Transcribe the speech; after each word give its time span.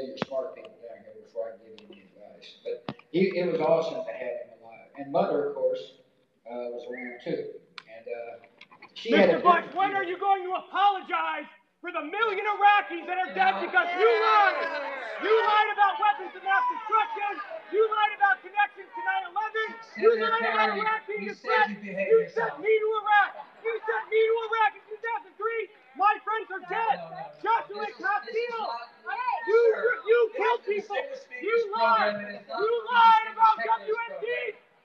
say 0.00 0.08
your 0.08 0.18
smart 0.24 0.56
people 0.56 0.72
down 0.80 1.04
here 1.04 1.16
before 1.20 1.52
I 1.52 1.60
give 1.60 1.76
you 1.76 1.84
any 1.92 2.08
advice. 2.08 2.48
But 2.64 2.96
he, 3.12 3.32
it 3.36 3.52
was 3.52 3.60
awesome 3.60 4.00
to 4.04 4.12
have 4.12 4.36
him 4.48 4.50
alive. 4.60 4.88
And 4.96 5.12
Mother, 5.12 5.52
of 5.52 5.54
course, 5.54 6.00
uh, 6.48 6.72
was 6.72 6.84
around 6.88 7.20
too. 7.24 7.60
And 7.84 8.04
uh, 8.08 8.46
she 8.96 9.12
Mr. 9.12 9.40
Bush, 9.44 9.68
different 9.68 9.76
when 9.76 9.92
are 9.92 10.04
you 10.06 10.16
going 10.16 10.44
to 10.48 10.52
apologize 10.56 11.48
for 11.84 11.92
the 11.92 12.04
million 12.04 12.44
Iraqis 12.44 13.04
that 13.08 13.16
are 13.16 13.32
dead 13.32 13.60
because 13.60 13.88
you 13.96 14.08
lied? 14.08 14.56
You 15.24 15.32
lied 15.32 15.70
about 15.72 16.00
weapons 16.00 16.32
of 16.32 16.42
mass 16.44 16.64
destruction. 16.72 17.32
You 17.72 17.82
lied 17.88 18.12
about 18.16 18.36
connections 18.40 18.88
to 18.88 19.00
9/11. 19.04 20.00
You 20.00 20.08
lied 20.16 20.44
about 20.44 20.76
Secretary, 20.76 20.80
Iraq 20.80 21.00
being 21.08 21.24
you 21.28 21.32
a 21.32 21.36
threat. 21.36 21.66
you 21.70 21.76
behaved 21.80 22.08
You 22.08 22.20
sent 22.32 22.54
me 22.60 22.72
to 22.72 22.88
Iraq. 23.04 23.30
You 23.64 23.72
sent 23.84 24.04
me 24.08 24.20
to 24.20 24.34
Iraq 24.48 24.72
in 24.80 24.84
2003. 25.36 25.76
My 25.96 26.14
friends 26.24 26.48
are 26.52 26.64
dead. 26.68 26.96
no, 27.00 27.08
no. 27.12 27.40
Joshua 27.44 27.84
This 27.84 27.96
is- 27.96 28.04
this 28.24 28.36
is 28.36 28.48
Castile. 28.48 28.99
Not- 29.10 29.46
You 29.46 29.62
you 30.06 30.18
this 30.30 30.36
killed 30.38 30.62
people. 30.66 30.96
You 31.42 31.56
program, 31.74 31.90
lied. 31.90 32.14
and 32.22 32.36
it's 32.36 32.48
not 32.48 32.58
You 32.60 32.70
the 32.70 32.92
lied 32.94 33.26
about 33.34 33.54
checklist 33.58 33.90
WMD. 33.90 34.26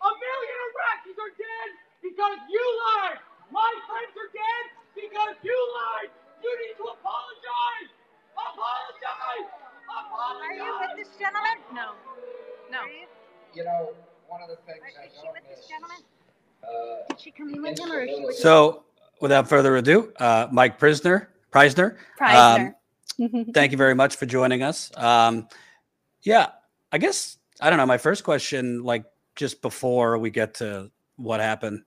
A 0.05 0.09
million 0.09 0.57
Iraqis 0.69 1.17
are 1.21 1.33
dead 1.37 1.69
because 2.01 2.37
you 2.49 2.63
lied. 2.85 3.19
My 3.51 3.71
friends 3.89 4.13
are 4.17 4.31
dead 4.33 4.63
because 4.95 5.35
you 5.43 5.57
lied. 5.77 6.09
You 6.43 6.51
need 6.61 6.75
to 6.77 6.85
apologize. 6.93 7.89
Apologize. 8.37 9.47
Apologize. 9.89 10.41
Are 10.45 10.53
you 10.53 10.71
with 10.81 10.93
this 10.97 11.11
gentleman? 11.17 11.57
No. 11.73 11.93
No. 12.71 12.81
You 13.53 13.63
know, 13.63 13.93
one 14.27 14.41
of 14.41 14.49
the 14.49 14.57
things 14.67 14.79
Are- 14.81 15.01
I 15.01 15.05
Is 15.07 15.13
she 15.21 15.27
with 15.31 15.47
this 15.49 15.67
gentleman? 15.67 15.97
uh, 16.63 17.07
Did 17.09 17.19
she 17.19 17.31
come 17.31 17.53
in 17.53 17.61
with 17.61 17.79
him 17.79 17.91
or 17.91 17.99
is 18.01 18.15
she 18.17 18.25
with 18.25 18.35
So, 18.37 18.83
without 19.21 19.47
further 19.47 19.75
ado, 19.77 20.13
uh, 20.19 20.47
Mike 20.51 20.79
Prisner, 20.79 21.27
Preisner, 21.51 21.97
Preisner. 22.19 22.67
um, 22.67 22.75
thank 23.53 23.71
you 23.71 23.77
very 23.77 23.95
much 23.95 24.15
for 24.15 24.25
joining 24.25 24.63
us. 24.63 24.91
Um, 24.97 25.47
yeah, 26.23 26.47
I 26.91 26.97
guess 26.97 27.37
I 27.61 27.69
don't 27.69 27.77
know. 27.77 27.85
My 27.85 27.97
first 27.97 28.23
question, 28.23 28.83
like 28.83 29.05
just 29.35 29.61
before 29.61 30.17
we 30.17 30.29
get 30.29 30.55
to 30.55 30.91
what 31.17 31.39
happened, 31.39 31.83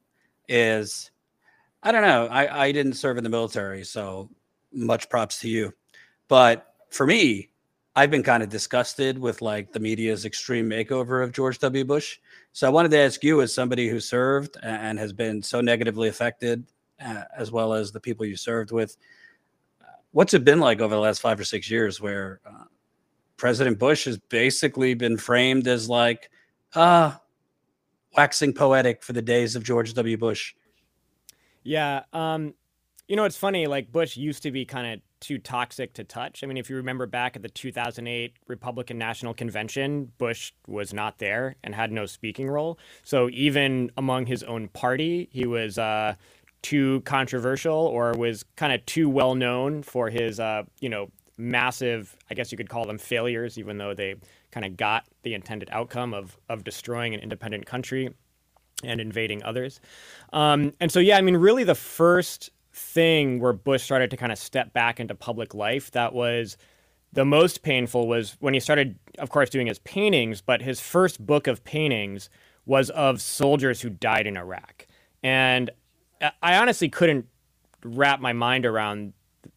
is 0.49 1.11
I 1.83 1.93
don't 1.93 2.03
know. 2.03 2.27
I, 2.27 2.67
I 2.67 2.73
didn't 2.73 2.95
serve 2.95 3.19
in 3.19 3.25
the 3.25 3.31
military, 3.31 3.85
so 3.85 4.31
much 4.73 5.09
props 5.09 5.41
to 5.41 5.49
you. 5.49 5.73
But 6.29 6.75
for 6.91 7.07
me, 7.07 7.51
I've 7.97 8.11
been 8.11 8.23
kind 8.23 8.43
of 8.43 8.49
disgusted 8.49 9.19
with 9.19 9.43
like 9.43 9.73
the 9.73 9.81
media's 9.81 10.25
extreme 10.25 10.69
makeover 10.69 11.23
of 11.23 11.33
George 11.33 11.59
W. 11.59 11.85
Bush. 11.85 12.19
So 12.53 12.67
I 12.67 12.71
wanted 12.71 12.91
to 12.93 12.99
ask 12.99 13.23
you, 13.25 13.43
as 13.43 13.53
somebody 13.53 13.89
who 13.89 14.01
served 14.01 14.57
and 14.63 14.99
has 14.99 15.13
been 15.13 15.43
so 15.43 15.61
negatively 15.61 16.09
affected, 16.09 16.65
uh, 17.05 17.25
as 17.37 17.51
well 17.51 17.73
as 17.73 17.93
the 17.93 18.01
people 18.01 18.25
you 18.25 18.37
served 18.37 18.73
with, 18.73 18.97
what's 20.19 20.35
it 20.35 20.45
been 20.45 20.59
like 20.59 20.81
over 20.81 20.97
the 20.97 21.01
last 21.01 21.21
five 21.21 21.39
or 21.39 21.45
six 21.45 21.71
years 21.71 22.01
where 22.01 22.41
uh, 22.45 22.65
President 23.37 23.79
Bush 23.79 24.05
has 24.07 24.19
basically 24.19 24.93
been 24.95 25.17
framed 25.17 25.69
as 25.69 25.89
like, 25.89 26.29
ah, 26.75 27.21
waxing 28.17 28.53
poetic 28.53 29.05
for 29.05 29.13
the 29.13 29.23
days 29.23 29.55
of 29.55 29.63
George 29.63 29.95
W. 29.95 30.17
Bush? 30.17 30.57
Yeah. 31.63 32.03
Um, 32.13 32.55
you 33.07 33.15
know, 33.15 33.27
it's 33.27 33.37
funny. 33.37 33.69
Like 33.69 33.93
Bush 33.93 34.17
used 34.17 34.43
to 34.43 34.51
be 34.51 34.65
kind 34.65 34.93
of 34.93 35.01
too 35.21 35.39
toxic 35.39 35.95
to 35.95 36.03
touch. 36.03 36.43
I 36.43 36.49
mean, 36.49 36.57
if 36.57 36.69
you 36.69 36.75
remember 36.75 37.07
back 37.07 37.37
at 37.37 37.43
the 37.43 37.49
2008 37.49 38.33
Republican 38.49 38.99
National 38.99 39.35
Convention, 39.35 40.11
Bush 40.19 40.53
was 40.67 40.93
not 40.93 41.19
there 41.19 41.55
and 41.63 41.77
had 41.77 41.93
no 41.93 42.07
speaking 42.07 42.49
role. 42.49 42.79
So 43.05 43.29
even 43.31 43.93
among 43.97 44.27
his 44.27 44.43
own 44.43 44.67
party, 44.67 45.29
he 45.31 45.47
was 45.47 45.79
uh, 45.79 46.15
too 46.63 47.01
controversial 47.03 47.75
or 47.75 48.13
was 48.13 48.45
kind 48.57 48.73
of 48.73 48.85
too 48.87 49.09
well 49.09 49.35
known 49.35 49.83
for 49.83 50.11
his, 50.11 50.41
uh, 50.41 50.65
you 50.81 50.89
know, 50.89 51.11
massive. 51.37 52.17
I 52.31 52.35
guess 52.35 52.51
you 52.51 52.59
could 52.59 52.69
call 52.69 52.85
them 52.85 52.99
failures, 52.99 53.59
even 53.59 53.79
though 53.79 53.95
they 53.95 54.17
kind 54.51 54.67
of 54.67 54.77
got 54.77 55.05
the 55.23 55.35
intended 55.35 55.69
outcome 55.73 56.15
of 56.15 56.37
of 56.49 56.65
destroying 56.65 57.15
an 57.15 57.21
independent 57.21 57.67
country 57.67 58.11
and 58.85 59.01
invading 59.01 59.43
others. 59.43 59.81
Um, 60.33 60.73
and 60.81 60.91
so, 60.91 61.01
yeah, 61.01 61.17
I 61.19 61.21
mean, 61.21 61.37
really 61.37 61.65
the 61.65 61.75
first 61.75 62.51
thing 62.73 63.41
where 63.41 63.53
Bush 63.53 63.83
started 63.83 64.11
to 64.11 64.17
kind 64.17 64.31
of 64.31 64.39
step 64.39 64.73
back 64.73 65.01
into 65.01 65.15
public 65.15 65.55
life 65.55 65.91
that 65.93 66.13
was 66.13 66.57
the 67.13 67.25
most 67.25 67.63
painful 67.63 68.07
was 68.07 68.37
when 68.41 68.55
he 68.55 68.61
started, 68.61 68.99
of 69.19 69.31
course, 69.31 69.51
doing 69.51 69.67
his 69.67 69.79
paintings, 69.81 70.41
but 70.41 70.63
his 70.63 70.81
first 70.81 71.25
book 71.25 71.47
of 71.47 71.65
paintings 71.65 72.31
was 72.67 72.91
of 72.91 73.21
soldiers 73.21 73.81
who 73.81 73.91
died 73.91 74.27
in 74.27 74.37
Iraq. 74.37 74.87
And 75.23 75.71
I- 76.21 76.57
honestly 76.57 76.89
couldn't 76.89 77.27
wrap 77.85 78.21
my 78.21 78.33
mind 78.33 78.67
around 78.67 79.13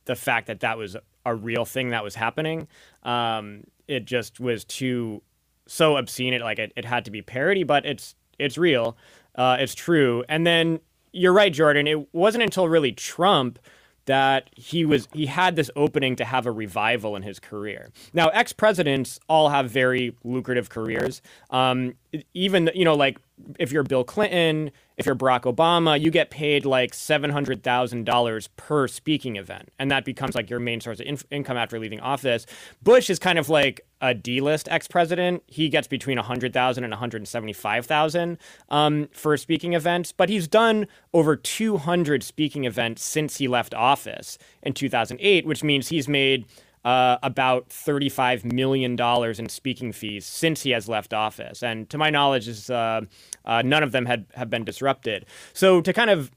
the 0.06 0.16
fact 0.16 0.48
that 0.48 0.60
that 0.62 0.78
was 0.78 0.96
a 1.26 1.36
real 1.36 1.66
thing 1.66 1.90
that 1.90 2.04
was 2.04 2.16
happening. 2.16 2.68
Um, 3.04 3.64
it 3.88 4.06
just 4.06 4.40
was 4.40 4.64
too 4.66 5.22
so 5.68 5.98
obscene. 5.98 6.34
It 6.34 6.42
like 6.42 6.60
it, 6.60 6.72
it 6.76 6.86
had 6.86 7.06
to 7.06 7.12
be 7.12 7.22
parody, 7.22 7.64
but 7.64 7.86
it's 7.86 8.16
it's 8.40 8.58
real. 8.58 8.98
Uh, 9.36 9.58
it's 9.60 9.76
true. 9.76 10.24
And 10.28 10.46
then 10.46 10.80
you're 11.14 11.34
right, 11.34 11.52
Jordan. 11.52 11.88
It 11.88 12.14
wasn't 12.14 12.44
until 12.44 12.68
really 12.68 12.92
Trump 12.92 13.60
that 14.06 14.50
he 14.56 14.84
was 14.84 15.08
he 15.14 15.28
had 15.28 15.56
this 15.56 15.70
opening 15.76 16.16
to 16.16 16.26
have 16.26 16.46
a 16.46 16.52
revival 16.52 17.16
in 17.16 17.22
his 17.22 17.40
career. 17.40 17.92
Now, 18.14 18.30
ex 18.30 18.52
presidents 18.52 19.20
all 19.30 19.50
have 19.50 19.70
very 19.70 20.16
lucrative 20.24 20.70
careers. 20.70 21.22
Um, 21.50 21.94
even 22.34 22.72
you 22.74 22.84
know, 22.84 22.96
like 22.96 23.20
if 23.60 23.72
you're 23.72 23.84
Bill 23.84 24.04
Clinton, 24.04 24.72
if 24.98 25.06
you're 25.06 25.16
Barack 25.16 25.42
Obama, 25.42 26.00
you 26.00 26.12
get 26.12 26.30
paid 26.30 26.66
like 26.66 26.94
seven 26.94 27.30
hundred 27.30 27.64
thousand 27.64 28.06
dollars 28.06 28.48
per 28.56 28.88
speaking 28.88 29.36
event, 29.36 29.70
and 29.80 29.90
that 29.92 30.06
becomes 30.06 30.36
like 30.36 30.50
your 30.50 30.60
main 30.60 30.82
source 30.82 31.00
of 31.00 31.08
inf- 31.08 31.26
income 31.32 31.58
after 31.58 31.80
leaving 31.80 32.00
office. 32.00 32.46
Bush 32.84 33.10
is 33.10 33.20
kind 33.20 33.40
of 33.40 33.50
like 33.50 33.82
a 34.02 34.14
D-list 34.14 34.68
ex-president. 34.70 35.44
He 35.48 35.70
gets 35.70 35.88
between 35.88 36.18
a 36.18 36.24
hundred 36.24 36.54
thousand 36.54 36.84
and 36.84 36.92
one 36.92 37.00
hundred 37.00 37.28
seventy-five 37.28 37.86
thousand 37.86 38.38
um, 38.70 39.10
for 39.12 39.36
speaking 39.38 39.74
events, 39.74 40.12
but 40.12 40.30
he's 40.30 40.48
done 40.48 40.88
over 41.14 41.36
two 41.36 41.78
hundred 41.78 42.24
speaking 42.24 42.66
events 42.66 43.04
since 43.04 43.38
he 43.38 43.48
left 43.48 43.74
office 43.74 44.38
in 44.64 44.74
two 44.74 44.90
thousand 44.90 45.18
eight, 45.22 45.46
which 45.46 45.64
means 45.64 45.88
he's 45.88 46.08
made 46.08 46.46
uh, 46.84 47.18
about 47.22 47.70
$35 47.70 48.44
million 48.52 49.00
in 49.00 49.50
speaking 49.50 49.92
fees 49.92 50.26
since 50.26 50.64
he 50.64 50.72
has 50.72 50.90
left 50.90 51.14
office. 51.14 51.62
And 51.62 51.90
to 51.90 51.98
my 51.98 52.10
knowledge, 52.10 52.48
is, 52.48 52.70
uh, 52.70 53.02
uh, 53.46 53.62
none 53.64 53.84
of 53.84 53.92
them 53.92 54.06
had, 54.06 54.26
have 54.36 54.50
been 54.50 54.64
disrupted. 54.64 55.26
So 55.54 55.82
to 55.82 55.94
kind 55.94 56.10
of 56.10 56.32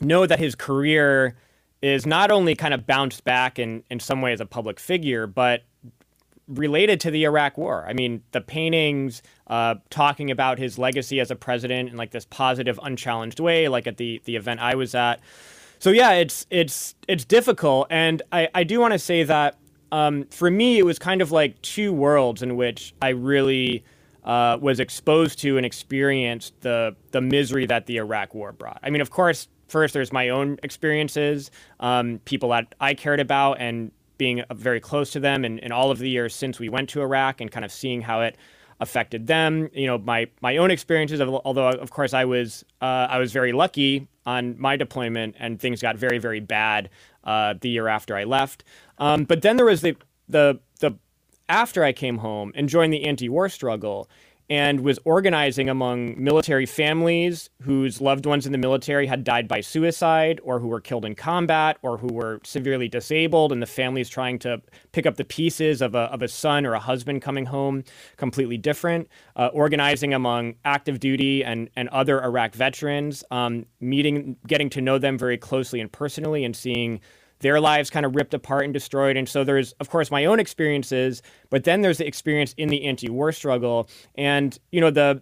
know 0.00 0.26
that 0.26 0.38
his 0.38 0.54
career 0.54 1.36
is 1.82 2.06
not 2.06 2.30
only 2.30 2.54
kind 2.54 2.74
of 2.74 2.86
bounced 2.86 3.24
back 3.24 3.58
in, 3.58 3.82
in 3.90 4.00
some 4.00 4.20
way 4.20 4.32
as 4.32 4.40
a 4.40 4.46
public 4.46 4.78
figure, 4.78 5.26
but 5.26 5.62
related 6.50 7.00
to 7.00 7.10
the 7.10 7.24
Iraq 7.24 7.56
War. 7.56 7.86
I 7.88 7.92
mean, 7.92 8.22
the 8.32 8.40
paintings 8.40 9.22
uh, 9.46 9.76
talking 9.88 10.30
about 10.30 10.58
his 10.58 10.78
legacy 10.78 11.20
as 11.20 11.30
a 11.30 11.36
president 11.36 11.88
in 11.88 11.96
like 11.96 12.10
this 12.10 12.26
positive, 12.26 12.78
unchallenged 12.82 13.40
way, 13.40 13.68
like 13.68 13.86
at 13.86 13.96
the 13.96 14.20
the 14.24 14.36
event 14.36 14.60
I 14.60 14.74
was 14.74 14.94
at. 14.94 15.20
So 15.78 15.90
yeah, 15.90 16.12
it's 16.12 16.46
it's 16.50 16.94
it's 17.08 17.24
difficult, 17.24 17.86
and 17.88 18.22
I 18.32 18.48
I 18.54 18.64
do 18.64 18.80
want 18.80 18.92
to 18.92 18.98
say 18.98 19.22
that 19.22 19.56
um, 19.92 20.24
for 20.30 20.50
me 20.50 20.78
it 20.78 20.84
was 20.84 20.98
kind 20.98 21.22
of 21.22 21.32
like 21.32 21.60
two 21.62 21.92
worlds 21.92 22.42
in 22.42 22.56
which 22.56 22.94
I 23.02 23.10
really. 23.10 23.84
Uh, 24.22 24.58
was 24.60 24.80
exposed 24.80 25.38
to 25.38 25.56
and 25.56 25.64
experienced 25.64 26.52
the 26.60 26.94
the 27.10 27.22
misery 27.22 27.64
that 27.64 27.86
the 27.86 27.96
Iraq 27.96 28.34
War 28.34 28.52
brought. 28.52 28.78
I 28.82 28.90
mean, 28.90 29.00
of 29.00 29.08
course, 29.08 29.48
first 29.66 29.94
there's 29.94 30.12
my 30.12 30.28
own 30.28 30.58
experiences, 30.62 31.50
um, 31.80 32.20
people 32.26 32.50
that 32.50 32.74
I 32.80 32.92
cared 32.92 33.18
about, 33.20 33.54
and 33.60 33.90
being 34.18 34.42
uh, 34.42 34.54
very 34.54 34.80
close 34.80 35.10
to 35.12 35.20
them, 35.20 35.44
and, 35.44 35.58
and 35.60 35.72
all 35.72 35.90
of 35.90 35.98
the 35.98 36.10
years 36.10 36.34
since 36.34 36.58
we 36.58 36.68
went 36.68 36.90
to 36.90 37.00
Iraq, 37.00 37.40
and 37.40 37.50
kind 37.50 37.64
of 37.64 37.72
seeing 37.72 38.02
how 38.02 38.20
it 38.20 38.36
affected 38.80 39.26
them. 39.26 39.70
You 39.72 39.86
know, 39.86 39.98
my 39.98 40.28
my 40.42 40.58
own 40.58 40.70
experiences. 40.70 41.20
Although, 41.20 41.68
of 41.68 41.90
course, 41.90 42.12
I 42.12 42.26
was 42.26 42.64
uh, 42.82 43.06
I 43.08 43.18
was 43.18 43.32
very 43.32 43.52
lucky 43.52 44.06
on 44.26 44.60
my 44.60 44.76
deployment, 44.76 45.36
and 45.38 45.58
things 45.58 45.80
got 45.80 45.96
very 45.96 46.18
very 46.18 46.40
bad 46.40 46.90
uh, 47.24 47.54
the 47.60 47.68
year 47.68 47.88
after 47.88 48.16
I 48.16 48.24
left. 48.24 48.64
Um, 48.98 49.24
but 49.24 49.42
then 49.42 49.56
there 49.56 49.66
was 49.66 49.80
the 49.80 49.96
the 50.28 50.60
the 50.80 50.96
after 51.48 51.82
I 51.82 51.92
came 51.92 52.18
home 52.18 52.52
and 52.54 52.68
joined 52.68 52.92
the 52.92 53.04
anti-war 53.04 53.48
struggle 53.48 54.08
and 54.50 54.80
was 54.80 54.98
organizing 55.04 55.68
among 55.68 56.20
military 56.22 56.66
families 56.66 57.48
whose 57.62 58.00
loved 58.00 58.26
ones 58.26 58.46
in 58.46 58.52
the 58.52 58.58
military 58.58 59.06
had 59.06 59.22
died 59.22 59.46
by 59.46 59.60
suicide 59.60 60.40
or 60.42 60.58
who 60.58 60.66
were 60.66 60.80
killed 60.80 61.04
in 61.04 61.14
combat 61.14 61.78
or 61.82 61.96
who 61.96 62.08
were 62.08 62.40
severely 62.42 62.88
disabled 62.88 63.52
and 63.52 63.62
the 63.62 63.66
families 63.66 64.08
trying 64.08 64.40
to 64.40 64.60
pick 64.90 65.06
up 65.06 65.16
the 65.16 65.24
pieces 65.24 65.80
of 65.80 65.94
a, 65.94 66.00
of 66.12 66.20
a 66.20 66.26
son 66.26 66.66
or 66.66 66.74
a 66.74 66.80
husband 66.80 67.22
coming 67.22 67.46
home 67.46 67.84
completely 68.16 68.58
different 68.58 69.08
uh, 69.36 69.46
organizing 69.52 70.12
among 70.12 70.54
active 70.64 70.98
duty 70.98 71.44
and, 71.44 71.70
and 71.76 71.88
other 71.90 72.20
iraq 72.20 72.52
veterans 72.52 73.22
um, 73.30 73.64
meeting 73.80 74.36
getting 74.48 74.68
to 74.68 74.80
know 74.80 74.98
them 74.98 75.16
very 75.16 75.38
closely 75.38 75.80
and 75.80 75.92
personally 75.92 76.44
and 76.44 76.56
seeing 76.56 77.00
their 77.40 77.60
lives 77.60 77.90
kind 77.90 78.06
of 78.06 78.14
ripped 78.14 78.34
apart 78.34 78.64
and 78.64 78.72
destroyed. 78.72 79.16
And 79.16 79.28
so 79.28 79.44
there's, 79.44 79.72
of 79.80 79.90
course, 79.90 80.10
my 80.10 80.24
own 80.24 80.40
experiences, 80.40 81.22
but 81.50 81.64
then 81.64 81.82
there's 81.82 81.98
the 81.98 82.06
experience 82.06 82.54
in 82.56 82.68
the 82.68 82.84
anti-war 82.84 83.32
struggle. 83.32 83.88
And 84.14 84.58
you 84.72 84.80
know 84.80 84.90
the, 84.90 85.20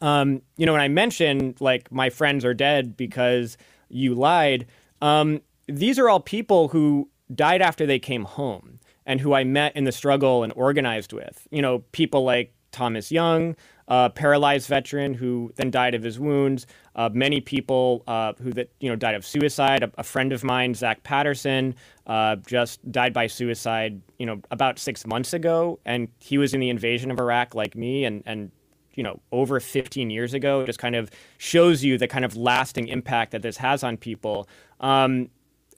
um, 0.00 0.42
you 0.56 0.66
know, 0.66 0.72
when 0.72 0.80
I 0.80 0.88
mentioned 0.88 1.60
like 1.60 1.90
my 1.90 2.10
friends 2.10 2.44
are 2.44 2.54
dead 2.54 2.96
because 2.96 3.56
you 3.88 4.14
lied, 4.14 4.66
um, 5.02 5.40
these 5.66 5.98
are 5.98 6.08
all 6.08 6.20
people 6.20 6.68
who 6.68 7.08
died 7.34 7.62
after 7.62 7.86
they 7.86 7.98
came 7.98 8.24
home. 8.24 8.78
and 9.08 9.22
who 9.22 9.32
I 9.32 9.42
met 9.42 9.74
in 9.74 9.84
the 9.84 9.90
struggle 9.90 10.44
and 10.44 10.52
organized 10.54 11.14
with. 11.14 11.48
You 11.50 11.62
know, 11.62 11.78
people 11.92 12.24
like 12.24 12.52
Thomas 12.72 13.10
Young, 13.10 13.56
a 13.88 14.10
paralyzed 14.10 14.68
veteran 14.68 15.14
who 15.14 15.50
then 15.56 15.70
died 15.70 15.94
of 15.94 16.02
his 16.02 16.20
wounds. 16.20 16.66
Uh, 16.94 17.08
many 17.12 17.40
people 17.40 18.04
uh, 18.06 18.34
who 18.42 18.52
that 18.52 18.68
you 18.80 18.88
know 18.88 18.96
died 18.96 19.14
of 19.14 19.26
suicide. 19.26 19.82
A, 19.82 19.90
a 19.98 20.04
friend 20.04 20.32
of 20.32 20.44
mine, 20.44 20.74
Zach 20.74 21.02
Patterson, 21.02 21.74
uh, 22.06 22.36
just 22.36 22.90
died 22.92 23.12
by 23.12 23.26
suicide. 23.26 24.00
You 24.18 24.26
know, 24.26 24.42
about 24.50 24.78
six 24.78 25.06
months 25.06 25.32
ago, 25.32 25.78
and 25.84 26.08
he 26.20 26.38
was 26.38 26.54
in 26.54 26.60
the 26.60 26.68
invasion 26.68 27.10
of 27.10 27.18
Iraq 27.18 27.54
like 27.54 27.74
me, 27.74 28.04
and 28.04 28.22
and 28.26 28.50
you 28.94 29.02
know 29.02 29.20
over 29.32 29.58
15 29.58 30.10
years 30.10 30.34
ago. 30.34 30.60
It 30.60 30.66
just 30.66 30.78
kind 30.78 30.94
of 30.94 31.10
shows 31.38 31.82
you 31.82 31.96
the 31.96 32.08
kind 32.08 32.24
of 32.24 32.36
lasting 32.36 32.88
impact 32.88 33.32
that 33.32 33.42
this 33.42 33.56
has 33.56 33.82
on 33.82 33.96
people. 33.96 34.48
Um, 34.80 35.30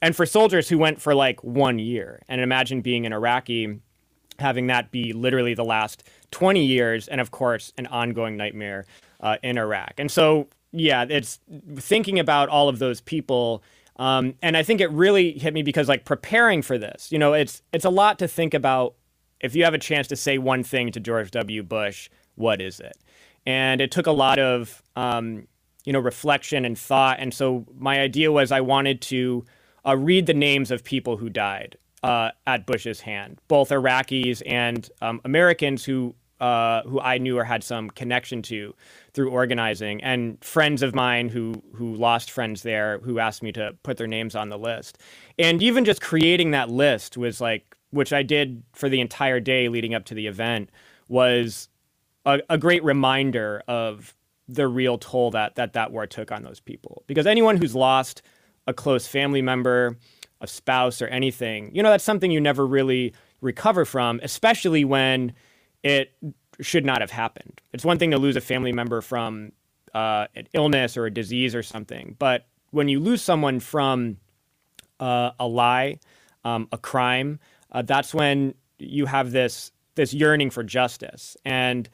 and 0.03 0.17
for 0.17 0.27
soldiers 0.27 0.69
who 0.69 0.79
went 0.79 1.01
for 1.01 1.15
like 1.15 1.45
one 1.45 1.79
year, 1.79 2.23
and 2.29 2.41
imagine 2.41 2.81
being 2.81 3.07
an 3.07 3.13
Iraqi 3.13 3.81
having 4.41 4.67
that 4.69 4.91
be 4.91 5.13
literally 5.13 5.55
the 5.55 5.65
last 5.65 6.03
20 6.31 6.65
years, 6.65 7.09
and 7.09 7.21
of 7.21 7.31
course, 7.31 7.73
an 7.79 7.87
ongoing 7.87 8.37
nightmare 8.37 8.87
uh, 9.21 9.37
in 9.43 9.59
Iraq. 9.59 9.95
And 9.99 10.11
so, 10.11 10.49
yeah, 10.73 11.05
it's 11.09 11.41
thinking 11.77 12.19
about 12.19 12.49
all 12.49 12.69
of 12.69 12.79
those 12.79 13.01
people. 13.01 13.63
Um, 13.97 14.35
and 14.43 14.57
I 14.57 14.63
think 14.63 14.81
it 14.81 14.91
really 14.93 15.33
hit 15.33 15.53
me 15.53 15.63
because, 15.63 15.89
like, 15.89 16.05
preparing 16.05 16.63
for 16.63 16.79
this, 16.79 17.11
you 17.13 17.19
know, 17.19 17.33
it's 17.35 17.63
it's 17.73 17.85
a 17.85 17.91
lot 17.91 18.19
to 18.21 18.29
think 18.29 18.55
about. 18.55 18.95
If 19.41 19.57
you 19.57 19.65
have 19.65 19.73
a 19.73 19.79
chance 19.79 20.07
to 20.09 20.17
say 20.17 20.37
one 20.37 20.63
thing 20.63 20.93
to 20.93 21.01
George 21.01 21.31
W. 21.31 21.63
Bush, 21.63 22.11
what 22.35 22.61
is 22.61 22.79
it? 22.79 22.99
And 23.47 23.81
it 23.81 23.91
took 23.91 24.07
a 24.07 24.13
lot 24.13 24.39
of, 24.39 24.83
um, 24.97 25.47
you 25.87 25.95
know, 25.95 25.99
reflection 25.99 26.67
and 26.67 26.79
thought. 26.79 27.17
And 27.21 27.33
so 27.33 27.65
my 27.79 28.01
idea 28.01 28.31
was 28.31 28.53
I 28.53 28.61
wanted 28.61 29.01
to 29.03 29.47
uh, 29.87 29.97
read 29.97 30.27
the 30.27 30.35
names 30.35 30.71
of 30.71 30.85
people 30.85 31.17
who 31.17 31.31
died 31.31 31.79
uh, 32.03 32.31
at 32.47 32.67
Bush's 32.67 33.01
hand, 33.01 33.39
both 33.49 33.71
Iraqis 33.71 34.43
and 34.47 34.89
um, 35.03 35.21
Americans 35.25 35.85
who 35.85 36.15
uh, 36.41 36.83
who 36.85 36.99
I 36.99 37.19
knew 37.19 37.39
or 37.39 37.45
had 37.45 37.63
some 37.63 37.91
connection 37.91 38.41
to 38.43 38.75
through 39.13 39.31
organizing, 39.31 40.03
and 40.03 40.43
friends 40.43 40.83
of 40.83 40.95
mine 40.95 41.29
who 41.29 41.63
who 41.75 41.95
lost 41.95 42.31
friends 42.31 42.63
there 42.63 42.99
who 43.01 43.19
asked 43.19 43.43
me 43.43 43.53
to 43.53 43.77
put 43.83 43.99
their 43.99 44.07
names 44.07 44.35
on 44.35 44.49
the 44.49 44.59
list, 44.59 44.99
and 45.39 45.63
even 45.63 45.85
just 45.85 46.01
creating 46.01 46.53
that 46.53 46.71
list 46.71 47.17
was 47.19 47.41
like, 47.41 47.77
which 47.91 48.13
I 48.13 48.23
did 48.23 48.63
for 48.73 48.89
the 48.89 49.01
entire 49.01 49.41
day 49.41 49.69
leading 49.69 49.95
up 49.95 50.07
to 50.07 50.15
the 50.15 50.27
event, 50.27 50.71
was 51.09 51.69
a, 52.25 52.41
a 52.49 52.57
great 52.57 52.83
reminder 52.85 53.63
of 53.69 54.15
the 54.49 54.67
real 54.67 54.97
toll 54.97 55.31
that 55.33 55.57
that 55.57 55.75
that 55.75 55.93
war 55.93 56.07
took 56.07 56.33
on 56.33 56.43
those 56.43 56.61
people. 56.61 57.05
Because 57.07 57.27
anyone 57.27 57.59
who's 57.59 57.75
lost 57.75 58.23
a 58.67 58.73
close 58.73 59.07
family 59.07 59.43
member 59.43 59.99
a 60.41 60.47
spouse 60.47 61.03
or 61.03 61.07
anything, 61.09 61.75
you 61.75 61.83
know, 61.83 61.91
that's 61.91 62.05
something 62.05 62.31
you 62.31 62.41
never 62.41 62.67
really 62.67 63.13
recover 63.41 63.85
from, 63.85 64.21
especially 64.23 64.85
when 64.85 65.33
it 65.83 66.13
should 66.61 66.85
not 66.85 67.01
have 67.01 67.11
happened. 67.11 67.61
It's 67.73 67.85
one 67.85 67.99
thing 67.99 68.11
to 68.11 68.19
lose 68.19 68.37
a 68.37 68.41
family 68.41 68.73
member 68.73 69.01
from 69.01 69.53
uh, 69.95 70.27
an 70.35 70.47
illness 70.53 70.97
or 70.97 71.07
a 71.07 71.11
disease 71.11 71.55
or 71.55 71.63
something, 71.63 72.17
but 72.19 72.47
when 72.71 72.89
you 72.89 73.01
lose 73.01 73.23
someone 73.23 73.61
from 73.61 74.19
uh, 75.01 75.33
a 75.39 75.47
lie, 75.47 75.99
um, 76.45 76.69
a 76.73 76.79
crime, 76.79 77.41
uh, 77.73 77.83
that's 77.83 78.15
when 78.15 78.55
you 78.79 79.07
have 79.07 79.33
this 79.33 79.73
this 79.97 80.15
yearning 80.15 80.51
for 80.51 80.63
justice 80.63 81.37
and 81.45 81.89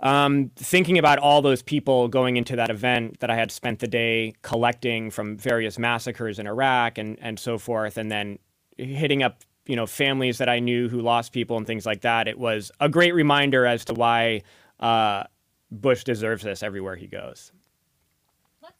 um, 0.00 0.50
thinking 0.56 0.98
about 0.98 1.18
all 1.18 1.42
those 1.42 1.62
people 1.62 2.08
going 2.08 2.36
into 2.36 2.56
that 2.56 2.70
event 2.70 3.20
that 3.20 3.30
I 3.30 3.36
had 3.36 3.50
spent 3.50 3.80
the 3.80 3.86
day 3.86 4.34
collecting 4.42 5.10
from 5.10 5.36
various 5.36 5.78
massacres 5.78 6.38
in 6.38 6.46
Iraq 6.46 6.98
and, 6.98 7.18
and 7.20 7.38
so 7.38 7.58
forth, 7.58 7.98
and 7.98 8.10
then 8.10 8.38
hitting 8.78 9.22
up 9.22 9.44
you 9.66 9.76
know 9.76 9.86
families 9.86 10.38
that 10.38 10.48
I 10.48 10.58
knew 10.58 10.88
who 10.88 11.00
lost 11.00 11.32
people 11.32 11.56
and 11.56 11.66
things 11.66 11.84
like 11.84 12.00
that, 12.00 12.28
it 12.28 12.38
was 12.38 12.72
a 12.80 12.88
great 12.88 13.14
reminder 13.14 13.66
as 13.66 13.84
to 13.86 13.94
why 13.94 14.42
uh, 14.80 15.24
Bush 15.70 16.02
deserves 16.02 16.42
this 16.42 16.62
everywhere 16.62 16.96
he 16.96 17.06
goes. 17.06 17.52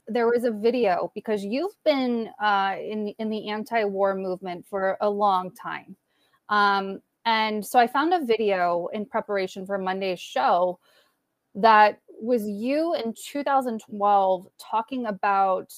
There 0.08 0.26
was 0.26 0.44
a 0.44 0.50
video 0.50 1.12
because 1.14 1.44
you've 1.44 1.76
been 1.84 2.31
uh, 2.43 2.76
in 2.81 3.08
in 3.19 3.28
the 3.28 3.50
anti-war 3.50 4.14
movement 4.14 4.66
for 4.66 4.96
a 5.02 5.11
long 5.11 5.50
time, 5.52 5.96
um, 6.49 7.02
and 7.26 7.64
so 7.64 7.78
I 7.78 7.87
found 7.87 8.14
a 8.14 8.25
video 8.25 8.88
in 8.94 9.05
preparation 9.05 9.66
for 9.66 9.76
Monday's 9.76 10.19
show 10.19 10.78
that 11.55 12.00
was 12.20 12.47
you 12.47 12.94
in 12.94 13.14
2012 13.14 14.47
talking 14.58 15.06
about 15.06 15.73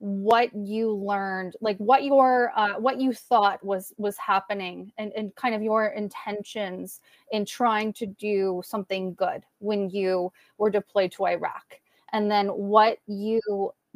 what 0.00 0.54
you 0.54 0.92
learned 0.92 1.56
like 1.60 1.76
what 1.78 2.04
your 2.04 2.52
uh, 2.54 2.74
what 2.78 3.00
you 3.00 3.12
thought 3.12 3.62
was 3.64 3.92
was 3.98 4.16
happening 4.16 4.92
and, 4.96 5.12
and 5.16 5.34
kind 5.34 5.56
of 5.56 5.62
your 5.62 5.86
intentions 5.86 7.00
in 7.32 7.44
trying 7.44 7.92
to 7.92 8.06
do 8.06 8.62
something 8.64 9.12
good 9.14 9.42
when 9.58 9.90
you 9.90 10.32
were 10.56 10.70
deployed 10.70 11.10
to 11.10 11.26
iraq 11.26 11.80
and 12.12 12.30
then 12.30 12.46
what 12.46 12.98
you 13.08 13.40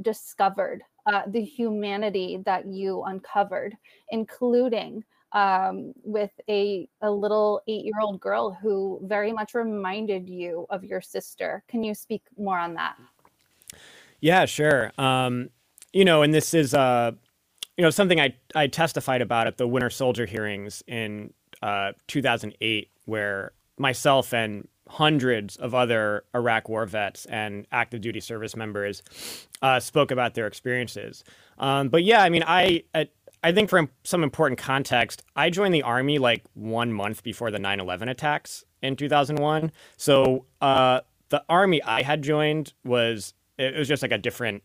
discovered 0.01 0.83
uh, 1.07 1.23
the 1.29 1.43
humanity 1.43 2.43
that 2.45 2.67
you 2.67 3.05
uncovered 3.05 3.77
including 4.11 5.05
um, 5.33 5.93
with 6.05 6.31
a, 6.49 6.89
a 7.01 7.11
little 7.11 7.63
eight 7.67 7.85
year 7.85 8.01
old 8.01 8.21
girl 8.21 8.57
who 8.61 9.01
very 9.05 9.33
much 9.33 9.55
reminded 9.55 10.29
you 10.29 10.67
of 10.71 10.85
your 10.85 11.01
sister. 11.01 11.63
Can 11.69 11.83
you 11.83 11.95
speak 11.95 12.23
more 12.39 12.59
on 12.59 12.75
that? 12.75 12.97
Yeah, 14.21 14.45
sure. 14.45 14.93
Um, 14.99 15.51
you 15.93 16.05
know, 16.05 16.23
and 16.23 16.33
this 16.33 16.55
is, 16.55 16.75
uh, 16.75 17.13
you 17.77 17.83
know, 17.83 17.91
something 17.91 18.21
I, 18.21 18.35
I 18.55 18.67
testified 18.67 19.21
about 19.21 19.47
at 19.47 19.59
the 19.59 19.67
Winter 19.67 19.91
Soldier 19.91 20.27
hearings 20.27 20.83
in 20.87 21.33
uh, 21.63 21.93
2008, 22.07 22.91
where 23.05 23.53
myself 23.79 24.33
and 24.33 24.69
hundreds 24.89 25.57
of 25.57 25.75
other 25.75 26.25
Iraq 26.35 26.69
war 26.69 26.87
vets 26.87 27.25
and 27.27 27.67
active 27.73 28.01
duty 28.01 28.21
service 28.21 28.55
members 28.55 29.03
uh, 29.63 29.81
spoke 29.81 30.11
about 30.11 30.35
their 30.35 30.47
experiences. 30.47 31.25
Um, 31.59 31.89
but 31.89 32.05
yeah, 32.05 32.23
I 32.23 32.29
mean, 32.29 32.45
I 32.47 32.85
at, 32.95 33.11
I 33.43 33.53
think 33.53 33.71
for 33.71 33.89
some 34.05 34.23
important 34.23 34.59
context, 34.59 35.23
I 35.35 35.51
joined 35.51 35.75
the 35.75 35.83
army 35.83 36.19
like 36.19 36.45
one 36.55 36.93
month 36.93 37.23
before 37.23 37.51
the 37.51 37.59
9 37.59 37.81
11 37.81 38.09
attacks 38.09 38.65
in 38.83 38.95
2001. 38.95 39.73
So 39.97 40.47
uh, 40.61 41.01
the 41.29 41.45
army 41.49 41.83
I 41.83 42.03
had 42.03 42.23
joined 42.23 42.73
was, 42.85 43.35
it 43.59 43.77
was 43.77 43.89
just 43.89 44.03
like 44.03 44.13
a 44.13 44.19
different 44.19 44.63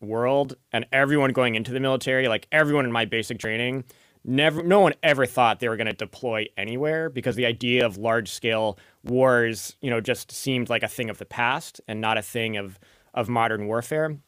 world. 0.00 0.54
And 0.72 0.86
everyone 0.92 1.32
going 1.32 1.56
into 1.56 1.72
the 1.72 1.80
military, 1.80 2.28
like 2.28 2.46
everyone 2.52 2.84
in 2.84 2.92
my 2.92 3.04
basic 3.04 3.40
training, 3.40 3.84
never, 4.24 4.62
no 4.62 4.78
one 4.78 4.94
ever 5.02 5.26
thought 5.26 5.58
they 5.58 5.68
were 5.68 5.76
going 5.76 5.88
to 5.88 5.92
deploy 5.92 6.46
anywhere 6.56 7.10
because 7.10 7.34
the 7.34 7.46
idea 7.46 7.84
of 7.84 7.96
large 7.96 8.30
scale 8.30 8.78
wars, 9.02 9.76
you 9.80 9.90
know, 9.90 10.00
just 10.00 10.30
seemed 10.30 10.68
like 10.68 10.84
a 10.84 10.88
thing 10.88 11.10
of 11.10 11.18
the 11.18 11.24
past 11.24 11.80
and 11.88 12.00
not 12.00 12.16
a 12.16 12.22
thing 12.22 12.56
of, 12.56 12.78
of 13.12 13.28
modern 13.28 13.66
warfare 13.66 14.18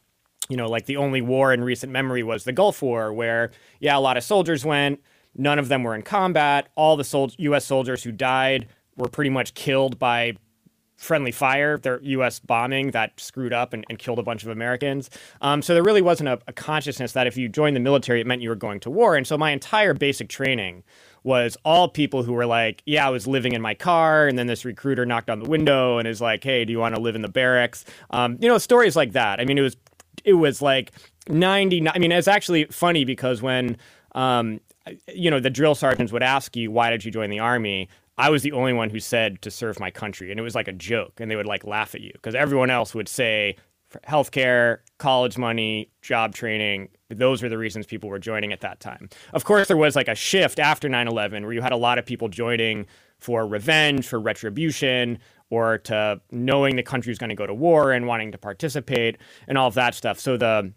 you 0.50 0.57
know, 0.57 0.69
like 0.69 0.87
the 0.87 0.97
only 0.97 1.23
war 1.23 1.52
in 1.54 1.62
recent 1.62 1.92
memory 1.92 2.23
was 2.23 2.45
the 2.45 2.52
Gulf 2.52 2.83
War, 2.83 3.12
where, 3.12 3.52
yeah, 3.78 3.97
a 3.97 4.00
lot 4.00 4.16
of 4.16 4.25
soldiers 4.25 4.64
went, 4.64 5.00
none 5.35 5.59
of 5.59 5.69
them 5.69 5.85
were 5.85 5.95
in 5.95 6.02
combat. 6.02 6.69
All 6.75 6.97
the 6.97 7.04
sol- 7.04 7.30
U.S. 7.38 7.64
soldiers 7.64 8.02
who 8.02 8.12
died 8.12 8.66
were 8.97 9.09
pretty 9.09 9.30
much 9.30 9.54
killed 9.54 9.99
by 9.99 10.35
friendly 10.97 11.33
fire, 11.33 11.78
their 11.78 11.99
U.S. 12.02 12.40
bombing 12.40 12.90
that 12.90 13.19
screwed 13.19 13.54
up 13.54 13.73
and, 13.73 13.87
and 13.88 13.99
killed 13.99 14.19
a 14.19 14.23
bunch 14.23 14.42
of 14.42 14.50
Americans. 14.50 15.09
Um, 15.40 15.62
so 15.62 15.73
there 15.73 15.83
really 15.83 16.02
wasn't 16.02 16.28
a, 16.28 16.38
a 16.47 16.52
consciousness 16.52 17.12
that 17.12 17.26
if 17.26 17.38
you 17.38 17.49
joined 17.49 17.75
the 17.75 17.80
military, 17.80 18.21
it 18.21 18.26
meant 18.26 18.42
you 18.42 18.50
were 18.50 18.54
going 18.54 18.80
to 18.80 18.90
war. 18.90 19.16
And 19.16 19.26
so 19.26 19.38
my 19.38 19.50
entire 19.52 19.95
basic 19.95 20.28
training 20.28 20.83
was 21.23 21.57
all 21.64 21.88
people 21.88 22.23
who 22.23 22.33
were 22.33 22.45
like, 22.45 22.83
yeah, 22.85 23.07
I 23.07 23.11
was 23.11 23.26
living 23.26 23.52
in 23.52 23.62
my 23.62 23.75
car, 23.75 24.26
and 24.26 24.38
then 24.38 24.47
this 24.47 24.64
recruiter 24.64 25.07
knocked 25.07 25.30
on 25.30 25.40
the 25.40 25.49
window 25.49 25.99
and 25.99 26.09
is 26.09 26.21
like, 26.21 26.45
hey, 26.45 26.64
do 26.64 26.73
you 26.73 26.78
want 26.78 26.95
to 26.95 27.00
live 27.00 27.14
in 27.14 27.23
the 27.23 27.28
barracks? 27.28 27.85
Um, 28.11 28.37
you 28.40 28.49
know, 28.49 28.59
stories 28.59 28.97
like 28.97 29.12
that. 29.12 29.40
I 29.40 29.45
mean, 29.45 29.57
it 29.57 29.62
was 29.62 29.76
it 30.25 30.35
was 30.35 30.61
like 30.62 30.93
99 31.29 31.93
i 31.95 31.99
mean 31.99 32.12
it's 32.12 32.29
actually 32.29 32.64
funny 32.67 33.05
because 33.05 33.43
when 33.43 33.76
um, 34.14 34.61
you 35.14 35.31
know 35.31 35.40
the 35.40 35.50
drill 35.50 35.75
sergeants 35.75 36.12
would 36.12 36.23
ask 36.23 36.57
you 36.57 36.71
why 36.71 36.90
did 36.90 37.05
you 37.05 37.11
join 37.11 37.31
the 37.31 37.38
army? 37.38 37.88
I 38.19 38.29
was 38.29 38.43
the 38.43 38.52
only 38.52 38.73
one 38.73 38.90
who 38.90 39.00
said 39.00 39.40
to 39.43 39.50
serve 39.50 39.81
my 39.81 39.90
country 39.90 40.31
and 40.31 40.38
it 40.38 40.43
was 40.43 40.55
like 40.55 40.69
a 40.69 40.73
joke 40.73 41.21
and 41.21 41.31
they 41.31 41.37
would 41.37 41.47
like 41.47 41.64
laugh 41.64 41.95
at 41.95 42.00
you 42.00 42.11
because 42.12 42.35
everyone 42.35 42.71
else 42.71 42.95
would 42.95 43.09
say 43.09 43.57
healthcare 44.07 44.79
college 44.99 45.38
money 45.38 45.90
job 46.02 46.35
training. 46.35 46.88
Those 47.09 47.43
were 47.43 47.49
the 47.49 47.59
reasons 47.59 47.87
people 47.87 48.09
were 48.09 48.19
joining 48.19 48.52
at 48.52 48.61
that 48.61 48.79
time. 48.79 49.09
Of 49.33 49.45
course 49.45 49.69
there 49.69 49.76
was 49.76 49.97
like 49.97 50.09
a 50.09 50.14
shift 50.14 50.59
after 50.59 50.88
9-11 50.88 51.43
where 51.43 51.52
you 51.52 51.62
had 51.62 51.73
a 51.73 51.76
lot 51.76 51.99
of 51.99 52.07
people 52.07 52.29
joining 52.29 52.87
for 53.19 53.47
revenge 53.47 54.07
for 54.07 54.21
retribution 54.21 55.19
or 55.50 55.78
to 55.78 56.21
knowing 56.30 56.76
the 56.76 56.83
country 56.83 57.12
is 57.12 57.19
going 57.19 57.30
to 57.30 57.37
go 57.37 57.47
to 57.47 57.54
war 57.54 57.92
and 57.92 58.07
wanting 58.07 58.33
to 58.33 58.38
participate 58.38 59.19
and 59.49 59.59
all 59.59 59.69
of 59.69 59.75
that 59.75 59.95
stuff. 59.95 60.19
So 60.19 60.37
the 60.37 60.73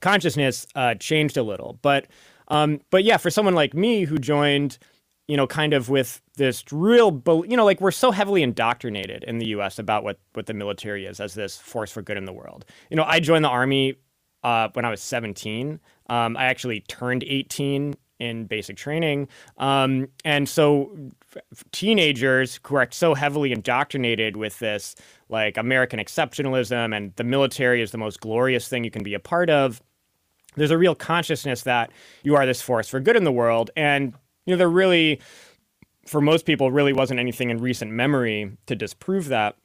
consciousness 0.00 0.66
uh, 0.74 0.94
changed 0.96 1.36
a 1.36 1.42
little, 1.42 1.78
but 1.82 2.06
um, 2.48 2.80
but 2.90 3.04
yeah, 3.04 3.18
for 3.18 3.30
someone 3.30 3.54
like 3.54 3.74
me 3.74 4.04
who 4.04 4.18
joined, 4.18 4.78
you 5.26 5.36
know, 5.36 5.46
kind 5.46 5.74
of 5.74 5.90
with 5.90 6.22
this 6.36 6.64
real, 6.72 7.22
you 7.46 7.56
know, 7.56 7.64
like 7.64 7.80
we're 7.80 7.90
so 7.90 8.10
heavily 8.10 8.42
indoctrinated 8.42 9.22
in 9.24 9.38
the 9.38 9.48
U.S. 9.48 9.78
about 9.78 10.02
what 10.02 10.18
what 10.32 10.46
the 10.46 10.54
military 10.54 11.06
is 11.06 11.20
as 11.20 11.34
this 11.34 11.56
force 11.56 11.92
for 11.92 12.02
good 12.02 12.16
in 12.16 12.24
the 12.24 12.32
world. 12.32 12.64
You 12.90 12.96
know, 12.96 13.04
I 13.04 13.20
joined 13.20 13.44
the 13.44 13.50
army 13.50 13.96
uh, 14.42 14.68
when 14.72 14.84
I 14.84 14.90
was 14.90 15.02
17. 15.02 15.80
Um, 16.08 16.36
I 16.36 16.44
actually 16.46 16.80
turned 16.80 17.24
18 17.24 17.94
in 18.18 18.46
basic 18.46 18.76
training. 18.76 19.28
Um, 19.58 20.08
and 20.24 20.48
so 20.48 20.90
f- 21.36 21.64
teenagers 21.72 22.60
who 22.64 22.76
are 22.76 22.88
so 22.90 23.14
heavily 23.14 23.52
indoctrinated 23.52 24.36
with 24.36 24.58
this 24.58 24.94
like 25.28 25.56
American 25.56 26.00
exceptionalism 26.00 26.96
and 26.96 27.14
the 27.16 27.24
military 27.24 27.82
is 27.82 27.90
the 27.90 27.98
most 27.98 28.20
glorious 28.20 28.68
thing 28.68 28.84
you 28.84 28.90
can 28.90 29.02
be 29.02 29.14
a 29.14 29.20
part 29.20 29.50
of. 29.50 29.80
There's 30.56 30.70
a 30.70 30.78
real 30.78 30.94
consciousness 30.94 31.62
that 31.62 31.90
you 32.22 32.34
are 32.34 32.46
this 32.46 32.60
force 32.62 32.88
for 32.88 33.00
good 33.00 33.16
in 33.16 33.24
the 33.24 33.32
world. 33.32 33.70
And, 33.76 34.14
you 34.46 34.54
know, 34.54 34.56
there 34.56 34.68
really, 34.68 35.20
for 36.06 36.20
most 36.20 36.46
people, 36.46 36.72
really 36.72 36.92
wasn't 36.92 37.20
anything 37.20 37.50
in 37.50 37.58
recent 37.58 37.92
memory 37.92 38.56
to 38.66 38.74
disprove 38.74 39.28
that 39.28 39.56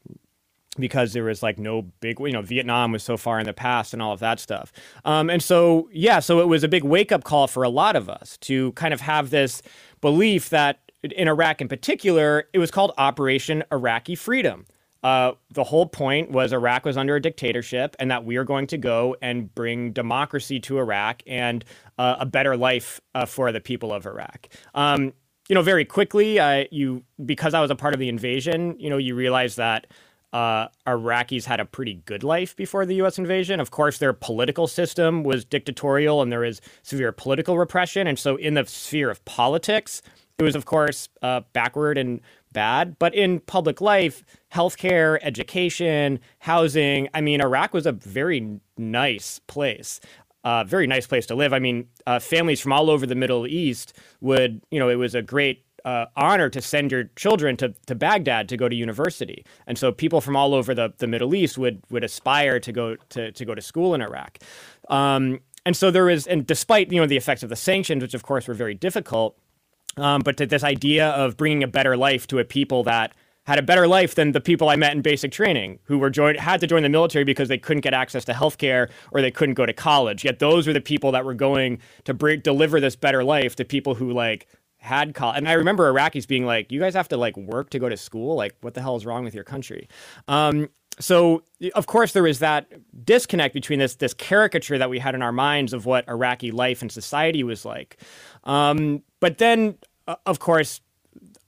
because 0.75 1.13
there 1.13 1.23
was 1.23 1.43
like 1.43 1.59
no 1.59 1.83
big, 1.99 2.19
you 2.19 2.31
know, 2.31 2.41
Vietnam 2.41 2.91
was 2.91 3.03
so 3.03 3.17
far 3.17 3.39
in 3.39 3.45
the 3.45 3.53
past 3.53 3.93
and 3.93 4.01
all 4.01 4.13
of 4.13 4.19
that 4.19 4.39
stuff. 4.39 4.71
Um, 5.05 5.29
and 5.29 5.41
so, 5.41 5.89
yeah, 5.91 6.19
so 6.19 6.39
it 6.39 6.47
was 6.47 6.63
a 6.63 6.67
big 6.67 6.83
wake 6.83 7.11
up 7.11 7.23
call 7.23 7.47
for 7.47 7.63
a 7.63 7.69
lot 7.69 7.95
of 7.95 8.09
us 8.09 8.37
to 8.41 8.71
kind 8.73 8.93
of 8.93 9.01
have 9.01 9.29
this 9.29 9.61
belief 10.01 10.49
that 10.49 10.79
in 11.03 11.27
Iraq 11.27 11.61
in 11.61 11.67
particular, 11.67 12.45
it 12.53 12.59
was 12.59 12.71
called 12.71 12.91
Operation 12.97 13.63
Iraqi 13.71 14.15
Freedom. 14.15 14.65
Uh, 15.03 15.33
the 15.53 15.65
whole 15.65 15.85
point 15.85 16.31
was 16.31 16.53
Iraq 16.53 16.85
was 16.85 16.95
under 16.95 17.17
a 17.17 17.21
dictatorship 17.21 17.93
and 17.99 18.09
that 18.09 18.23
we 18.23 18.37
are 18.37 18.45
going 18.45 18.65
to 18.67 18.77
go 18.77 19.17
and 19.21 19.53
bring 19.53 19.91
democracy 19.91 20.61
to 20.61 20.79
Iraq 20.79 21.21
and 21.27 21.65
uh, 21.97 22.15
a 22.19 22.25
better 22.25 22.55
life 22.55 23.01
uh, 23.13 23.25
for 23.25 23.51
the 23.51 23.59
people 23.59 23.91
of 23.91 24.05
Iraq. 24.05 24.47
Um, 24.73 25.11
you 25.49 25.55
know, 25.55 25.61
very 25.61 25.83
quickly, 25.83 26.39
you 26.71 27.03
because 27.25 27.53
I 27.53 27.59
was 27.59 27.69
a 27.69 27.75
part 27.75 27.93
of 27.93 27.99
the 27.99 28.07
invasion, 28.07 28.79
you 28.79 28.89
know, 28.89 28.97
you 28.97 29.13
realize 29.13 29.57
that 29.57 29.87
uh, 30.33 30.67
Iraqis 30.87 31.45
had 31.45 31.59
a 31.59 31.65
pretty 31.65 32.01
good 32.05 32.23
life 32.23 32.55
before 32.55 32.85
the 32.85 32.95
U.S. 32.95 33.19
invasion. 33.19 33.59
Of 33.59 33.71
course, 33.71 33.99
their 33.99 34.13
political 34.13 34.67
system 34.67 35.23
was 35.23 35.45
dictatorial 35.45 36.21
and 36.21 36.31
there 36.31 36.43
is 36.43 36.59
severe 36.81 37.11
political 37.11 37.57
repression. 37.57 38.07
And 38.07 38.17
so, 38.17 38.35
in 38.35 38.55
the 38.55 38.65
sphere 38.65 39.11
of 39.11 39.23
politics, 39.25 40.01
it 40.39 40.43
was, 40.43 40.55
of 40.55 40.65
course, 40.65 41.07
uh, 41.21 41.41
backward 41.53 41.97
and 41.99 42.19
bad. 42.51 42.97
But 42.97 43.13
in 43.13 43.39
public 43.41 43.79
life, 43.79 44.23
healthcare, 44.51 45.19
education, 45.21 46.19
housing, 46.39 47.09
I 47.13 47.21
mean, 47.21 47.39
Iraq 47.39 47.73
was 47.73 47.85
a 47.85 47.91
very 47.91 48.59
nice 48.77 49.39
place. 49.47 49.99
Uh, 50.43 50.63
very 50.63 50.87
nice 50.87 51.07
place 51.07 51.25
to 51.27 51.35
live. 51.35 51.53
I 51.53 51.59
mean, 51.59 51.87
uh, 52.05 52.19
families 52.19 52.59
from 52.59 52.73
all 52.73 52.89
over 52.89 53.05
the 53.05 53.15
Middle 53.15 53.47
East 53.47 53.93
would, 54.19 54.61
you 54.71 54.79
know, 54.79 54.89
it 54.89 54.95
was 54.95 55.15
a 55.15 55.21
great 55.21 55.63
uh, 55.85 56.05
honor 56.15 56.49
to 56.49 56.61
send 56.61 56.91
your 56.91 57.05
children 57.15 57.57
to, 57.57 57.73
to 57.87 57.95
Baghdad 57.95 58.47
to 58.49 58.57
go 58.57 58.69
to 58.69 58.75
university. 58.75 59.45
And 59.67 59.77
so 59.77 59.91
people 59.91 60.21
from 60.21 60.35
all 60.35 60.53
over 60.53 60.73
the, 60.73 60.93
the 60.97 61.07
Middle 61.07 61.35
East 61.35 61.57
would 61.57 61.81
would 61.89 62.03
aspire 62.03 62.59
to 62.59 62.71
go 62.71 62.95
to, 63.09 63.31
to 63.31 63.45
go 63.45 63.53
to 63.55 63.61
school 63.61 63.93
in 63.93 64.01
Iraq. 64.01 64.39
Um, 64.89 65.39
and 65.65 65.75
so 65.75 65.91
there 65.91 66.09
is, 66.09 66.27
and 66.27 66.45
despite 66.45 66.91
you 66.91 66.99
know 66.99 67.07
the 67.07 67.17
effects 67.17 67.43
of 67.43 67.49
the 67.49 67.55
sanctions, 67.55 68.01
which 68.01 68.13
of 68.13 68.23
course 68.23 68.47
were 68.47 68.53
very 68.53 68.73
difficult, 68.73 69.37
um, 69.97 70.21
but 70.21 70.37
to 70.37 70.45
this 70.45 70.63
idea 70.63 71.09
of 71.09 71.37
bringing 71.37 71.63
a 71.63 71.67
better 71.67 71.95
life 71.95 72.27
to 72.27 72.39
a 72.39 72.45
people 72.45 72.83
that 72.83 73.13
had 73.45 73.59
a 73.59 73.61
better 73.61 73.87
life 73.87 74.15
than 74.15 74.31
the 74.31 74.39
people 74.39 74.69
I 74.69 74.77
met 74.77 74.93
in 74.93 75.01
basic 75.01 75.31
training 75.31 75.79
who 75.83 75.97
were 75.97 76.09
joined 76.09 76.39
had 76.39 76.61
to 76.61 76.67
join 76.67 76.83
the 76.83 76.89
military 76.89 77.25
because 77.25 77.49
they 77.49 77.57
couldn't 77.57 77.81
get 77.81 77.93
access 77.93 78.23
to 78.25 78.33
healthcare 78.33 78.89
or 79.11 79.21
they 79.21 79.31
couldn't 79.31 79.55
go 79.55 79.65
to 79.65 79.73
college. 79.73 80.23
Yet 80.23 80.39
those 80.39 80.65
were 80.65 80.73
the 80.73 80.81
people 80.81 81.11
that 81.11 81.25
were 81.25 81.33
going 81.33 81.79
to 82.05 82.13
bring, 82.13 82.39
deliver 82.39 82.79
this 82.79 82.95
better 82.95 83.23
life 83.23 83.55
to 83.57 83.65
people 83.65 83.95
who 83.95 84.13
like 84.13 84.47
had 84.83 85.15
college. 85.15 85.37
And 85.37 85.47
I 85.47 85.53
remember 85.53 85.91
Iraqis 85.91 86.27
being 86.27 86.45
like, 86.45 86.71
you 86.71 86.79
guys 86.81 86.93
have 86.93 87.07
to 87.07 87.17
like 87.17 87.37
work 87.37 87.69
to 87.69 87.79
go 87.79 87.87
to 87.87 87.95
school. 87.95 88.35
Like, 88.35 88.55
what 88.59 88.73
the 88.73 88.81
hell 88.81 88.97
is 88.97 89.05
wrong 89.05 89.23
with 89.23 89.33
your 89.33 89.45
country? 89.45 89.87
Um, 90.27 90.69
so 90.99 91.41
of 91.73 91.87
course 91.87 92.11
there 92.11 92.21
was 92.21 92.39
that 92.39 92.67
disconnect 93.03 93.53
between 93.53 93.79
this 93.79 93.95
this 93.95 94.13
caricature 94.13 94.77
that 94.77 94.89
we 94.89 94.99
had 94.99 95.15
in 95.15 95.21
our 95.21 95.31
minds 95.31 95.73
of 95.73 95.85
what 95.85 96.07
Iraqi 96.07 96.51
life 96.51 96.81
and 96.81 96.91
society 96.91 97.43
was 97.43 97.65
like. 97.65 97.97
Um, 98.43 99.01
but 99.21 99.37
then, 99.37 99.77
uh, 100.07 100.17
of 100.25 100.39
course, 100.39 100.81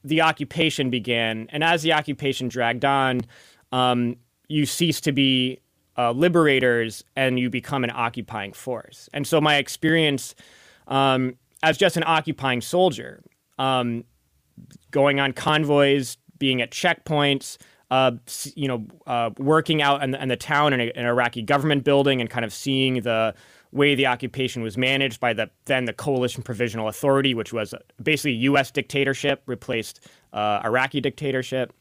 the 0.04 0.22
occupation 0.22 0.90
began, 0.90 1.48
and 1.52 1.64
as 1.64 1.82
the 1.84 1.92
occupation 1.92 2.48
dragged 2.48 2.86
on, 2.86 3.22
um, 3.72 4.16
you 4.48 4.66
cease 4.66 5.02
to 5.02 5.12
be 5.12 5.60
uh, 5.98 6.12
liberators 6.12 7.04
and 7.16 7.38
you 7.38 7.50
become 7.50 7.84
an 7.84 7.92
occupying 7.94 8.54
force. 8.54 9.10
And 9.14 9.28
so 9.28 9.42
my 9.42 9.58
experience 9.58 10.36
um, 10.88 11.36
as 11.64 11.78
just 11.78 11.98
an 11.98 12.04
occupying 12.06 12.62
soldier, 12.62 13.22
um, 13.58 14.04
going 14.92 15.20
on 15.20 15.34
convoys, 15.34 16.18
being 16.38 16.62
at 16.62 16.72
checkpoints, 16.72 17.58
uh, 17.92 18.12
you 18.56 18.68
know, 18.68 18.86
uh, 19.08 19.30
working 19.38 19.82
out 19.82 20.04
in 20.04 20.12
the, 20.12 20.22
in 20.22 20.30
the 20.30 20.36
town 20.36 20.74
in, 20.74 20.80
an 20.80 21.06
Iraqi 21.06 21.42
government 21.42 21.84
building 21.84 22.20
and 22.20 22.30
kind 22.30 22.44
of 22.44 22.52
seeing 22.52 23.02
the 23.02 23.34
way 23.72 23.94
the 23.94 24.08
occupation 24.08 24.62
was 24.62 24.78
managed 24.78 25.20
by 25.20 25.34
the 25.34 25.50
then 25.66 25.86
the 25.86 25.94
Coalition 25.94 26.42
Provisional 26.42 26.88
Authority, 26.88 27.34
which 27.34 27.54
was 27.54 27.74
basically 28.02 28.34
U.S. 28.34 28.72
dictatorship 28.72 29.44
replaced 29.46 30.08
uh, 30.34 30.62
Iraqi 30.64 31.02
dictatorship. 31.02 31.74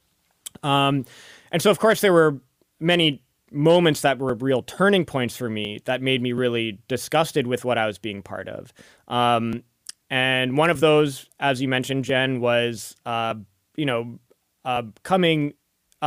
Um, 0.62 1.04
and 1.52 1.62
so, 1.62 1.70
of 1.70 1.78
course, 1.78 2.00
there 2.00 2.12
were 2.12 2.38
many 2.80 3.23
moments 3.54 4.00
that 4.02 4.18
were 4.18 4.34
real 4.34 4.62
turning 4.62 5.04
points 5.04 5.36
for 5.36 5.48
me 5.48 5.80
that 5.84 6.02
made 6.02 6.22
me 6.22 6.32
really 6.32 6.78
disgusted 6.88 7.46
with 7.46 7.64
what 7.64 7.78
I 7.78 7.86
was 7.86 7.98
being 7.98 8.22
part 8.22 8.48
of. 8.48 8.72
Um, 9.08 9.62
and 10.10 10.56
one 10.56 10.70
of 10.70 10.80
those, 10.80 11.28
as 11.40 11.60
you 11.62 11.68
mentioned, 11.68 12.04
Jen, 12.04 12.40
was 12.40 12.94
uh, 13.06 13.34
you 13.76 13.86
know 13.86 14.18
uh, 14.64 14.82
coming 15.02 15.54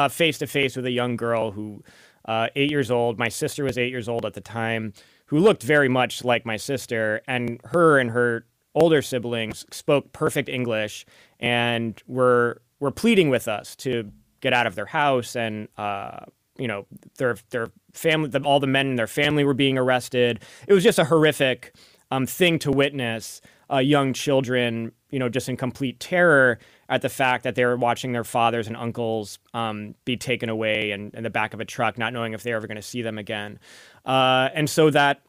face 0.10 0.38
to 0.38 0.48
face 0.48 0.76
with 0.76 0.86
a 0.86 0.92
young 0.92 1.16
girl 1.16 1.52
who, 1.52 1.84
uh, 2.26 2.50
eight 2.56 2.70
years 2.70 2.92
old. 2.92 3.18
My 3.18 3.30
sister 3.30 3.64
was 3.64 3.78
eight 3.78 3.90
years 3.90 4.08
old 4.08 4.26
at 4.26 4.34
the 4.34 4.42
time, 4.42 4.94
who 5.26 5.40
looked 5.40 5.64
very 5.64 5.90
much 5.90 6.24
like 6.24 6.46
my 6.46 6.58
sister, 6.58 7.22
and 7.28 7.60
her 7.66 7.98
and 7.98 8.12
her 8.12 8.46
older 8.76 9.02
siblings 9.02 9.66
spoke 9.72 10.12
perfect 10.14 10.48
English 10.50 11.06
and 11.40 12.02
were 12.08 12.62
were 12.80 12.92
pleading 12.92 13.30
with 13.30 13.48
us 13.48 13.76
to 13.76 14.12
get 14.40 14.54
out 14.54 14.68
of 14.68 14.76
their 14.76 14.86
house 14.86 15.36
and 15.36 15.68
uh, 15.78 16.20
you 16.60 16.68
know 16.68 16.86
their 17.18 17.38
their 17.50 17.72
family 17.94 18.30
the, 18.30 18.42
all 18.42 18.60
the 18.60 18.68
men 18.68 18.88
in 18.88 18.96
their 18.96 19.08
family 19.08 19.44
were 19.44 19.54
being 19.54 19.78
arrested 19.78 20.42
it 20.68 20.74
was 20.74 20.84
just 20.84 21.00
a 21.00 21.06
horrific 21.06 21.76
um, 22.12 22.26
thing 22.26 22.58
to 22.60 22.72
witness 22.72 23.42
uh, 23.72 23.78
young 23.78 24.14
children, 24.14 24.92
you 25.10 25.20
know, 25.20 25.30
just 25.30 25.50
in 25.50 25.58
complete 25.58 26.00
terror 26.00 26.60
at 26.90 27.02
the 27.02 27.10
fact 27.10 27.44
that 27.44 27.56
they 27.56 27.66
were 27.66 27.76
watching 27.76 28.14
their 28.14 28.24
fathers 28.24 28.68
and 28.68 28.78
uncles 28.78 29.40
um, 29.54 29.94
be 30.06 30.16
taken 30.16 30.50
away 30.50 30.92
and 30.92 31.14
in 31.14 31.24
the 31.24 31.30
back 31.30 31.54
of 31.54 31.60
a 31.60 31.66
truck, 31.66 31.98
not 31.98 32.14
knowing 32.14 32.34
if 32.34 32.44
they're 32.44 32.56
ever 32.56 32.68
going 32.68 32.78
to 32.78 32.82
see 32.82 33.02
them 33.02 33.18
again. 33.18 33.60
Uh, 34.06 34.50
and 34.54 34.70
so 34.70 34.90
that, 34.90 35.22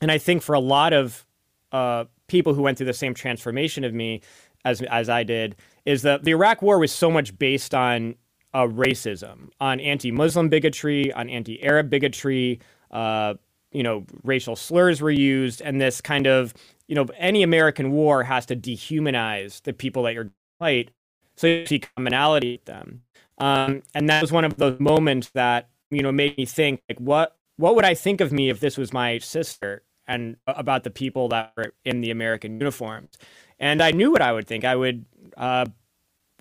and 0.00 0.10
I 0.10 0.18
think 0.18 0.42
for 0.42 0.54
a 0.54 0.60
lot 0.60 0.92
of 0.92 1.24
uh, 1.70 2.04
people 2.26 2.54
who 2.54 2.62
went 2.62 2.78
through 2.78 2.86
the 2.86 2.92
same 2.92 3.14
transformation 3.14 3.84
of 3.84 3.94
me 3.94 4.22
as 4.64 4.82
as 4.82 5.08
I 5.08 5.22
did, 5.22 5.54
is 5.84 6.02
that 6.02 6.24
the 6.24 6.32
Iraq 6.32 6.62
War 6.62 6.78
was 6.78 6.90
so 6.90 7.10
much 7.10 7.38
based 7.38 7.74
on 7.74 8.16
uh, 8.58 8.66
racism, 8.66 9.50
on 9.60 9.78
anti-Muslim 9.80 10.48
bigotry, 10.48 11.12
on 11.12 11.30
anti-Arab 11.30 11.90
bigotry. 11.90 12.60
Uh, 12.90 13.34
you 13.70 13.82
know, 13.82 14.04
racial 14.24 14.56
slurs 14.56 15.00
were 15.00 15.10
used, 15.10 15.60
and 15.60 15.80
this 15.80 16.00
kind 16.00 16.26
of 16.26 16.54
you 16.88 16.94
know, 16.94 17.06
any 17.18 17.42
American 17.42 17.92
war 17.92 18.24
has 18.24 18.46
to 18.46 18.56
dehumanize 18.56 19.62
the 19.62 19.72
people 19.72 20.02
that 20.04 20.14
you're 20.14 20.30
fight, 20.58 20.90
so 21.36 21.46
you 21.46 21.66
see 21.66 21.80
commonality 21.80 22.52
with 22.52 22.64
them. 22.64 23.02
Um, 23.36 23.82
and 23.94 24.08
that 24.08 24.22
was 24.22 24.32
one 24.32 24.44
of 24.44 24.56
those 24.56 24.80
moments 24.80 25.28
that 25.34 25.68
you 25.90 26.02
know 26.02 26.10
made 26.10 26.36
me 26.36 26.46
think, 26.46 26.80
like, 26.88 26.98
what 26.98 27.36
what 27.56 27.76
would 27.76 27.84
I 27.84 27.94
think 27.94 28.20
of 28.20 28.32
me 28.32 28.48
if 28.48 28.58
this 28.58 28.76
was 28.76 28.92
my 28.92 29.18
sister, 29.18 29.82
and 30.06 30.36
about 30.46 30.82
the 30.82 30.90
people 30.90 31.28
that 31.28 31.52
were 31.56 31.74
in 31.84 32.00
the 32.00 32.10
American 32.10 32.58
uniforms? 32.58 33.18
And 33.60 33.82
I 33.82 33.90
knew 33.90 34.10
what 34.10 34.22
I 34.22 34.32
would 34.32 34.46
think. 34.46 34.64
I 34.64 34.74
would 34.74 35.04
uh, 35.36 35.66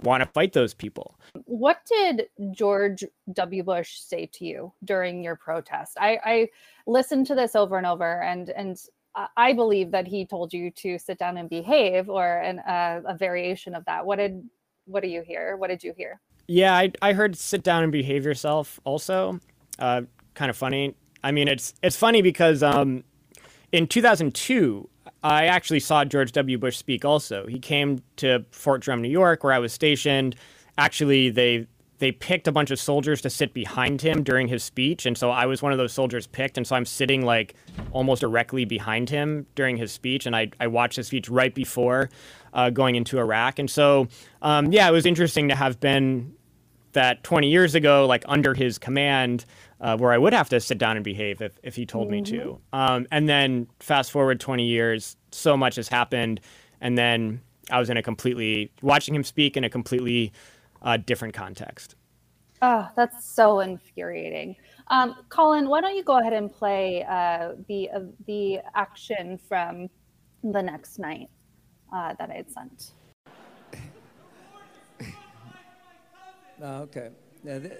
want 0.03 0.21
to 0.21 0.29
fight 0.29 0.53
those 0.53 0.73
people. 0.73 1.19
What 1.45 1.79
did 1.85 2.27
George 2.51 3.03
W. 3.33 3.63
Bush 3.63 3.99
say 3.99 4.29
to 4.33 4.45
you 4.45 4.73
during 4.83 5.23
your 5.23 5.35
protest? 5.35 5.97
I, 5.99 6.19
I 6.23 6.49
listened 6.85 7.27
to 7.27 7.35
this 7.35 7.55
over 7.55 7.77
and 7.77 7.85
over, 7.85 8.21
and 8.21 8.49
and 8.49 8.77
I 9.35 9.53
believe 9.53 9.91
that 9.91 10.07
he 10.07 10.25
told 10.25 10.53
you 10.53 10.69
to 10.71 10.99
sit 10.99 11.17
down 11.17 11.37
and 11.37 11.49
behave, 11.49 12.07
or 12.09 12.39
an, 12.39 12.59
uh, 12.59 13.01
a 13.05 13.17
variation 13.17 13.73
of 13.73 13.83
that. 13.85 14.05
What 14.05 14.17
did 14.17 14.43
what 14.85 15.03
do 15.03 15.09
you 15.09 15.21
hear? 15.21 15.57
What 15.57 15.69
did 15.69 15.83
you 15.83 15.93
hear? 15.95 16.19
Yeah, 16.47 16.75
I 16.75 16.91
I 17.01 17.13
heard 17.13 17.35
sit 17.35 17.63
down 17.63 17.83
and 17.83 17.91
behave 17.91 18.25
yourself. 18.25 18.79
Also, 18.83 19.39
uh, 19.79 20.03
kind 20.33 20.49
of 20.49 20.57
funny. 20.57 20.95
I 21.23 21.31
mean, 21.31 21.47
it's 21.47 21.73
it's 21.81 21.95
funny 21.95 22.21
because 22.21 22.63
um, 22.63 23.03
in 23.71 23.87
2002, 23.87 24.89
I 25.23 25.45
actually 25.45 25.79
saw 25.79 26.05
George 26.05 26.31
W. 26.33 26.57
Bush 26.57 26.77
speak. 26.77 27.03
Also, 27.03 27.47
he 27.47 27.59
came 27.59 28.01
to 28.17 28.45
Fort 28.51 28.81
Drum, 28.81 29.01
New 29.01 29.09
York, 29.09 29.43
where 29.43 29.53
I 29.53 29.59
was 29.59 29.73
stationed. 29.73 30.35
Actually, 30.77 31.29
they 31.29 31.67
they 31.99 32.11
picked 32.11 32.47
a 32.47 32.51
bunch 32.51 32.69
of 32.71 32.79
soldiers 32.79 33.21
to 33.21 33.29
sit 33.29 33.53
behind 33.53 34.01
him 34.01 34.23
during 34.23 34.47
his 34.47 34.63
speech. 34.63 35.05
And 35.05 35.17
so 35.17 35.31
I 35.31 35.45
was 35.45 35.61
one 35.61 35.71
of 35.71 35.77
those 35.77 35.91
soldiers 35.91 36.27
picked. 36.27 36.57
And 36.57 36.67
so 36.67 36.75
I'm 36.75 36.85
sitting 36.85 37.25
like 37.25 37.55
almost 37.91 38.21
directly 38.21 38.65
behind 38.65 39.09
him 39.09 39.47
during 39.55 39.77
his 39.77 39.91
speech. 39.91 40.25
And 40.25 40.35
I, 40.35 40.51
I 40.59 40.67
watched 40.67 40.97
his 40.97 41.07
speech 41.07 41.27
right 41.29 41.53
before 41.53 42.09
uh, 42.53 42.69
going 42.69 42.95
into 42.95 43.17
Iraq. 43.17 43.57
And 43.59 43.69
so, 43.69 44.07
um, 44.41 44.71
yeah, 44.71 44.87
it 44.87 44.91
was 44.91 45.05
interesting 45.05 45.49
to 45.49 45.55
have 45.55 45.79
been 45.79 46.33
that 46.93 47.23
20 47.23 47.49
years 47.49 47.75
ago, 47.75 48.05
like 48.05 48.23
under 48.27 48.53
his 48.53 48.77
command, 48.77 49.45
uh, 49.79 49.97
where 49.97 50.11
I 50.11 50.17
would 50.17 50.33
have 50.33 50.49
to 50.49 50.59
sit 50.59 50.77
down 50.77 50.97
and 50.97 51.03
behave 51.03 51.41
if, 51.41 51.59
if 51.63 51.75
he 51.75 51.85
told 51.85 52.07
mm-hmm. 52.07 52.11
me 52.11 52.21
to. 52.23 52.37
Mm-hmm. 52.37 52.75
Um, 52.75 53.07
and 53.11 53.29
then 53.29 53.67
fast 53.79 54.11
forward 54.11 54.39
20 54.39 54.65
years, 54.65 55.15
so 55.31 55.55
much 55.55 55.75
has 55.75 55.87
happened. 55.87 56.41
and 56.81 56.97
then 56.97 57.41
I 57.69 57.79
was 57.79 57.89
in 57.89 57.97
a 57.97 58.03
completely 58.03 58.71
watching 58.81 59.13
him 59.13 59.23
speak 59.23 59.57
in 59.57 59.63
a 59.63 59.69
completely 59.69 60.31
uh, 60.81 60.97
different 60.97 61.33
context. 61.33 61.95
Oh, 62.61 62.87
that's 62.95 63.25
so 63.25 63.59
infuriating. 63.59 64.55
Um, 64.87 65.15
Colin, 65.29 65.69
why 65.69 65.81
don't 65.81 65.95
you 65.95 66.03
go 66.03 66.19
ahead 66.19 66.33
and 66.33 66.51
play 66.51 67.03
uh, 67.03 67.53
the 67.67 67.89
uh, 67.91 67.99
the 68.25 68.59
action 68.73 69.37
from 69.37 69.89
the 70.43 70.61
next 70.61 70.97
night 70.97 71.29
uh, 71.93 72.13
that 72.17 72.29
I 72.29 72.35
had 72.35 72.49
sent. 72.49 72.91
okay. 76.63 77.09
th- 77.43 77.73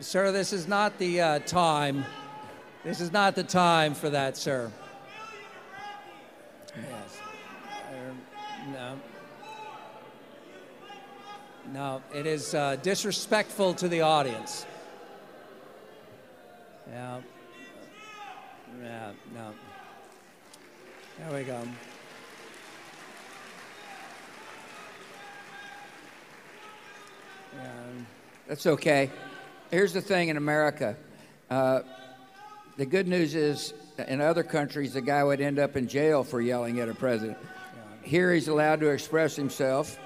sir, 0.00 0.32
this 0.32 0.52
is 0.52 0.66
not 0.66 0.98
the 0.98 1.20
uh, 1.20 1.38
time. 1.40 2.04
This 2.84 3.00
is 3.00 3.12
not 3.12 3.34
the 3.34 3.44
time 3.44 3.94
for 3.94 4.08
that, 4.10 4.36
sir. 4.36 4.70
Yes. 6.74 7.20
Uh, 7.88 8.72
no. 8.72 9.00
No, 11.72 12.02
it 12.14 12.26
is 12.26 12.54
uh, 12.54 12.76
disrespectful 12.82 13.74
to 13.74 13.88
the 13.88 14.00
audience. 14.00 14.66
Yeah. 16.90 17.20
Yeah, 18.82 19.12
no. 19.34 19.52
There 21.18 21.38
we 21.38 21.44
go. 21.44 21.60
Yeah. 27.56 27.70
That's 28.48 28.66
okay. 28.66 29.10
Here's 29.70 29.92
the 29.92 30.00
thing 30.00 30.30
in 30.30 30.36
America. 30.36 30.96
Uh, 31.48 31.82
the 32.76 32.84
good 32.84 33.06
news 33.06 33.36
is, 33.36 33.72
in 34.08 34.20
other 34.20 34.42
countries, 34.42 34.94
the 34.94 35.00
guy 35.00 35.22
would 35.22 35.40
end 35.40 35.60
up 35.60 35.76
in 35.76 35.86
jail 35.86 36.24
for 36.24 36.40
yelling 36.40 36.80
at 36.80 36.88
a 36.88 36.94
president. 36.94 37.38
Here, 38.02 38.34
he's 38.34 38.48
allowed 38.48 38.80
to 38.80 38.88
express 38.88 39.36
himself, 39.36 39.96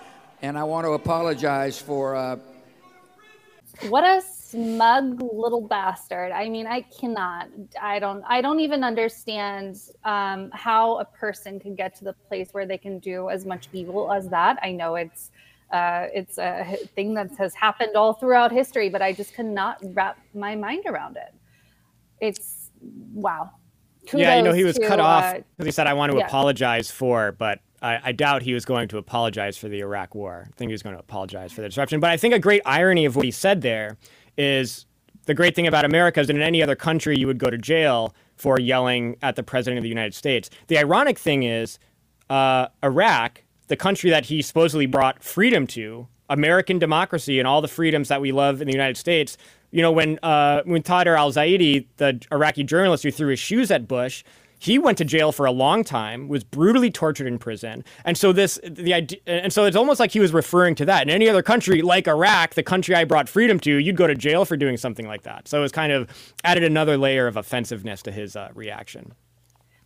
and 0.42 0.58
I 0.58 0.64
want 0.64 0.84
to 0.84 0.90
apologize 0.90 1.78
for. 1.78 2.14
Uh, 2.14 2.36
what 3.88 4.04
a 4.04 4.20
smug 4.20 5.22
little 5.22 5.62
bastard! 5.62 6.30
I 6.30 6.50
mean, 6.50 6.66
I 6.66 6.82
cannot. 6.82 7.48
I 7.80 7.98
don't. 8.00 8.22
I 8.28 8.42
don't 8.42 8.60
even 8.60 8.84
understand 8.84 9.80
um, 10.04 10.50
how 10.52 10.98
a 10.98 11.06
person 11.06 11.58
can 11.58 11.74
get 11.74 11.94
to 11.96 12.04
the 12.04 12.12
place 12.28 12.50
where 12.52 12.66
they 12.66 12.78
can 12.78 12.98
do 12.98 13.30
as 13.30 13.46
much 13.46 13.68
evil 13.72 14.12
as 14.12 14.28
that. 14.28 14.58
I 14.62 14.72
know 14.72 14.96
it's. 14.96 15.30
Uh, 15.70 16.06
it's 16.14 16.38
a 16.38 16.76
thing 16.94 17.14
that 17.14 17.30
has 17.36 17.54
happened 17.54 17.96
all 17.96 18.12
throughout 18.12 18.52
history, 18.52 18.88
but 18.88 19.02
I 19.02 19.12
just 19.12 19.34
cannot 19.34 19.78
wrap 19.94 20.18
my 20.34 20.54
mind 20.54 20.84
around 20.86 21.16
it. 21.16 21.34
It's 22.20 22.70
wow. 23.12 23.50
Kudos 24.06 24.20
yeah, 24.20 24.36
you 24.36 24.42
know, 24.42 24.52
he 24.52 24.64
was 24.64 24.76
to, 24.76 24.86
cut 24.86 25.00
off 25.00 25.32
because 25.32 25.44
uh, 25.60 25.64
he 25.64 25.70
said, 25.70 25.86
I 25.86 25.94
want 25.94 26.12
to 26.12 26.18
yeah. 26.18 26.26
apologize 26.26 26.90
for, 26.90 27.32
but 27.32 27.60
I, 27.80 28.00
I, 28.04 28.12
doubt 28.12 28.42
he 28.42 28.52
was 28.52 28.64
going 28.64 28.88
to 28.88 28.98
apologize 28.98 29.56
for 29.56 29.68
the 29.68 29.80
Iraq 29.80 30.14
war. 30.14 30.46
I 30.46 30.56
think 30.56 30.68
he 30.68 30.72
was 30.74 30.82
going 30.82 30.94
to 30.94 31.00
apologize 31.00 31.52
for 31.52 31.62
the 31.62 31.68
disruption. 31.68 32.00
But 32.00 32.10
I 32.10 32.16
think 32.16 32.34
a 32.34 32.38
great 32.38 32.62
irony 32.66 33.06
of 33.06 33.16
what 33.16 33.24
he 33.24 33.30
said 33.30 33.62
there 33.62 33.96
is 34.36 34.86
the 35.26 35.34
great 35.34 35.54
thing 35.54 35.66
about 35.66 35.84
America 35.84 36.20
is 36.20 36.26
that 36.26 36.36
in 36.36 36.42
any 36.42 36.62
other 36.62 36.76
country, 36.76 37.18
you 37.18 37.26
would 37.26 37.38
go 37.38 37.50
to 37.50 37.58
jail 37.58 38.14
for 38.36 38.58
yelling 38.60 39.16
at 39.22 39.36
the 39.36 39.42
president 39.42 39.78
of 39.78 39.82
the 39.82 39.88
United 39.88 40.14
States. 40.14 40.50
The 40.68 40.78
ironic 40.78 41.18
thing 41.18 41.44
is, 41.44 41.78
uh, 42.28 42.68
Iraq, 42.82 43.42
the 43.68 43.76
country 43.76 44.10
that 44.10 44.26
he 44.26 44.42
supposedly 44.42 44.86
brought 44.86 45.22
freedom 45.22 45.66
to, 45.68 46.08
American 46.28 46.78
democracy 46.78 47.38
and 47.38 47.46
all 47.46 47.60
the 47.60 47.68
freedoms 47.68 48.08
that 48.08 48.20
we 48.20 48.32
love 48.32 48.60
in 48.60 48.66
the 48.66 48.72
United 48.72 48.96
States, 48.96 49.36
you 49.70 49.82
know, 49.82 49.92
when 49.92 50.18
uh, 50.22 50.62
al 50.66 51.32
Zaidi, 51.32 51.86
the 51.96 52.20
Iraqi 52.32 52.62
journalist 52.62 53.02
who 53.02 53.10
threw 53.10 53.28
his 53.28 53.38
shoes 53.38 53.70
at 53.70 53.88
Bush, 53.88 54.24
he 54.58 54.78
went 54.78 54.96
to 54.98 55.04
jail 55.04 55.32
for 55.32 55.44
a 55.44 55.52
long 55.52 55.84
time, 55.84 56.28
was 56.28 56.42
brutally 56.42 56.90
tortured 56.90 57.26
in 57.26 57.38
prison, 57.38 57.84
and 58.04 58.16
so 58.16 58.32
this 58.32 58.58
the 58.64 58.94
idea, 58.94 59.18
and 59.26 59.52
so 59.52 59.64
it's 59.64 59.76
almost 59.76 60.00
like 60.00 60.10
he 60.10 60.20
was 60.20 60.32
referring 60.32 60.74
to 60.76 60.86
that. 60.86 61.02
In 61.02 61.10
any 61.10 61.28
other 61.28 61.42
country 61.42 61.82
like 61.82 62.08
Iraq, 62.08 62.54
the 62.54 62.62
country 62.62 62.94
I 62.94 63.04
brought 63.04 63.28
freedom 63.28 63.60
to, 63.60 63.76
you'd 63.76 63.96
go 63.96 64.06
to 64.06 64.14
jail 64.14 64.46
for 64.46 64.56
doing 64.56 64.78
something 64.78 65.06
like 65.06 65.24
that. 65.24 65.48
So 65.48 65.58
it 65.58 65.62
was 65.62 65.72
kind 65.72 65.92
of 65.92 66.08
added 66.44 66.64
another 66.64 66.96
layer 66.96 67.26
of 67.26 67.36
offensiveness 67.36 68.00
to 68.02 68.12
his 68.12 68.36
uh, 68.36 68.50
reaction. 68.54 69.12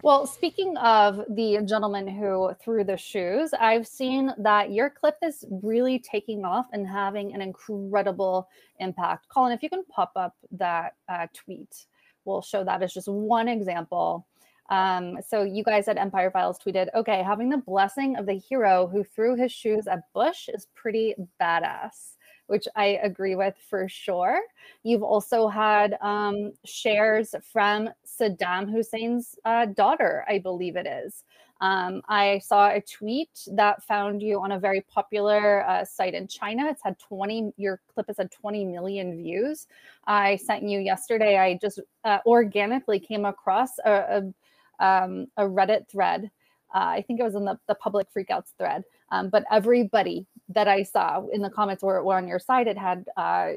Well, 0.02 0.28
speaking 0.28 0.76
of 0.76 1.24
the 1.28 1.61
gentleman 1.64 2.06
who 2.06 2.52
threw 2.62 2.84
the 2.84 2.96
shoes, 2.96 3.52
I've 3.58 3.87
seen 3.87 4.32
that 4.38 4.70
your 4.70 4.90
clip 4.90 5.16
is 5.24 5.44
really 5.50 5.98
taking 5.98 6.44
off 6.44 6.66
and 6.72 6.87
having 6.87 7.34
an 7.34 7.42
incredible 7.42 8.48
impact. 8.78 9.26
Colin, 9.28 9.52
if 9.52 9.61
you 9.61 9.68
can 9.68 9.82
pop 9.87 10.12
up 10.14 10.37
that 10.52 10.94
uh, 11.08 11.26
tweet, 11.34 11.87
we'll 12.24 12.42
show 12.42 12.62
that 12.62 12.80
as 12.80 12.94
just 12.94 13.08
one 13.08 13.48
example. 13.48 14.24
Um, 14.70 15.18
so 15.26 15.42
you 15.42 15.64
guys 15.64 15.88
at 15.88 15.98
Empire 15.98 16.30
Files 16.30 16.61
tweeted, 16.64 16.88
okay, 16.94 17.24
having 17.24 17.48
the 17.48 17.56
blessing 17.56 18.16
of 18.16 18.26
the 18.26 18.34
hero 18.34 18.87
who 18.87 19.02
threw 19.02 19.34
his 19.34 19.50
shoes 19.50 19.88
at 19.88 20.12
Bush 20.14 20.48
is 20.48 20.68
pretty 20.76 21.16
badass 21.40 22.17
which 22.48 22.66
I 22.74 22.98
agree 23.02 23.37
with 23.37 23.54
for 23.70 23.88
sure. 23.88 24.40
You've 24.82 25.02
also 25.02 25.48
had 25.48 25.96
um, 26.00 26.52
shares 26.64 27.34
from 27.52 27.90
Saddam 28.04 28.70
Hussein's 28.70 29.37
uh, 29.44 29.66
daughter, 29.66 30.24
I 30.28 30.38
believe 30.38 30.76
it 30.76 30.87
is. 30.87 31.24
Um, 31.61 32.02
I 32.08 32.38
saw 32.38 32.68
a 32.68 32.80
tweet 32.80 33.30
that 33.52 33.82
found 33.82 34.22
you 34.22 34.40
on 34.40 34.52
a 34.52 34.58
very 34.58 34.80
popular 34.82 35.68
uh, 35.68 35.84
site 35.84 36.14
in 36.14 36.28
China. 36.28 36.68
It's 36.68 36.82
had 36.82 36.98
20, 36.98 37.52
your 37.56 37.80
clip 37.92 38.06
has 38.06 38.18
had 38.18 38.30
20 38.30 38.64
million 38.64 39.16
views. 39.16 39.66
I 40.06 40.37
sent 40.37 40.62
you 40.62 40.78
yesterday, 40.78 41.37
I 41.37 41.58
just 41.61 41.80
uh, 42.04 42.18
organically 42.26 43.00
came 43.00 43.24
across 43.24 43.78
a, 43.84 44.32
a, 44.80 44.84
um, 44.84 45.26
a 45.37 45.42
Reddit 45.42 45.88
thread. 45.88 46.30
Uh, 46.74 46.78
I 46.78 47.02
think 47.02 47.18
it 47.18 47.24
was 47.24 47.34
in 47.34 47.44
the, 47.44 47.58
the 47.66 47.74
public 47.74 48.06
freakouts 48.14 48.52
thread. 48.56 48.84
Um, 49.11 49.31
but 49.31 49.44
everybody 49.51 50.27
that 50.51 50.68
I 50.68 50.83
saw 50.83 51.27
in 51.33 51.42
the 51.42 51.51
comments 51.51 51.83
were, 51.83 52.03
were 52.03 52.16
on 52.16 52.29
your 52.29 52.38
side. 52.38 52.66
It 52.66 52.79
had 52.79 53.07
uh, 53.16 53.53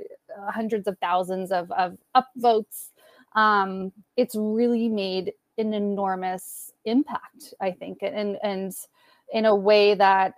hundreds 0.49 0.87
of 0.87 0.97
thousands 0.99 1.51
of, 1.51 1.71
of 1.71 1.97
upvotes. 2.15 2.89
Um, 3.35 3.91
it's 4.17 4.35
really 4.35 4.89
made 4.89 5.33
an 5.57 5.73
enormous 5.73 6.71
impact, 6.85 7.53
I 7.61 7.71
think, 7.71 7.99
and 8.01 8.37
and 8.43 8.73
in 9.31 9.45
a 9.45 9.55
way 9.55 9.95
that 9.95 10.33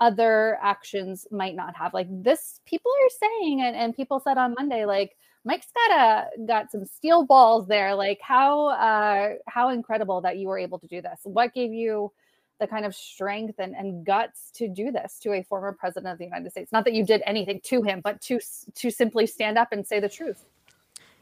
other 0.00 0.58
actions 0.62 1.26
might 1.30 1.54
not 1.54 1.76
have. 1.76 1.94
Like 1.94 2.08
this, 2.10 2.60
people 2.66 2.90
are 2.90 3.10
saying, 3.20 3.62
and, 3.62 3.76
and 3.76 3.96
people 3.96 4.20
said 4.20 4.38
on 4.38 4.54
Monday, 4.54 4.84
like 4.84 5.16
Mike's 5.44 5.68
got 5.72 5.98
a 5.98 6.44
got 6.46 6.70
some 6.72 6.84
steel 6.84 7.24
balls 7.24 7.68
there. 7.68 7.94
Like 7.94 8.18
how 8.20 8.68
uh, 8.68 9.34
how 9.46 9.70
incredible 9.70 10.20
that 10.22 10.38
you 10.38 10.48
were 10.48 10.58
able 10.58 10.78
to 10.80 10.86
do 10.86 11.00
this. 11.00 11.20
What 11.24 11.54
gave 11.54 11.72
you 11.72 12.12
the 12.58 12.66
kind 12.66 12.84
of 12.84 12.94
strength 12.94 13.58
and, 13.58 13.74
and 13.74 14.04
guts 14.04 14.50
to 14.54 14.68
do 14.68 14.90
this 14.90 15.18
to 15.20 15.32
a 15.32 15.42
former 15.42 15.72
president 15.72 16.12
of 16.12 16.18
the 16.18 16.24
United 16.24 16.50
States. 16.50 16.72
Not 16.72 16.84
that 16.84 16.94
you 16.94 17.04
did 17.04 17.22
anything 17.26 17.60
to 17.64 17.82
him, 17.82 18.00
but 18.02 18.20
to 18.22 18.40
to 18.74 18.90
simply 18.90 19.26
stand 19.26 19.58
up 19.58 19.72
and 19.72 19.86
say 19.86 20.00
the 20.00 20.08
truth. 20.08 20.44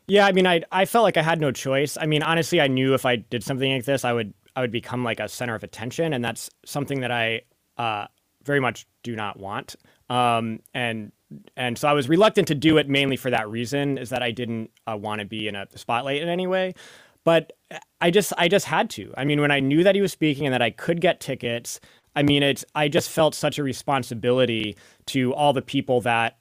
Yeah, 0.06 0.26
I 0.26 0.32
mean, 0.32 0.46
I 0.46 0.62
I 0.70 0.84
felt 0.84 1.02
like 1.04 1.16
I 1.16 1.22
had 1.22 1.40
no 1.40 1.50
choice. 1.50 1.96
I 2.00 2.06
mean, 2.06 2.22
honestly, 2.22 2.60
I 2.60 2.68
knew 2.68 2.94
if 2.94 3.06
I 3.06 3.16
did 3.16 3.42
something 3.42 3.72
like 3.72 3.84
this, 3.84 4.04
I 4.04 4.12
would 4.12 4.34
I 4.54 4.60
would 4.60 4.72
become 4.72 5.02
like 5.02 5.20
a 5.20 5.28
center 5.28 5.54
of 5.54 5.64
attention, 5.64 6.12
and 6.12 6.24
that's 6.24 6.50
something 6.64 7.00
that 7.00 7.10
I 7.10 7.42
uh, 7.78 8.06
very 8.44 8.60
much 8.60 8.86
do 9.02 9.16
not 9.16 9.38
want. 9.38 9.76
Um, 10.10 10.60
and 10.74 11.12
and 11.56 11.76
so 11.78 11.88
I 11.88 11.92
was 11.94 12.08
reluctant 12.08 12.48
to 12.48 12.54
do 12.54 12.76
it 12.76 12.88
mainly 12.88 13.16
for 13.16 13.30
that 13.30 13.48
reason, 13.48 13.98
is 13.98 14.10
that 14.10 14.22
I 14.22 14.30
didn't 14.30 14.70
uh, 14.86 14.96
want 14.96 15.20
to 15.20 15.24
be 15.24 15.48
in 15.48 15.56
a 15.56 15.66
spotlight 15.74 16.22
in 16.22 16.28
any 16.28 16.46
way. 16.46 16.74
But 17.24 17.52
I 18.00 18.10
just 18.10 18.32
I 18.36 18.48
just 18.48 18.66
had 18.66 18.90
to. 18.90 19.12
I 19.16 19.24
mean, 19.24 19.40
when 19.40 19.50
I 19.50 19.60
knew 19.60 19.82
that 19.82 19.94
he 19.94 20.00
was 20.00 20.12
speaking 20.12 20.46
and 20.46 20.52
that 20.52 20.62
I 20.62 20.70
could 20.70 21.00
get 21.00 21.20
tickets, 21.20 21.80
I 22.14 22.22
mean, 22.22 22.42
it's 22.42 22.64
I 22.74 22.88
just 22.88 23.10
felt 23.10 23.34
such 23.34 23.58
a 23.58 23.62
responsibility 23.62 24.76
to 25.06 25.34
all 25.34 25.52
the 25.52 25.62
people 25.62 26.00
that 26.02 26.38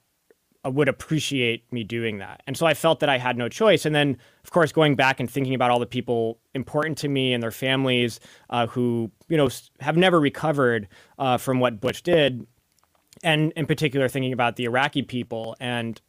uh, 0.64 0.70
would 0.70 0.88
appreciate 0.88 1.70
me 1.72 1.84
doing 1.84 2.18
that. 2.18 2.42
And 2.46 2.56
so 2.56 2.66
I 2.66 2.74
felt 2.74 3.00
that 3.00 3.08
I 3.08 3.18
had 3.18 3.36
no 3.36 3.48
choice. 3.48 3.84
And 3.84 3.94
then, 3.94 4.18
of 4.44 4.50
course, 4.50 4.72
going 4.72 4.94
back 4.94 5.20
and 5.20 5.30
thinking 5.30 5.54
about 5.54 5.70
all 5.70 5.78
the 5.78 5.86
people 5.86 6.38
important 6.54 6.98
to 6.98 7.08
me 7.08 7.32
and 7.32 7.42
their 7.42 7.50
families 7.50 8.20
uh, 8.50 8.66
who, 8.66 9.10
you 9.28 9.36
know, 9.36 9.48
have 9.80 9.96
never 9.96 10.20
recovered 10.20 10.88
uh, 11.18 11.38
from 11.38 11.60
what 11.60 11.80
Bush 11.80 12.02
did, 12.02 12.46
and 13.22 13.52
in 13.56 13.66
particular 13.66 14.08
thinking 14.08 14.32
about 14.32 14.56
the 14.56 14.64
Iraqi 14.64 15.02
people 15.02 15.56
and 15.60 16.00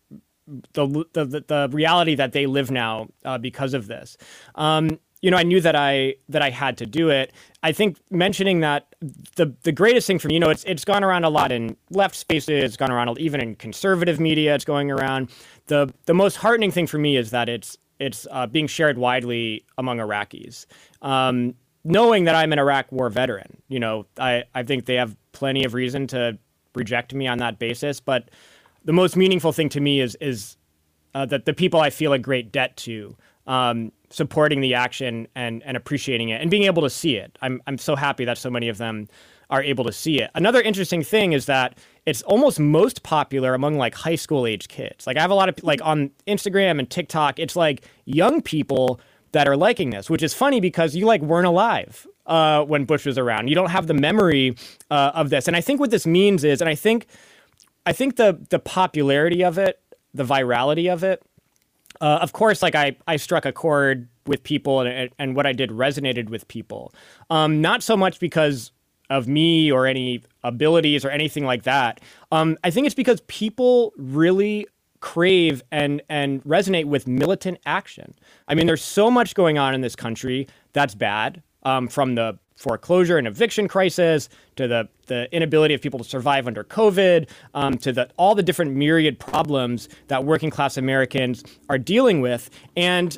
the 0.73 1.05
the, 1.13 1.43
the 1.47 1.69
reality 1.71 2.15
that 2.15 2.34
they 2.34 2.45
live 2.45 2.71
now 2.71 3.08
uh, 3.23 3.38
because 3.38 3.73
of 3.73 3.88
this. 3.88 4.17
Um, 4.55 4.99
you 5.21 5.31
know, 5.31 5.38
I 5.38 5.43
knew 5.43 5.60
that 5.62 5.75
I 5.75 6.15
that 6.29 6.41
I 6.41 6.51
had 6.51 6.77
to 6.77 6.86
do 6.86 7.10
it. 7.10 7.34
I 7.63 7.71
think 7.71 7.97
mentioning 8.12 8.60
that 8.60 8.93
the 9.36 9.55
the 9.63 9.71
greatest 9.71 10.05
thing 10.08 10.19
for 10.19 10.27
me, 10.27 10.36
you 10.36 10.39
know, 10.39 10.49
it's 10.49 10.63
it's 10.65 10.86
gone 10.86 11.03
around 11.03 11.23
a 11.23 11.29
lot 11.29 11.51
in 11.51 11.75
left 11.89 12.15
spaces, 12.15 12.63
it's 12.63 12.77
gone 12.77 12.91
around 12.91 13.17
even 13.19 13.41
in 13.41 13.55
conservative 13.55 14.19
media, 14.19 14.53
it's 14.53 14.65
going 14.65 14.91
around. 14.91 15.31
The 15.67 15.91
the 16.05 16.13
most 16.13 16.36
heartening 16.38 16.71
thing 16.71 16.86
for 16.86 16.99
me 16.99 17.17
is 17.17 17.31
that 17.31 17.49
it's 17.49 17.77
it's 17.99 18.27
uh, 18.29 18.45
being 18.47 18.67
shared 18.67 18.97
widely 18.97 19.65
among 19.77 19.97
Iraqis. 19.97 20.65
Um, 21.01 21.55
knowing 21.84 22.25
that 22.25 22.36
I'm 22.36 22.51
an 22.51 22.60
Iraq 22.60 22.91
war 22.91 23.10
veteran, 23.10 23.62
you 23.67 23.79
know, 23.79 24.05
I, 24.19 24.43
I 24.53 24.63
think 24.63 24.86
they 24.86 24.95
have 24.95 25.15
plenty 25.31 25.63
of 25.63 25.73
reason 25.73 26.08
to 26.08 26.38
reject 26.75 27.13
me 27.13 27.27
on 27.27 27.38
that 27.39 27.58
basis, 27.58 27.99
but 27.99 28.29
the 28.86 28.93
most 28.93 29.17
meaningful 29.17 29.52
thing 29.52 29.69
to 29.69 29.82
me 29.82 30.00
is 30.00 30.15
is 30.21 30.58
uh, 31.13 31.26
that 31.26 31.45
the 31.45 31.54
people 31.54 31.82
I 31.82 31.89
feel 31.89 32.13
a 32.13 32.19
great 32.19 32.52
debt 32.52 32.78
to 32.78 33.15
um, 33.48 33.91
supporting 34.10 34.62
the 34.62 34.74
action 34.74 35.28
and 35.36 35.62
and 35.63 35.76
appreciating 35.76 36.30
it 36.30 36.41
and 36.41 36.50
being 36.50 36.63
able 36.63 36.84
to 36.84 36.89
see 36.89 37.17
it. 37.17 37.38
I'm 37.41 37.62
I'm 37.67 37.78
so 37.78 37.95
happy 37.95 38.26
that 38.26 38.38
so 38.38 38.50
many 38.50 38.69
of 38.69 38.78
them 38.78 39.08
are 39.50 39.62
able 39.62 39.84
to 39.84 39.91
see 39.91 40.19
it. 40.21 40.32
Another 40.34 40.62
interesting 40.62 41.04
thing 41.04 41.34
is 41.34 41.45
that 41.45 41.78
it's 42.06 42.21
almost 42.24 42.60
most 42.60 43.04
popular 43.04 43.54
among 43.54 43.78
like 43.78 43.93
high 43.93 44.15
school 44.15 44.48
age 44.48 44.67
kids. 44.67 45.06
Like 45.06 45.17
I 45.17 45.21
have 45.21 45.32
a 45.32 45.36
lot 45.36 45.50
of 45.50 45.63
like 45.63 45.82
on 45.84 46.12
Instagram 46.28 46.80
and 46.80 46.89
TikTok, 46.89 47.39
it's 47.39 47.56
like 47.56 47.84
young 48.06 48.41
people 48.41 49.00
that 49.34 49.48
are 49.48 49.58
liking 49.58 49.89
this, 49.89 50.10
which 50.10 50.24
is 50.24 50.34
funny 50.34 50.62
because 50.62 50.95
you 50.95 51.06
like 51.06 51.21
weren't 51.21 51.45
alive 51.45 52.08
uh, 52.26 52.63
when 52.63 52.86
Bush 52.86 53.06
was 53.06 53.17
around. 53.17 53.50
You 53.50 53.56
don't 53.56 53.69
have 53.69 53.88
the 53.88 53.93
memory 53.93 54.56
uh, 54.89 55.12
of 55.13 55.30
this, 55.30 55.48
and 55.48 55.56
I 55.56 55.62
think 55.62 55.80
what 55.80 55.91
this 55.91 56.08
means 56.08 56.43
is, 56.43 56.62
and 56.62 56.69
I 56.69 56.76
think, 56.76 57.08
I 57.86 57.93
think 57.93 58.15
the 58.15 58.39
the 58.50 58.60
popularity 58.60 59.43
of 59.43 59.58
it, 59.58 59.80
the 60.13 60.24
virality 60.24 60.91
of 60.91 61.04
it, 61.04 61.21
uh, 62.02 62.19
of 62.21 62.34
course, 62.34 62.62
like 62.62 62.76
I 62.76 62.95
I 63.08 63.17
struck 63.17 63.45
a 63.45 63.52
chord 63.52 64.08
with 64.26 64.43
people, 64.43 64.82
and 64.82 65.10
and 65.19 65.36
what 65.36 65.45
I 65.45 65.54
did 65.54 65.69
resonated 65.69 66.30
with 66.30 66.48
people. 66.48 66.93
Um, 67.30 67.62
not 67.62 67.84
so 67.84 67.95
much 67.95 68.19
because 68.19 68.71
of 69.10 69.28
me 69.28 69.71
or 69.71 69.86
any 69.86 70.24
abilities 70.43 71.06
or 71.06 71.10
anything 71.10 71.45
like 71.45 71.63
that. 71.63 72.02
Um, 72.32 72.58
I 72.63 72.71
think 72.71 72.88
it's 72.88 72.95
because 72.95 73.21
people 73.28 73.93
really 73.98 74.67
crave 75.00 75.62
and 75.71 76.02
and 76.10 76.43
resonate 76.43 76.86
with 76.86 77.08
militant 77.08 77.60
action. 77.65 78.15
I 78.48 78.56
mean, 78.56 78.65
there's 78.65 78.84
so 78.84 79.12
much 79.12 79.36
going 79.36 79.58
on 79.58 79.76
in 79.76 79.82
this 79.82 79.95
country 79.95 80.48
that's 80.74 80.95
bad, 80.95 81.43
um, 81.63 81.88
from 81.88 82.15
the 82.15 82.39
foreclosure 82.55 83.17
and 83.17 83.27
eviction 83.27 83.67
crisis 83.67 84.29
to 84.55 84.67
the 84.67 84.87
the 85.07 85.33
inability 85.35 85.73
of 85.73 85.81
people 85.81 85.99
to 85.99 86.05
survive 86.05 86.47
under 86.47 86.63
COVID 86.63 87.29
um, 87.53 87.77
to 87.79 87.91
the 87.91 88.09
all 88.17 88.35
the 88.35 88.43
different 88.43 88.75
myriad 88.75 89.19
problems 89.19 89.89
that 90.07 90.23
working 90.23 90.49
class 90.49 90.77
Americans 90.77 91.43
are 91.69 91.77
dealing 91.77 92.21
with, 92.21 92.49
and 92.75 93.17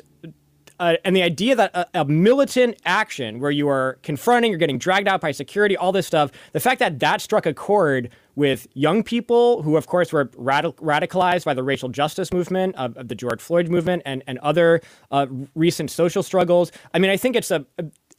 uh, 0.80 0.94
and 1.04 1.16
the 1.16 1.22
idea 1.22 1.56
that 1.56 1.74
a, 1.74 2.02
a, 2.02 2.04
militant 2.04 2.76
action 2.84 3.40
where 3.40 3.50
you 3.50 3.68
are 3.68 3.98
confronting, 4.02 4.50
you're 4.50 4.58
getting 4.58 4.78
dragged 4.78 5.08
out 5.08 5.20
by 5.20 5.32
security, 5.32 5.76
all 5.76 5.90
this 5.90 6.06
stuff, 6.06 6.30
the 6.52 6.60
fact 6.60 6.78
that 6.78 7.00
that 7.00 7.20
struck 7.20 7.46
a 7.46 7.54
chord 7.54 8.10
with 8.36 8.68
young 8.74 9.02
people 9.02 9.62
who, 9.62 9.76
of 9.76 9.88
course, 9.88 10.12
were 10.12 10.26
radic- 10.26 10.76
radicalized 10.76 11.44
by 11.44 11.52
the 11.52 11.64
racial 11.64 11.88
justice 11.88 12.32
movement, 12.32 12.76
of, 12.76 12.96
of 12.96 13.08
the 13.08 13.14
George 13.16 13.40
Floyd 13.40 13.68
movement, 13.68 14.02
and, 14.06 14.22
and 14.28 14.38
other 14.38 14.80
uh, 15.10 15.26
recent 15.56 15.90
social 15.90 16.22
struggles. 16.22 16.70
I 16.94 17.00
mean, 17.00 17.10
I 17.10 17.16
think 17.16 17.34
it's 17.34 17.50
a, 17.50 17.66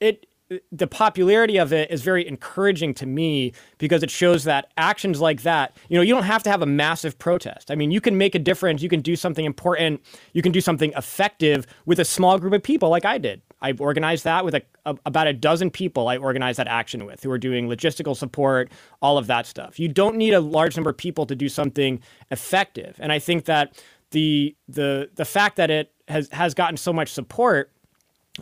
it, 0.02 0.26
the 0.72 0.88
popularity 0.88 1.58
of 1.58 1.72
it 1.72 1.92
is 1.92 2.02
very 2.02 2.28
encouraging 2.28 2.94
to 2.96 3.06
me 3.06 3.54
because 3.78 4.02
it 4.02 4.10
shows 4.10 4.46
that 4.46 4.72
actions 4.78 5.22
like 5.22 5.44
that, 5.44 5.78
you 5.90 5.98
know, 5.98 6.02
you 6.02 6.14
don't 6.14 6.24
have 6.24 6.42
to 6.44 6.50
have 6.50 6.62
a 6.62 6.66
massive 6.66 7.20
protest. 7.20 7.70
I 7.70 7.76
mean, 7.76 7.92
you 7.92 8.02
can 8.02 8.18
make 8.18 8.34
a 8.34 8.40
difference, 8.40 8.82
you 8.82 8.90
can 8.90 9.02
do 9.02 9.16
something 9.16 9.46
important, 9.46 10.02
you 10.34 10.42
can 10.42 10.52
do 10.52 10.62
something 10.62 10.92
effective 10.96 11.68
with 11.86 12.00
a 12.00 12.06
small 12.06 12.40
group 12.40 12.54
of 12.54 12.64
people 12.64 12.90
like 12.90 13.06
I 13.06 13.20
did. 13.20 13.42
I 13.62 13.74
organized 13.74 14.24
that 14.24 14.44
with 14.44 14.56
a, 14.56 14.64
a, 14.86 14.96
about 15.06 15.28
a 15.28 15.34
dozen 15.34 15.70
people 15.70 16.08
I 16.08 16.18
organized 16.18 16.58
that 16.58 16.68
action 16.68 17.06
with 17.06 17.22
who 17.22 17.30
are 17.30 17.38
doing 17.38 17.68
logistical 17.68 18.16
support, 18.16 18.72
all 19.02 19.18
of 19.18 19.28
that 19.28 19.46
stuff. 19.46 19.80
You 19.80 19.88
don't 19.88 20.16
need 20.16 20.34
a 20.34 20.40
large 20.40 20.76
number 20.76 20.90
of 20.90 20.98
people 20.98 21.26
to 21.28 21.36
do 21.36 21.50
something 21.50 22.02
effective. 22.32 22.96
And 23.00 23.12
I 23.12 23.20
think 23.20 23.46
that 23.46 23.82
the 24.12 24.56
the 24.68 25.12
the 25.14 25.26
fact 25.26 25.58
that 25.58 25.70
it 25.70 25.94
has 26.08 26.30
has 26.32 26.56
gotten 26.56 26.78
so 26.78 26.92
much 26.92 27.12
support 27.12 27.72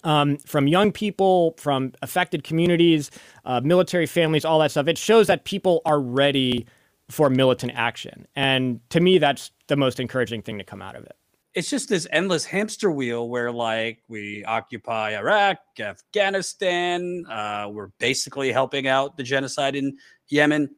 um, 0.03 0.37
from 0.37 0.67
young 0.67 0.91
people, 0.91 1.55
from 1.57 1.93
affected 2.01 2.43
communities, 2.43 3.11
uh, 3.45 3.61
military 3.61 4.05
families, 4.05 4.45
all 4.45 4.59
that 4.59 4.71
stuff. 4.71 4.87
It 4.87 4.97
shows 4.97 5.27
that 5.27 5.45
people 5.45 5.81
are 5.85 5.99
ready 5.99 6.65
for 7.09 7.29
militant 7.29 7.71
action. 7.75 8.27
And 8.35 8.81
to 8.89 8.99
me, 8.99 9.17
that's 9.17 9.51
the 9.67 9.77
most 9.77 9.99
encouraging 9.99 10.41
thing 10.41 10.57
to 10.57 10.63
come 10.63 10.81
out 10.81 10.95
of 10.95 11.03
it. 11.03 11.15
It's 11.53 11.69
just 11.69 11.89
this 11.89 12.05
endless 12.11 12.45
hamster 12.45 12.91
wheel 12.91 13.29
where, 13.29 13.51
like, 13.51 14.03
we 14.07 14.43
occupy 14.45 15.17
Iraq, 15.17 15.57
Afghanistan, 15.79 17.25
uh, 17.29 17.69
we're 17.71 17.89
basically 17.97 18.51
helping 18.51 18.87
out 18.87 19.17
the 19.17 19.23
genocide 19.23 19.75
in 19.75 19.97
Yemen. 20.27 20.69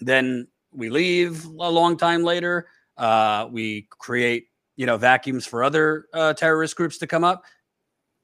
Then 0.00 0.46
we 0.72 0.88
leave 0.88 1.44
a 1.44 1.70
long 1.70 1.96
time 1.96 2.22
later. 2.22 2.68
Uh, 2.96 3.48
we 3.50 3.86
create, 3.90 4.46
you 4.76 4.86
know, 4.86 4.96
vacuums 4.96 5.46
for 5.46 5.62
other 5.62 6.06
uh, 6.14 6.32
terrorist 6.32 6.76
groups 6.76 6.98
to 6.98 7.06
come 7.06 7.24
up 7.24 7.44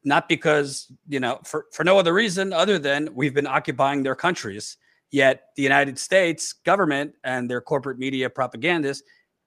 not 0.04 0.28
because 0.28 0.90
you 1.08 1.20
know 1.20 1.40
for, 1.44 1.66
for 1.72 1.84
no 1.84 1.98
other 1.98 2.14
reason 2.14 2.52
other 2.52 2.78
than 2.78 3.08
we've 3.14 3.34
been 3.34 3.46
occupying 3.46 4.02
their 4.02 4.14
countries. 4.14 4.76
Yet 5.10 5.46
the 5.56 5.62
united 5.62 5.98
states 5.98 6.52
government 6.52 7.14
and 7.24 7.50
their 7.50 7.60
corporate 7.60 7.98
media 7.98 8.30
propagandists 8.30 9.02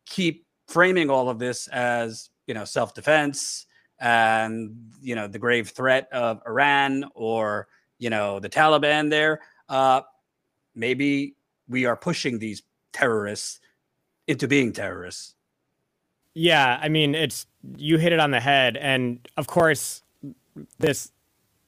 keep 0.06 0.46
framing 0.68 1.10
all 1.10 1.30
of 1.30 1.40
this 1.40 1.68
as 1.70 2.30
you 2.48 2.54
know 2.54 2.66
self-defense 2.66 3.66
and 4.00 4.76
you 5.02 5.16
know 5.16 5.28
the 5.28 5.40
grave 5.40 5.70
threat 5.70 6.10
of 6.12 6.42
iran 6.46 7.06
or 7.16 7.68
you 8.00 8.10
know 8.10 8.40
the 8.40 8.50
taliban 8.50 9.10
there. 9.10 9.42
Uh 9.70 10.02
maybe 10.76 11.36
we 11.70 11.86
are 11.86 11.96
pushing 11.96 12.40
these 12.40 12.64
terrorists 12.92 13.60
into 14.28 14.48
being 14.48 14.74
terrorists. 14.74 15.36
Yeah 16.34 16.78
i 16.82 16.90
mean 16.90 17.16
it's 17.16 17.48
you 17.78 17.98
hit 17.98 18.12
it 18.12 18.20
on 18.20 18.32
the 18.32 18.42
head. 18.42 18.76
And 18.78 19.26
of 19.38 19.48
course 19.48 20.04
this 20.80 21.12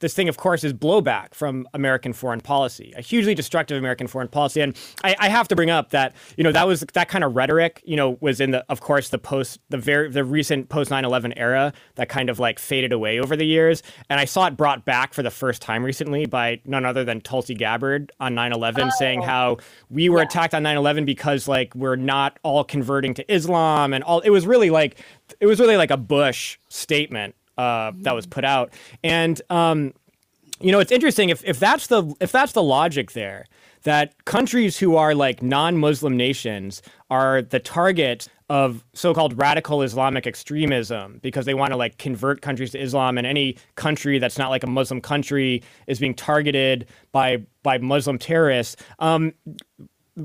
this 0.00 0.14
thing, 0.14 0.28
of 0.28 0.36
course, 0.36 0.62
is 0.62 0.72
blowback 0.74 1.32
from 1.34 1.66
American 1.72 2.12
foreign 2.12 2.40
policy, 2.40 2.92
a 2.96 3.00
hugely 3.00 3.34
destructive 3.34 3.78
American 3.78 4.06
foreign 4.06 4.28
policy. 4.28 4.60
And 4.60 4.76
I, 5.02 5.16
I, 5.18 5.28
have 5.30 5.48
to 5.48 5.56
bring 5.56 5.70
up 5.70 5.90
that 5.90 6.14
you 6.36 6.44
know 6.44 6.52
that 6.52 6.66
was 6.66 6.84
that 6.92 7.08
kind 7.08 7.24
of 7.24 7.34
rhetoric, 7.34 7.82
you 7.84 7.96
know, 7.96 8.18
was 8.20 8.40
in 8.40 8.50
the, 8.50 8.64
of 8.68 8.80
course, 8.80 9.08
the 9.08 9.18
post 9.18 9.58
the 9.70 9.78
very 9.78 10.10
the 10.10 10.24
recent 10.24 10.68
post 10.68 10.90
9/11 10.90 11.32
era 11.36 11.72
that 11.94 12.08
kind 12.08 12.28
of 12.28 12.38
like 12.38 12.58
faded 12.58 12.92
away 12.92 13.18
over 13.18 13.36
the 13.36 13.46
years. 13.46 13.82
And 14.10 14.20
I 14.20 14.26
saw 14.26 14.46
it 14.46 14.56
brought 14.56 14.84
back 14.84 15.14
for 15.14 15.22
the 15.22 15.30
first 15.30 15.62
time 15.62 15.82
recently 15.82 16.26
by 16.26 16.60
none 16.66 16.84
other 16.84 17.04
than 17.04 17.20
Tulsi 17.22 17.54
Gabbard 17.54 18.12
on 18.20 18.34
9/11, 18.34 18.86
oh. 18.86 18.90
saying 18.98 19.22
how 19.22 19.56
we 19.88 20.08
were 20.08 20.18
yeah. 20.18 20.24
attacked 20.24 20.54
on 20.54 20.62
9/11 20.62 21.06
because 21.06 21.48
like 21.48 21.74
we're 21.74 21.96
not 21.96 22.38
all 22.42 22.64
converting 22.64 23.14
to 23.14 23.34
Islam 23.34 23.94
and 23.94 24.04
all. 24.04 24.20
It 24.20 24.30
was 24.30 24.46
really 24.46 24.68
like 24.68 25.02
it 25.40 25.46
was 25.46 25.58
really 25.58 25.78
like 25.78 25.90
a 25.90 25.96
Bush 25.96 26.58
statement 26.68 27.34
uh, 27.58 27.92
that 28.02 28.14
was 28.14 28.26
put 28.26 28.44
out. 28.44 28.72
And 29.02 29.40
um, 29.50 29.92
you 30.60 30.72
know, 30.72 30.80
it's 30.80 30.92
interesting 30.92 31.28
if 31.28 31.44
if 31.44 31.58
that's 31.58 31.86
the 31.88 32.14
if 32.20 32.32
that's 32.32 32.52
the 32.52 32.62
logic 32.62 33.12
there 33.12 33.46
that 33.82 34.24
countries 34.24 34.78
who 34.78 34.96
are 34.96 35.14
like 35.14 35.42
non-Muslim 35.42 36.16
nations 36.16 36.82
are 37.08 37.40
the 37.40 37.60
target 37.60 38.28
of 38.48 38.84
so-called 38.94 39.38
radical 39.38 39.82
Islamic 39.82 40.26
extremism 40.26 41.20
because 41.22 41.46
they 41.46 41.54
want 41.54 41.70
to 41.70 41.76
like 41.76 41.96
convert 41.98 42.42
countries 42.42 42.72
to 42.72 42.80
Islam 42.80 43.16
and 43.16 43.26
any 43.26 43.56
country 43.76 44.18
that's 44.18 44.38
not 44.38 44.50
like 44.50 44.64
a 44.64 44.66
Muslim 44.66 45.00
country 45.00 45.62
is 45.86 45.98
being 45.98 46.14
targeted 46.14 46.86
by 47.12 47.44
by 47.62 47.78
Muslim 47.78 48.18
terrorists. 48.18 48.76
Um, 48.98 49.32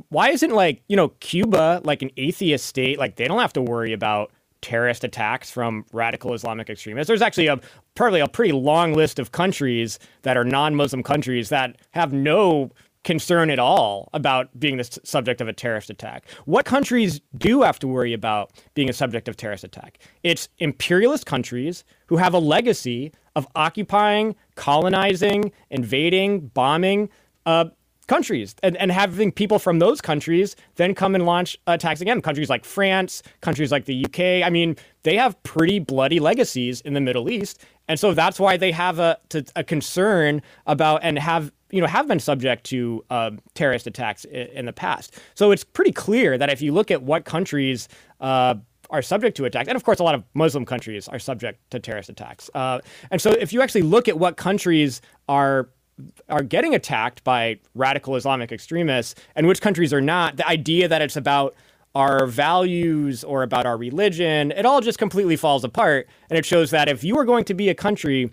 why 0.09 0.29
isn't 0.29 0.51
like 0.51 0.83
you 0.87 0.95
know 0.95 1.09
Cuba 1.19 1.81
like 1.83 2.01
an 2.01 2.11
atheist 2.17 2.65
state? 2.65 2.97
Like 2.97 3.15
they 3.15 3.27
don't 3.27 3.39
have 3.41 3.53
to 3.53 3.61
worry 3.61 3.93
about 3.93 4.31
terrorist 4.61 5.03
attacks 5.03 5.49
from 5.51 5.85
radical 5.91 6.33
Islamic 6.33 6.69
extremists. 6.69 7.07
There's 7.07 7.21
actually 7.21 7.47
a 7.47 7.59
probably 7.95 8.19
a 8.19 8.27
pretty 8.27 8.53
long 8.53 8.93
list 8.93 9.19
of 9.19 9.31
countries 9.31 9.99
that 10.21 10.37
are 10.37 10.43
non-Muslim 10.43 11.03
countries 11.03 11.49
that 11.49 11.77
have 11.91 12.13
no 12.13 12.71
concern 13.03 13.49
at 13.49 13.59
all 13.59 14.09
about 14.13 14.47
being 14.59 14.77
the 14.77 14.99
subject 15.03 15.41
of 15.41 15.47
a 15.47 15.53
terrorist 15.53 15.89
attack. 15.89 16.25
What 16.45 16.65
countries 16.65 17.19
do 17.37 17.63
have 17.63 17.79
to 17.79 17.87
worry 17.87 18.13
about 18.13 18.51
being 18.75 18.89
a 18.89 18.93
subject 18.93 19.27
of 19.27 19.35
terrorist 19.35 19.63
attack? 19.63 19.97
It's 20.23 20.49
imperialist 20.59 21.25
countries 21.25 21.83
who 22.05 22.17
have 22.17 22.33
a 22.33 22.39
legacy 22.39 23.11
of 23.35 23.47
occupying, 23.55 24.35
colonizing, 24.55 25.51
invading, 25.71 26.47
bombing 26.47 27.09
uh, 27.45 27.65
countries 28.11 28.55
and, 28.61 28.75
and 28.75 28.91
having 28.91 29.31
people 29.31 29.57
from 29.57 29.79
those 29.79 30.01
countries 30.01 30.57
then 30.75 30.93
come 30.93 31.15
and 31.15 31.25
launch 31.25 31.57
attacks 31.65 32.01
again. 32.01 32.21
Countries 32.21 32.49
like 32.49 32.65
France, 32.65 33.23
countries 33.39 33.71
like 33.71 33.85
the 33.85 34.03
UK. 34.03 34.45
I 34.45 34.49
mean, 34.49 34.75
they 35.03 35.15
have 35.15 35.41
pretty 35.43 35.79
bloody 35.79 36.19
legacies 36.19 36.81
in 36.81 36.93
the 36.93 36.99
Middle 36.99 37.29
East. 37.29 37.63
And 37.87 37.97
so 37.97 38.13
that's 38.13 38.37
why 38.37 38.57
they 38.57 38.73
have 38.73 38.99
a, 38.99 39.17
to, 39.29 39.45
a 39.55 39.63
concern 39.63 40.41
about 40.65 40.99
and 41.03 41.17
have 41.19 41.53
you 41.69 41.79
know 41.79 41.87
have 41.87 42.05
been 42.05 42.19
subject 42.19 42.65
to 42.65 43.01
uh, 43.09 43.31
terrorist 43.53 43.87
attacks 43.87 44.25
in, 44.25 44.47
in, 44.47 44.65
the 44.65 44.73
past. 44.73 45.17
So 45.35 45.51
it's 45.51 45.63
pretty 45.63 45.93
clear 45.93 46.37
that 46.37 46.49
if 46.49 46.61
you 46.61 46.73
look 46.73 46.91
at 46.91 47.01
what 47.01 47.23
countries 47.23 47.87
uh, 48.19 48.55
are 48.89 49.01
subject 49.01 49.37
to 49.37 49.45
attacks, 49.45 49.69
and 49.69 49.77
of 49.77 49.85
course 49.85 49.99
a 49.99 50.03
lot 50.03 50.15
of 50.15 50.25
Muslim 50.33 50.65
countries 50.65 51.07
are 51.07 51.19
subject 51.19 51.59
to 51.71 51.79
terrorist 51.79 52.09
attacks. 52.09 52.49
Uh, 52.53 52.79
and 53.09 53.21
so 53.21 53.31
if 53.31 53.53
you 53.53 53.61
actually 53.61 53.83
look 53.83 54.09
at 54.09 54.19
what 54.19 54.35
countries 54.35 55.01
are 55.29 55.69
are 56.29 56.43
getting 56.43 56.75
attacked 56.75 57.23
by 57.23 57.59
radical 57.75 58.15
Islamic 58.15 58.51
extremists 58.51 59.15
and 59.35 59.47
which 59.47 59.61
countries 59.61 59.93
are 59.93 60.01
not, 60.01 60.37
the 60.37 60.47
idea 60.47 60.87
that 60.87 61.01
it's 61.01 61.15
about 61.15 61.55
our 61.93 62.25
values 62.25 63.23
or 63.23 63.43
about 63.43 63.65
our 63.65 63.77
religion, 63.77 64.51
it 64.51 64.65
all 64.65 64.81
just 64.81 64.97
completely 64.97 65.35
falls 65.35 65.63
apart. 65.63 66.07
And 66.29 66.39
it 66.39 66.45
shows 66.45 66.71
that 66.71 66.87
if 66.87 67.03
you 67.03 67.17
are 67.17 67.25
going 67.25 67.43
to 67.45 67.53
be 67.53 67.69
a 67.69 67.75
country 67.75 68.31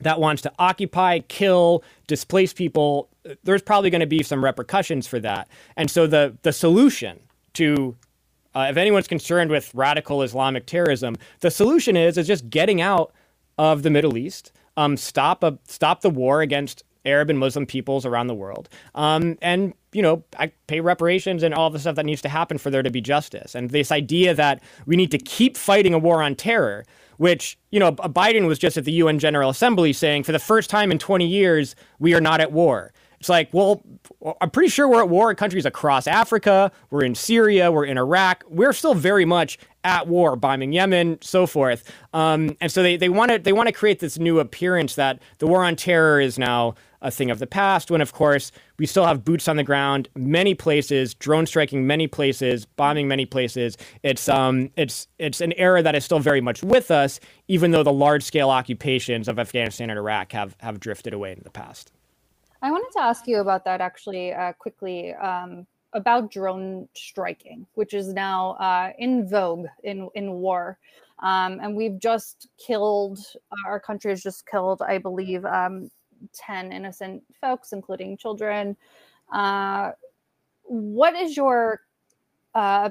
that 0.00 0.20
wants 0.20 0.42
to 0.42 0.52
occupy, 0.58 1.18
kill, 1.20 1.82
displace 2.06 2.52
people, 2.52 3.08
there's 3.44 3.62
probably 3.62 3.90
going 3.90 4.00
to 4.00 4.06
be 4.06 4.22
some 4.22 4.42
repercussions 4.42 5.06
for 5.06 5.18
that. 5.20 5.48
And 5.76 5.90
so 5.90 6.06
the 6.06 6.36
the 6.42 6.52
solution 6.52 7.20
to 7.54 7.96
uh, 8.54 8.66
if 8.70 8.76
anyone's 8.76 9.06
concerned 9.08 9.50
with 9.50 9.72
radical 9.74 10.22
Islamic 10.22 10.66
terrorism, 10.66 11.16
the 11.40 11.50
solution 11.50 11.96
is 11.96 12.16
is 12.16 12.26
just 12.26 12.48
getting 12.50 12.80
out 12.80 13.12
of 13.58 13.82
the 13.82 13.90
Middle 13.90 14.16
East, 14.16 14.52
um, 14.76 14.96
stop 14.96 15.42
a 15.42 15.58
stop 15.66 16.00
the 16.00 16.10
war 16.10 16.42
against 16.42 16.84
Arab 17.04 17.30
and 17.30 17.38
Muslim 17.38 17.66
peoples 17.66 18.04
around 18.04 18.26
the 18.26 18.34
world, 18.34 18.68
um, 18.94 19.38
and 19.40 19.74
you 19.92 20.02
know, 20.02 20.22
pay 20.68 20.80
reparations 20.80 21.42
and 21.42 21.52
all 21.52 21.68
the 21.70 21.78
stuff 21.78 21.96
that 21.96 22.06
needs 22.06 22.22
to 22.22 22.28
happen 22.28 22.58
for 22.58 22.70
there 22.70 22.82
to 22.82 22.90
be 22.90 23.00
justice. 23.00 23.54
And 23.54 23.70
this 23.70 23.90
idea 23.90 24.34
that 24.34 24.62
we 24.86 24.94
need 24.94 25.10
to 25.10 25.18
keep 25.18 25.56
fighting 25.56 25.94
a 25.94 25.98
war 25.98 26.22
on 26.22 26.36
terror, 26.36 26.84
which 27.16 27.58
you 27.70 27.80
know, 27.80 27.92
Biden 27.92 28.46
was 28.46 28.58
just 28.58 28.76
at 28.76 28.84
the 28.84 28.92
UN 28.92 29.18
General 29.18 29.50
Assembly 29.50 29.92
saying, 29.92 30.22
for 30.22 30.32
the 30.32 30.38
first 30.38 30.70
time 30.70 30.92
in 30.92 30.98
20 30.98 31.26
years, 31.26 31.74
we 31.98 32.14
are 32.14 32.20
not 32.20 32.40
at 32.40 32.52
war. 32.52 32.92
It's 33.20 33.28
like, 33.28 33.52
well, 33.52 33.82
I'm 34.40 34.48
pretty 34.48 34.70
sure 34.70 34.88
we're 34.88 35.02
at 35.02 35.10
war 35.10 35.28
in 35.28 35.36
countries 35.36 35.66
across 35.66 36.06
Africa. 36.06 36.72
We're 36.88 37.04
in 37.04 37.14
Syria. 37.14 37.70
We're 37.70 37.84
in 37.84 37.98
Iraq. 37.98 38.44
We're 38.48 38.72
still 38.72 38.94
very 38.94 39.26
much 39.26 39.58
at 39.84 40.08
war, 40.08 40.36
bombing 40.36 40.72
Yemen, 40.72 41.18
so 41.20 41.46
forth. 41.46 41.90
Um, 42.14 42.56
and 42.62 42.72
so 42.72 42.82
they 42.82 42.96
they 42.96 43.10
want 43.10 43.30
to 43.30 43.38
they 43.38 43.52
want 43.52 43.66
to 43.66 43.72
create 43.72 43.98
this 43.98 44.18
new 44.18 44.38
appearance 44.38 44.94
that 44.94 45.20
the 45.38 45.46
war 45.46 45.62
on 45.64 45.76
terror 45.76 46.18
is 46.18 46.38
now 46.38 46.74
a 47.02 47.10
thing 47.10 47.30
of 47.30 47.38
the 47.38 47.46
past. 47.46 47.90
When 47.90 48.00
of 48.00 48.14
course 48.14 48.52
we 48.78 48.86
still 48.86 49.04
have 49.04 49.22
boots 49.22 49.48
on 49.48 49.56
the 49.56 49.64
ground, 49.64 50.08
many 50.16 50.54
places, 50.54 51.12
drone 51.12 51.44
striking 51.44 51.86
many 51.86 52.06
places, 52.06 52.64
bombing 52.64 53.06
many 53.06 53.26
places. 53.26 53.76
It's 54.02 54.30
um 54.30 54.70
it's 54.76 55.08
it's 55.18 55.42
an 55.42 55.52
era 55.54 55.82
that 55.82 55.94
is 55.94 56.06
still 56.06 56.20
very 56.20 56.40
much 56.40 56.62
with 56.62 56.90
us, 56.90 57.20
even 57.48 57.70
though 57.70 57.82
the 57.82 57.92
large 57.92 58.22
scale 58.22 58.48
occupations 58.48 59.28
of 59.28 59.38
Afghanistan 59.38 59.90
and 59.90 59.98
Iraq 59.98 60.32
have 60.32 60.56
have 60.60 60.80
drifted 60.80 61.12
away 61.12 61.32
in 61.32 61.40
the 61.44 61.50
past. 61.50 61.92
I 62.62 62.70
wanted 62.70 62.90
to 62.92 63.02
ask 63.02 63.26
you 63.26 63.40
about 63.40 63.64
that 63.64 63.80
actually 63.80 64.32
uh, 64.32 64.52
quickly 64.52 65.14
um, 65.14 65.66
about 65.92 66.30
drone 66.30 66.88
striking, 66.94 67.66
which 67.74 67.94
is 67.94 68.12
now 68.12 68.52
uh, 68.52 68.92
in 68.98 69.28
vogue 69.28 69.66
in 69.82 70.08
in 70.14 70.32
war. 70.34 70.78
Um, 71.20 71.60
and 71.62 71.76
we've 71.76 71.98
just 71.98 72.48
killed, 72.58 73.18
our 73.66 73.78
country 73.78 74.10
has 74.10 74.22
just 74.22 74.46
killed, 74.46 74.80
I 74.82 74.98
believe, 74.98 75.44
um, 75.44 75.90
10 76.34 76.72
innocent 76.72 77.22
folks, 77.40 77.72
including 77.72 78.16
children. 78.16 78.76
Uh, 79.32 79.92
what 80.62 81.14
is 81.14 81.36
your, 81.36 81.82
uh, 82.54 82.90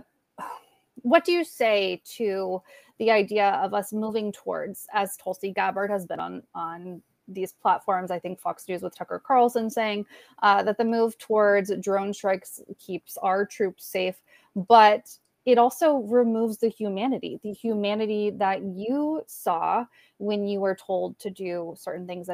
what 1.02 1.26
do 1.26 1.32
you 1.32 1.44
say 1.44 2.02
to 2.18 2.62
the 3.00 3.10
idea 3.10 3.52
of 3.64 3.74
us 3.74 3.94
moving 3.94 4.32
towards, 4.32 4.86
as 4.94 5.18
Tulsi 5.18 5.52
Gabbard 5.52 5.90
has 5.90 6.06
been 6.06 6.20
on, 6.20 6.44
on 6.54 7.02
these 7.34 7.54
platforms. 7.54 8.12
I 8.12 8.20
think 8.20 8.40
Fox 8.40 8.68
News 8.68 8.82
with 8.82 8.96
Tucker 8.96 9.22
Carlson 9.26 9.70
saying 9.70 10.06
uh, 10.44 10.64
that 10.64 10.78
the 10.78 10.86
move 10.86 11.18
towards 11.18 11.72
drone 11.80 12.14
strikes 12.14 12.62
keeps 12.78 13.18
our 13.18 13.46
troops 13.46 13.86
safe, 13.86 14.22
but 14.56 15.10
it 15.46 15.58
also 15.58 15.98
removes 16.00 16.58
the 16.58 16.68
humanity, 16.68 17.40
the 17.44 17.54
humanity 17.54 18.30
that 18.32 18.62
you 18.62 19.24
saw 19.26 19.86
when 20.18 20.46
you 20.46 20.60
were 20.60 20.76
told 20.76 21.18
to 21.20 21.30
do 21.30 21.74
certain 21.78 22.06
things 22.06 22.30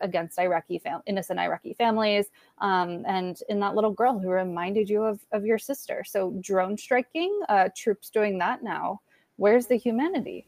against 0.00 0.38
Iraqi 0.38 0.78
fam- 0.78 1.02
innocent 1.06 1.40
Iraqi 1.40 1.74
families, 1.74 2.26
um, 2.58 3.04
and 3.06 3.40
in 3.48 3.60
that 3.60 3.74
little 3.74 3.90
girl 3.90 4.18
who 4.18 4.30
reminded 4.30 4.88
you 4.88 5.02
of, 5.02 5.20
of 5.32 5.44
your 5.44 5.58
sister. 5.58 6.04
So 6.06 6.34
drone 6.40 6.78
striking, 6.78 7.40
uh, 7.48 7.68
troops 7.76 8.10
doing 8.10 8.38
that 8.38 8.62
now. 8.62 9.00
Where's 9.36 9.66
the 9.66 9.76
humanity? 9.76 10.46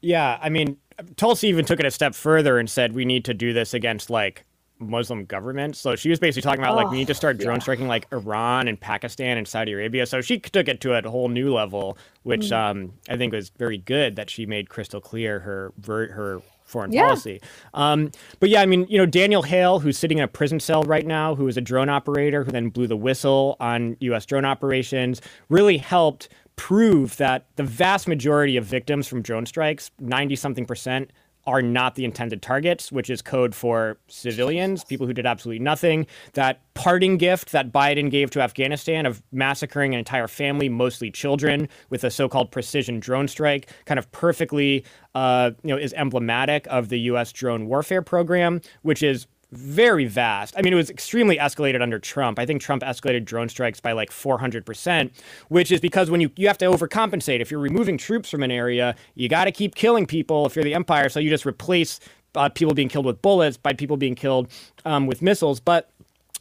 Yeah, 0.00 0.38
I 0.40 0.48
mean, 0.48 0.78
Tulsi 1.16 1.48
even 1.48 1.64
took 1.64 1.80
it 1.80 1.86
a 1.86 1.90
step 1.90 2.14
further 2.14 2.58
and 2.58 2.68
said 2.68 2.94
we 2.94 3.04
need 3.04 3.24
to 3.26 3.34
do 3.34 3.52
this 3.52 3.74
against 3.74 4.10
like 4.10 4.44
Muslim 4.80 5.24
governments. 5.24 5.78
So 5.78 5.94
she 5.94 6.08
was 6.08 6.18
basically 6.18 6.42
talking 6.42 6.62
about 6.62 6.74
oh, 6.74 6.76
like 6.76 6.90
we 6.90 6.96
need 6.96 7.06
to 7.08 7.14
start 7.14 7.38
drone 7.38 7.56
yeah. 7.56 7.60
striking 7.60 7.86
like 7.86 8.06
Iran 8.12 8.66
and 8.66 8.80
Pakistan 8.80 9.36
and 9.36 9.46
Saudi 9.46 9.72
Arabia. 9.72 10.06
So 10.06 10.20
she 10.20 10.38
took 10.38 10.68
it 10.68 10.80
to 10.80 10.94
a 10.94 11.08
whole 11.08 11.28
new 11.28 11.52
level, 11.52 11.98
which 12.22 12.46
mm. 12.46 12.52
um, 12.52 12.94
I 13.08 13.16
think 13.16 13.32
was 13.32 13.50
very 13.50 13.78
good 13.78 14.16
that 14.16 14.30
she 14.30 14.46
made 14.46 14.68
crystal 14.68 15.00
clear 15.00 15.40
her 15.40 15.72
her 15.86 16.42
foreign 16.64 16.92
yeah. 16.92 17.06
policy. 17.06 17.40
Um, 17.74 18.12
but 18.38 18.48
yeah, 18.48 18.62
I 18.62 18.66
mean, 18.66 18.86
you 18.88 18.96
know, 18.96 19.06
Daniel 19.06 19.42
Hale, 19.42 19.80
who's 19.80 19.98
sitting 19.98 20.18
in 20.18 20.24
a 20.24 20.28
prison 20.28 20.60
cell 20.60 20.84
right 20.84 21.06
now, 21.06 21.34
who 21.34 21.44
was 21.44 21.56
a 21.56 21.60
drone 21.60 21.88
operator 21.88 22.44
who 22.44 22.52
then 22.52 22.68
blew 22.68 22.86
the 22.86 22.96
whistle 22.96 23.56
on 23.60 23.96
U.S. 24.00 24.24
drone 24.24 24.44
operations, 24.44 25.20
really 25.48 25.76
helped 25.76 26.28
prove 26.60 27.16
that 27.16 27.46
the 27.56 27.62
vast 27.62 28.06
majority 28.06 28.58
of 28.58 28.66
victims 28.66 29.08
from 29.08 29.22
drone 29.22 29.46
strikes, 29.46 29.90
90 29.98 30.36
something 30.36 30.66
percent, 30.66 31.10
are 31.46 31.62
not 31.62 31.94
the 31.94 32.04
intended 32.04 32.42
targets, 32.42 32.92
which 32.92 33.08
is 33.08 33.22
code 33.22 33.54
for 33.54 33.96
civilians, 34.08 34.84
people 34.84 35.06
who 35.06 35.14
did 35.14 35.24
absolutely 35.24 35.58
nothing. 35.58 36.06
That 36.34 36.60
parting 36.74 37.16
gift 37.16 37.52
that 37.52 37.72
Biden 37.72 38.10
gave 38.10 38.30
to 38.32 38.42
Afghanistan 38.42 39.06
of 39.06 39.22
massacring 39.32 39.94
an 39.94 39.98
entire 39.98 40.28
family, 40.28 40.68
mostly 40.68 41.10
children, 41.10 41.66
with 41.88 42.04
a 42.04 42.10
so-called 42.10 42.50
precision 42.52 43.00
drone 43.00 43.26
strike, 43.26 43.70
kind 43.86 43.98
of 43.98 44.12
perfectly, 44.12 44.84
uh, 45.14 45.52
you 45.62 45.70
know, 45.70 45.78
is 45.78 45.94
emblematic 45.94 46.66
of 46.68 46.90
the 46.90 47.00
U.S. 47.00 47.32
drone 47.32 47.68
warfare 47.68 48.02
program, 48.02 48.60
which 48.82 49.02
is 49.02 49.26
very 49.52 50.06
vast. 50.06 50.54
I 50.56 50.62
mean, 50.62 50.72
it 50.72 50.76
was 50.76 50.90
extremely 50.90 51.36
escalated 51.36 51.82
under 51.82 51.98
Trump. 51.98 52.38
I 52.38 52.46
think 52.46 52.62
Trump 52.62 52.82
escalated 52.82 53.24
drone 53.24 53.48
strikes 53.48 53.80
by 53.80 53.92
like 53.92 54.10
400%, 54.10 55.10
which 55.48 55.72
is 55.72 55.80
because 55.80 56.10
when 56.10 56.20
you, 56.20 56.30
you 56.36 56.46
have 56.46 56.58
to 56.58 56.66
overcompensate. 56.66 57.40
If 57.40 57.50
you're 57.50 57.60
removing 57.60 57.98
troops 57.98 58.30
from 58.30 58.42
an 58.42 58.50
area, 58.50 58.94
you 59.14 59.28
got 59.28 59.44
to 59.44 59.52
keep 59.52 59.74
killing 59.74 60.06
people 60.06 60.46
if 60.46 60.54
you're 60.54 60.64
the 60.64 60.74
empire. 60.74 61.08
So 61.08 61.20
you 61.20 61.30
just 61.30 61.46
replace 61.46 62.00
uh, 62.34 62.48
people 62.48 62.74
being 62.74 62.88
killed 62.88 63.06
with 63.06 63.20
bullets 63.22 63.56
by 63.56 63.72
people 63.72 63.96
being 63.96 64.14
killed 64.14 64.48
um, 64.84 65.06
with 65.06 65.20
missiles. 65.22 65.58
But 65.60 65.90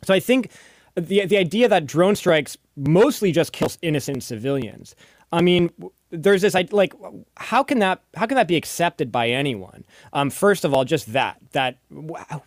so 0.04 0.14
I 0.14 0.20
think 0.20 0.52
the, 0.96 1.26
the 1.26 1.38
idea 1.38 1.68
that 1.68 1.86
drone 1.86 2.16
strikes 2.16 2.58
mostly 2.76 3.32
just 3.32 3.54
kills 3.54 3.78
innocent 3.82 4.24
civilians. 4.24 4.96
I 5.32 5.42
mean, 5.42 5.72
there's 6.12 6.42
this 6.42 6.56
like 6.72 6.94
how 7.38 7.64
can 7.64 7.80
that 7.80 8.02
how 8.16 8.26
can 8.26 8.36
that 8.36 8.48
be 8.48 8.56
accepted 8.56 9.12
by 9.12 9.30
anyone 9.30 9.86
um, 10.14 10.30
first 10.30 10.66
of 10.66 10.74
all 10.74 10.84
just 10.84 11.14
that 11.14 11.38
that 11.52 11.78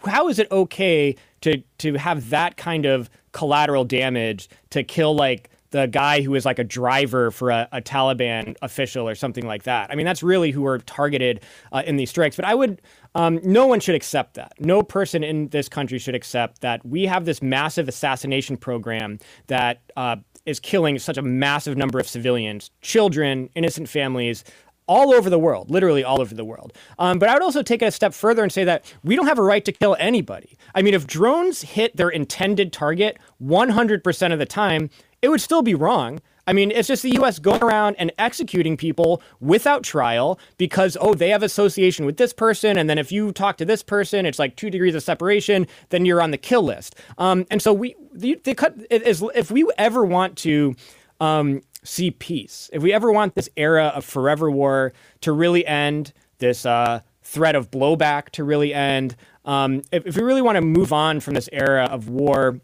how 0.05 0.29
is 0.29 0.39
it 0.39 0.51
okay 0.51 1.15
to 1.41 1.63
to 1.79 1.95
have 1.95 2.31
that 2.31 2.57
kind 2.57 2.87
of 2.87 3.09
collateral 3.33 3.85
damage 3.85 4.49
to 4.71 4.83
kill 4.83 5.15
like 5.15 5.51
the 5.73 5.87
guy 5.87 6.21
who 6.21 6.35
is 6.35 6.45
like 6.45 6.59
a 6.59 6.65
driver 6.65 7.31
for 7.31 7.51
a, 7.51 7.69
a 7.73 7.81
Taliban 7.81 8.57
official 8.63 9.09
or 9.09 9.15
something 9.15 9.47
like 9.47 9.65
that. 9.65 9.91
I 9.91 9.95
mean, 9.95 10.07
that's 10.07 10.23
really 10.23 10.51
who 10.51 10.65
are 10.67 10.79
targeted 10.79 11.41
uh, 11.73 11.83
in 11.85 11.97
these 11.97 12.11
strikes. 12.11 12.37
But 12.37 12.45
I 12.45 12.55
would, 12.55 12.81
um, 13.15 13.41
no 13.43 13.67
one 13.67 13.81
should 13.81 13.95
accept 13.95 14.35
that. 14.35 14.53
No 14.61 14.83
person 14.83 15.25
in 15.25 15.49
this 15.49 15.69
country 15.69 15.99
should 15.99 16.15
accept 16.15 16.61
that 16.61 16.85
we 16.85 17.07
have 17.07 17.25
this 17.25 17.43
massive 17.43 17.89
assassination 17.89 18.57
program 18.57 19.19
that 19.47 19.81
uh, 19.97 20.17
is 20.47 20.61
killing 20.61 20.99
such 20.99 21.17
a 21.17 21.23
massive 21.23 21.77
number 21.77 21.99
of 21.99 22.09
civilians, 22.09 22.71
children, 22.81 23.49
innocent 23.55 23.89
families, 23.89 24.45
all 24.87 25.15
over 25.15 25.31
the 25.31 25.39
world, 25.39 25.71
literally 25.71 26.03
all 26.03 26.21
over 26.21 26.35
the 26.35 26.45
world. 26.45 26.73
Um, 26.99 27.19
but 27.19 27.29
I 27.29 27.35
would 27.35 27.43
also 27.43 27.63
take 27.63 27.83
it 27.83 27.87
a 27.87 27.91
step 27.91 28.13
further 28.13 28.43
and 28.43 28.53
say 28.53 28.65
that 28.65 28.85
we 29.05 29.17
don't 29.17 29.27
have 29.27 29.39
a 29.39 29.43
right 29.43 29.65
to 29.65 29.73
kill 29.73 29.97
anybody. 29.99 30.59
I 30.75 30.83
mean, 30.83 30.95
if 30.95 31.07
drones 31.07 31.63
hit 31.63 31.97
their 31.97 32.09
intended 32.09 32.73
target 32.73 33.19
100% 33.43 34.33
of 34.33 34.39
the 34.39 34.47
time, 34.47 34.91
it 35.23 35.29
would 35.29 35.41
still 35.41 35.63
be 35.63 35.75
wrong. 35.75 36.21
I 36.47 36.53
mean, 36.53 36.71
it's 36.71 36.89
just 36.89 37.03
the 37.03 37.17
US 37.21 37.39
going 37.39 37.63
around 37.63 37.97
and 37.99 38.13
executing 38.19 38.77
people 38.77 39.23
without 39.41 39.85
trial 39.85 40.39
because, 40.59 40.97
oh, 41.01 41.15
they 41.15 41.29
have 41.29 41.43
association 41.43 42.05
with 42.05 42.17
this 42.17 42.33
person. 42.33 42.77
And 42.77 42.91
then 42.91 42.99
if 42.99 43.13
you 43.13 43.33
talk 43.33 43.57
to 43.59 43.65
this 43.65 43.83
person, 43.83 44.27
it's 44.27 44.39
like 44.39 44.57
two 44.57 44.71
degrees 44.71 44.95
of 44.95 45.03
separation, 45.03 45.67
then 45.91 46.05
you're 46.05 46.21
on 46.21 46.31
the 46.33 46.39
kill 46.39 46.63
list. 46.63 46.97
Um, 47.19 47.47
and 47.51 47.63
so 47.63 47.73
we, 47.73 47.95
they, 48.13 48.35
they 48.35 48.55
cut, 48.55 48.75
if 48.91 49.51
we 49.51 49.71
ever 49.79 50.05
want 50.05 50.37
to 50.39 50.75
um, 51.21 51.63
see 51.85 52.11
peace, 52.11 52.69
if 52.73 52.83
we 52.83 52.93
ever 52.93 53.13
want 53.13 53.35
this 53.35 53.49
era 53.57 53.93
of 53.95 54.05
forever 54.05 54.51
war 54.51 54.93
to 55.21 55.33
really 55.33 55.65
end, 55.67 56.13
this 56.39 56.67
uh, 56.67 57.01
threat 57.23 57.55
of 57.55 57.71
blowback 57.71 58.31
to 58.31 58.43
really 58.43 58.75
end, 58.75 59.15
um, 59.45 59.83
if, 59.93 60.07
if 60.07 60.17
we 60.17 60.23
really 60.23 60.43
want 60.43 60.57
to 60.57 60.63
move 60.63 60.93
on 60.93 61.21
from 61.21 61.35
this 61.35 61.49
era 61.53 61.85
of 61.85 62.09
war, 62.09 62.61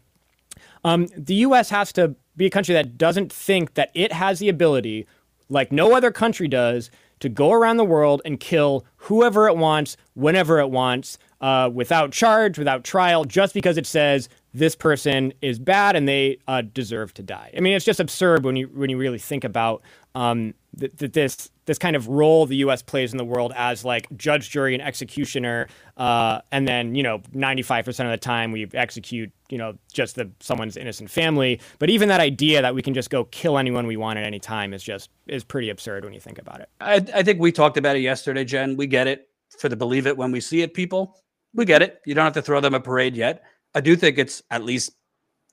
um, 0.83 1.07
the 1.17 1.35
U.S. 1.35 1.69
has 1.69 1.91
to 1.93 2.15
be 2.39 2.47
a 2.47 2.49
country 2.49 2.73
that 2.73 2.97
doesn't 2.97 3.31
think 3.31 3.75
that 3.75 3.91
it 3.93 4.11
has 4.11 4.39
the 4.39 4.49
ability, 4.49 5.05
like 5.49 5.71
no 5.71 5.95
other 5.95 6.11
country 6.11 6.47
does, 6.47 6.89
to 7.19 7.29
go 7.29 7.51
around 7.51 7.77
the 7.77 7.85
world 7.85 8.21
and 8.25 8.39
kill 8.39 8.85
whoever 8.95 9.47
it 9.47 9.57
wants, 9.57 9.97
whenever 10.13 10.59
it 10.59 10.69
wants, 10.69 11.17
uh, 11.41 11.69
without 11.71 12.11
charge, 12.11 12.57
without 12.57 12.83
trial, 12.83 13.25
just 13.25 13.53
because 13.53 13.77
it 13.77 13.85
says 13.85 14.29
this 14.53 14.75
person 14.75 15.33
is 15.41 15.59
bad 15.59 15.95
and 15.95 16.07
they 16.07 16.37
uh, 16.47 16.61
deserve 16.73 17.13
to 17.13 17.21
die. 17.21 17.51
I 17.55 17.59
mean, 17.59 17.75
it's 17.75 17.85
just 17.85 17.99
absurd 17.99 18.43
when 18.43 18.55
you 18.55 18.67
when 18.67 18.89
you 18.89 18.97
really 18.97 19.19
think 19.19 19.43
about 19.43 19.81
um, 20.15 20.53
th- 20.79 20.95
th- 20.97 21.11
this 21.11 21.51
this 21.69 21.77
kind 21.77 21.95
of 21.95 22.07
role 22.07 22.47
the 22.47 22.55
U.S. 22.55 22.81
plays 22.81 23.11
in 23.11 23.19
the 23.19 23.23
world 23.23 23.53
as 23.55 23.85
like 23.85 24.07
judge, 24.17 24.49
jury, 24.49 24.73
and 24.73 24.81
executioner, 24.81 25.67
uh, 25.97 26.41
and 26.51 26.67
then 26.67 26.95
you 26.95 27.03
know, 27.03 27.21
ninety 27.31 27.61
five 27.61 27.85
percent 27.85 28.09
of 28.09 28.11
the 28.11 28.17
time 28.17 28.51
we 28.51 28.67
execute 28.73 29.31
you 29.49 29.59
know 29.59 29.77
just 29.93 30.15
the 30.15 30.31
someone's 30.39 30.77
innocent 30.77 31.11
family. 31.11 31.61
But 31.77 31.91
even 31.91 32.09
that 32.09 32.21
idea 32.21 32.63
that 32.63 32.73
we 32.73 32.81
can 32.81 32.95
just 32.95 33.11
go 33.11 33.25
kill 33.25 33.59
anyone 33.59 33.85
we 33.85 33.97
want 33.97 34.17
at 34.17 34.25
any 34.25 34.39
time 34.39 34.73
is 34.73 34.81
just 34.81 35.11
is 35.27 35.43
pretty 35.43 35.69
absurd 35.69 36.03
when 36.03 36.11
you 36.11 36.19
think 36.19 36.39
about 36.39 36.59
it. 36.59 36.69
I, 36.81 37.05
I 37.13 37.21
think 37.21 37.39
we 37.39 37.51
talked 37.51 37.77
about 37.77 37.95
it 37.95 37.99
yesterday, 37.99 38.45
Jen. 38.45 38.75
We 38.75 38.87
get 38.87 39.05
it 39.05 39.29
for 39.59 39.69
the 39.69 39.75
believe 39.75 40.07
it 40.07 40.17
when 40.17 40.31
we 40.31 40.39
see 40.39 40.63
it 40.63 40.73
people. 40.73 41.19
We 41.53 41.65
get 41.65 41.83
it. 41.83 42.01
You 42.03 42.15
don't 42.15 42.25
have 42.25 42.33
to 42.33 42.41
throw 42.41 42.61
them 42.61 42.73
a 42.73 42.79
parade 42.79 43.15
yet. 43.15 43.43
I 43.75 43.81
do 43.81 43.95
think 43.95 44.17
it's 44.17 44.41
at 44.49 44.63
least 44.63 44.93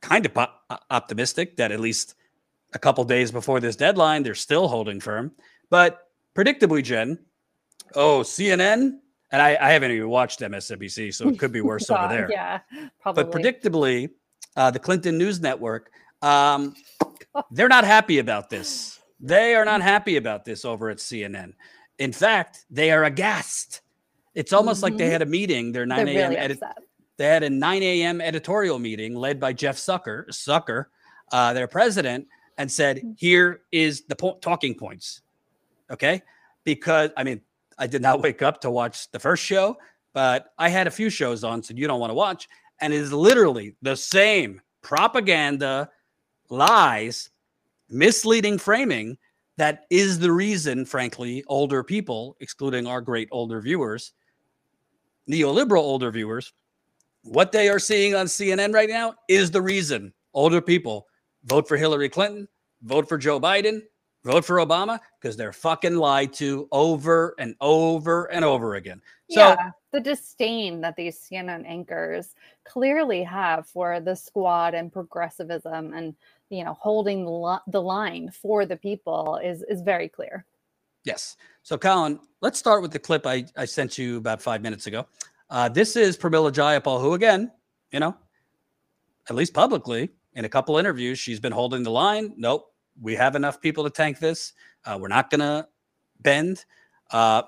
kind 0.01 0.25
of 0.25 0.49
optimistic 0.91 1.59
that 1.59 1.73
at 1.73 1.81
least 1.81 2.15
a 2.73 2.79
couple 2.79 3.05
days 3.05 3.31
before 3.31 3.61
this 3.61 3.77
deadline, 3.77 4.23
they're 4.23 4.35
still 4.35 4.67
holding 4.67 4.99
firm. 4.99 5.33
But 5.69 6.06
predictably, 6.37 6.83
Jen, 6.83 7.19
oh, 7.95 8.21
CNN 8.21 8.99
and 9.33 9.43
I, 9.43 9.57
I 9.61 9.71
haven't 9.73 9.91
even 9.91 10.09
watched 10.09 10.41
MSNBC, 10.41 11.15
so 11.15 11.29
it 11.29 11.39
could 11.39 11.53
be 11.53 11.61
worse 11.73 11.91
over 11.91 12.07
there. 12.09 12.29
Yeah, 12.31 12.61
probably. 13.01 13.25
But 13.25 13.33
predictably, 13.33 14.11
uh, 14.57 14.71
the 14.71 14.79
Clinton 14.79 15.19
News 15.19 15.41
Network, 15.41 15.91
um, 16.23 16.75
they're 17.51 17.69
not 17.69 17.85
happy 17.85 18.19
about 18.19 18.51
this. 18.51 19.01
They 19.21 19.55
are 19.55 19.65
not 19.65 19.83
happy 19.83 20.17
about 20.17 20.45
this 20.45 20.65
over 20.65 20.91
at 20.91 20.99
CNN. 20.99 21.55
In 21.99 22.13
fact, 22.13 22.67
they 22.71 22.91
are 22.91 23.05
aghast. 23.05 23.81
It's 24.35 24.53
almost 24.53 24.83
like 24.83 24.97
they 24.99 25.09
Mhm. 25.09 25.13
had 25.13 25.23
a 25.23 25.27
meeting. 25.27 25.73
Their 25.73 25.87
They're 25.87 26.05
9 26.05 26.09
a.m. 26.09 26.31
really 26.31 26.37
edit- 26.37 26.61
they 27.17 27.25
had 27.27 27.43
a 27.43 27.49
9 27.51 27.83
a.m. 27.83 28.21
editorial 28.21 28.79
meeting 28.79 29.15
led 29.15 29.41
by 29.41 29.55
Jeff 29.55 29.79
Sucker, 29.79 30.27
Sucker, 30.31 30.91
uh, 31.33 31.55
their 31.55 31.67
president, 31.67 32.29
and 32.59 32.71
said, 32.71 32.99
Mm. 32.99 33.15
"Here 33.19 33.63
is 33.73 34.03
the 34.03 34.15
po- 34.17 34.39
talking 34.43 34.75
points." 34.75 35.23
Okay, 35.91 36.23
because 36.65 37.11
I 37.17 37.25
mean, 37.25 37.41
I 37.79 37.87
did 37.87 38.03
not 38.03 38.23
wake 38.23 38.43
up 38.43 38.61
to 38.63 38.71
watch 38.71 39.11
the 39.11 39.19
first 39.19 39.43
show, 39.43 39.77
but 40.13 40.53
I 40.59 40.69
had 40.69 40.87
a 40.87 40.91
few 40.91 41.11
shows 41.11 41.45
on, 41.45 41.63
so 41.63 41.75
you 41.75 41.87
don't 41.87 42.01
want 42.01 42.11
to 42.11 42.15
watch, 42.15 42.49
and 42.81 42.93
it 42.93 42.97
is 42.97 43.13
literally 43.13 43.75
the 43.83 43.97
same 43.97 44.61
propaganda, 44.83 45.91
lies, 46.49 47.31
misleading 47.89 48.59
framing 48.59 49.19
that 49.57 49.87
is 49.91 50.19
the 50.19 50.31
reason, 50.31 50.85
frankly, 50.85 51.43
older 51.49 51.83
people, 51.83 52.37
excluding 52.41 52.87
our 52.87 53.01
great 53.01 53.29
older 53.33 53.61
viewers, 53.61 54.13
neoliberal 55.29 55.79
older 55.79 56.11
viewers, 56.11 56.53
what 57.23 57.53
they 57.53 57.69
are 57.69 57.79
seeing 57.79 58.15
on 58.15 58.27
CNN 58.27 58.73
right 58.73 58.89
now 58.89 59.15
is 59.29 59.51
the 59.51 59.63
reason 59.63 60.13
older 60.35 60.61
people 60.61 61.07
vote 61.45 61.67
for 61.67 61.77
Hillary 61.77 62.09
Clinton, 62.09 62.47
vote 62.83 63.09
for 63.09 63.19
Joe 63.19 63.41
Biden, 63.41 63.83
vote 64.27 64.45
for 64.45 64.57
Obama 64.57 64.99
because 65.21 65.37
they're 65.37 65.53
fucking 65.53 65.97
lied 65.97 66.33
to 66.35 66.69
over 66.73 67.35
and 67.39 67.55
over 67.61 68.25
and 68.27 68.45
over 68.45 68.75
again. 68.75 69.01
So 69.31 69.41
yeah, 69.41 69.71
the 69.93 70.01
disdain 70.01 70.81
that 70.83 70.97
these 70.97 71.19
CNN 71.19 71.65
anchors 71.67 72.35
clearly 72.65 73.23
have 73.23 73.67
for 73.67 74.01
the 74.01 74.15
squad 74.15 74.75
and 74.75 74.93
progressivism 74.93 75.95
and 75.95 76.15
you 76.51 76.65
know 76.65 76.75
holding 76.75 77.25
the, 77.25 77.81
line 77.81 78.31
for 78.31 78.67
the 78.67 78.77
people 78.77 79.41
is 79.43 79.63
is 79.63 79.81
very 79.81 80.09
clear. 80.09 80.45
Yes. 81.05 81.37
So, 81.63 81.79
Colin, 81.79 82.19
let's 82.41 82.59
start 82.59 82.83
with 82.83 82.91
the 82.91 82.99
clip 82.99 83.27
I, 83.27 83.47
I 83.57 83.65
sent 83.65 83.97
you 83.97 84.17
about 84.17 84.43
five 84.43 84.61
minutes 84.61 84.89
ago. 84.89 85.07
Uh, 85.49 85.69
this 85.69 85.95
is 85.95 86.17
Pramila 86.17 86.51
Jayapal, 86.51 87.01
who, 87.01 87.15
again, 87.15 87.53
you 87.93 88.01
know, 88.01 88.17
at 89.31 89.37
least 89.37 89.55
publicly, 89.55 90.11
in 90.35 90.45
a 90.45 90.49
couple 90.49 90.77
interviews, 90.79 91.21
she's 91.21 91.39
been 91.39 91.53
holding 91.53 91.85
the 91.85 91.93
line. 91.93 92.35
Nope, 92.37 92.73
we 93.01 93.15
have 93.15 93.37
enough 93.37 93.61
people 93.61 93.85
to 93.85 93.91
tank 93.91 94.19
this. 94.19 94.53
Uh, 94.85 94.99
we're 95.01 95.09
not 95.09 95.31
going 95.31 95.41
to 95.41 95.67
bend. 96.21 96.65
Uh, 97.11 97.43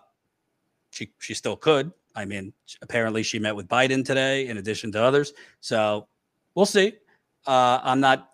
she 0.90 1.12
she 1.18 1.34
still 1.34 1.56
could. 1.56 1.92
I 2.14 2.24
mean, 2.24 2.52
apparently 2.82 3.22
she 3.22 3.38
met 3.38 3.54
with 3.54 3.68
Biden 3.68 4.04
today, 4.04 4.48
in 4.48 4.58
addition 4.58 4.90
to 4.92 5.02
others. 5.02 5.32
So 5.60 6.08
we'll 6.54 6.66
see. 6.66 6.94
Uh, 7.46 7.80
I'm 7.82 8.00
not 8.00 8.30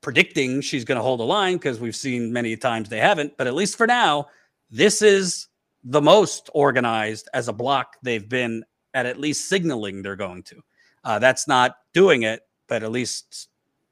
predicting 0.00 0.60
she's 0.60 0.84
going 0.84 0.96
to 0.96 1.02
hold 1.02 1.20
a 1.20 1.24
line 1.24 1.56
because 1.56 1.80
we've 1.80 1.96
seen 1.96 2.32
many 2.32 2.56
times 2.56 2.88
they 2.88 3.00
haven't. 3.00 3.36
But 3.36 3.46
at 3.46 3.54
least 3.54 3.76
for 3.76 3.86
now, 3.86 4.28
this 4.70 5.02
is 5.02 5.48
the 5.84 6.00
most 6.00 6.48
organized 6.54 7.28
as 7.34 7.48
a 7.48 7.52
block 7.52 7.96
they've 8.02 8.28
been 8.28 8.64
at 8.94 9.06
at 9.06 9.20
least 9.20 9.48
signaling 9.48 10.02
they're 10.02 10.16
going 10.16 10.42
to. 10.44 10.62
Uh, 11.04 11.18
that's 11.18 11.46
not 11.46 11.76
doing 11.92 12.22
it, 12.22 12.40
but 12.68 12.82
at 12.82 12.90
least 12.90 13.48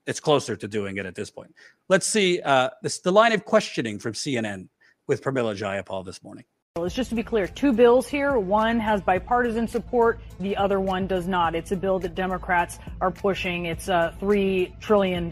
it's 0.07 0.21
closer 0.21 0.57
to 0.57 0.69
doing 0.69 0.97
it 0.99 1.07
at 1.07 1.15
this 1.15 1.31
point. 1.31 1.55
Let's 1.89 2.07
see 2.07 2.41
uh, 2.41 2.71
this 2.83 3.01
the 3.01 3.13
line 3.13 3.33
of 3.33 3.45
questioning 3.45 3.99
from 3.99 4.13
CNN 4.13 4.69
with 5.07 5.23
Pramila 5.23 5.57
Jayapal 5.57 6.05
this 6.05 6.23
morning. 6.23 6.45
It's 6.77 6.95
just 6.95 7.11
to 7.11 7.15
be 7.15 7.23
clear, 7.23 7.47
two 7.47 7.73
bills 7.73 8.09
here. 8.09 8.37
One 8.37 8.81
has 8.81 9.01
bipartisan 9.01 9.69
support. 9.69 10.19
The 10.41 10.57
other 10.57 10.81
one 10.81 11.07
does 11.07 11.29
not. 11.29 11.55
It's 11.55 11.71
a 11.71 11.77
bill 11.77 12.01
that 12.01 12.17
Democrats 12.17 12.81
are 13.01 13.13
pushing. 13.13 13.67
It's 13.67 13.89
uh, 13.89 14.13
$3 14.21 14.81
trillion. 14.81 15.31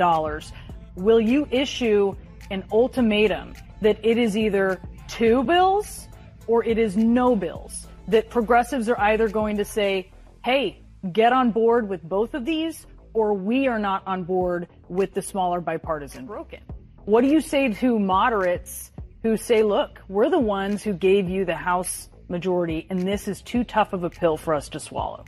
Will 0.95 1.21
you 1.21 1.49
issue 1.51 2.15
an 2.53 2.63
ultimatum 2.71 3.55
that 3.81 3.99
it 4.05 4.19
is 4.19 4.37
either 4.37 4.81
two 5.09 5.43
bills 5.43 6.07
or 6.47 6.65
it 6.65 6.79
is 6.79 6.97
no 6.97 7.35
bills? 7.35 7.89
That 8.07 8.31
progressives 8.31 8.89
are 8.89 9.01
either 9.01 9.29
going 9.29 9.57
to 9.57 9.65
say, 9.65 10.13
hey, 10.45 10.81
get 11.11 11.33
on 11.33 11.51
board 11.51 11.89
with 11.89 12.05
both 12.05 12.35
of 12.35 12.45
these, 12.45 12.87
or 13.15 13.35
we 13.35 13.67
are 13.69 13.79
not 13.79 14.03
on 14.07 14.25
board 14.25 14.69
with 14.89 15.15
the 15.15 15.23
smaller 15.23 15.61
bipartisan 15.61 16.27
broken. 16.27 16.61
What 17.05 17.23
do 17.23 17.29
you 17.29 17.41
say 17.41 17.73
to 17.73 17.99
moderates 17.99 18.93
who 19.23 19.37
say, 19.37 19.63
look, 19.63 20.01
we're 20.09 20.31
the 20.31 20.39
ones 20.39 20.83
who 20.83 20.93
gave 20.93 21.29
you 21.29 21.45
the 21.45 21.55
House 21.55 22.09
majority, 22.29 22.87
and 22.91 23.01
this 23.03 23.29
is 23.29 23.43
too 23.43 23.65
tough 23.65 23.93
of 23.93 24.05
a 24.05 24.11
pill 24.11 24.37
for 24.37 24.55
us 24.55 24.69
to 24.71 24.81
swallow? 24.81 25.25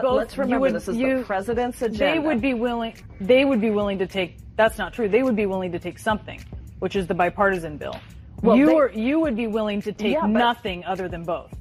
Both- 0.00 0.16
Let's 0.16 0.38
remember 0.38 0.60
would- 0.60 0.74
this 0.74 0.88
is 0.88 0.96
you- 0.96 1.18
the 1.18 1.24
president's 1.24 1.82
agenda. 1.82 1.98
They 1.98 2.18
would 2.18 2.40
be 2.40 2.54
willing. 2.54 2.94
They 3.20 3.44
would 3.44 3.60
be 3.60 3.70
willing 3.70 3.98
to 3.98 4.06
take. 4.06 4.36
That's 4.56 4.78
not 4.78 4.92
true. 4.92 5.08
They 5.08 5.22
would 5.22 5.36
be 5.36 5.46
willing 5.46 5.72
to 5.72 5.78
take 5.78 5.98
something, 5.98 6.40
which 6.78 6.96
is 6.96 7.06
the 7.06 7.14
bipartisan 7.14 7.76
bill. 7.78 7.96
Well, 8.42 8.56
you 8.56 8.66
they- 8.66 8.74
are. 8.76 8.90
You 8.90 9.18
would 9.20 9.34
be 9.36 9.48
willing 9.48 9.82
to 9.82 9.92
take 9.92 10.14
Yeah, 10.14 10.26
nothing 10.26 10.84
other 10.84 11.08
than 11.08 11.24
both. 11.24 11.52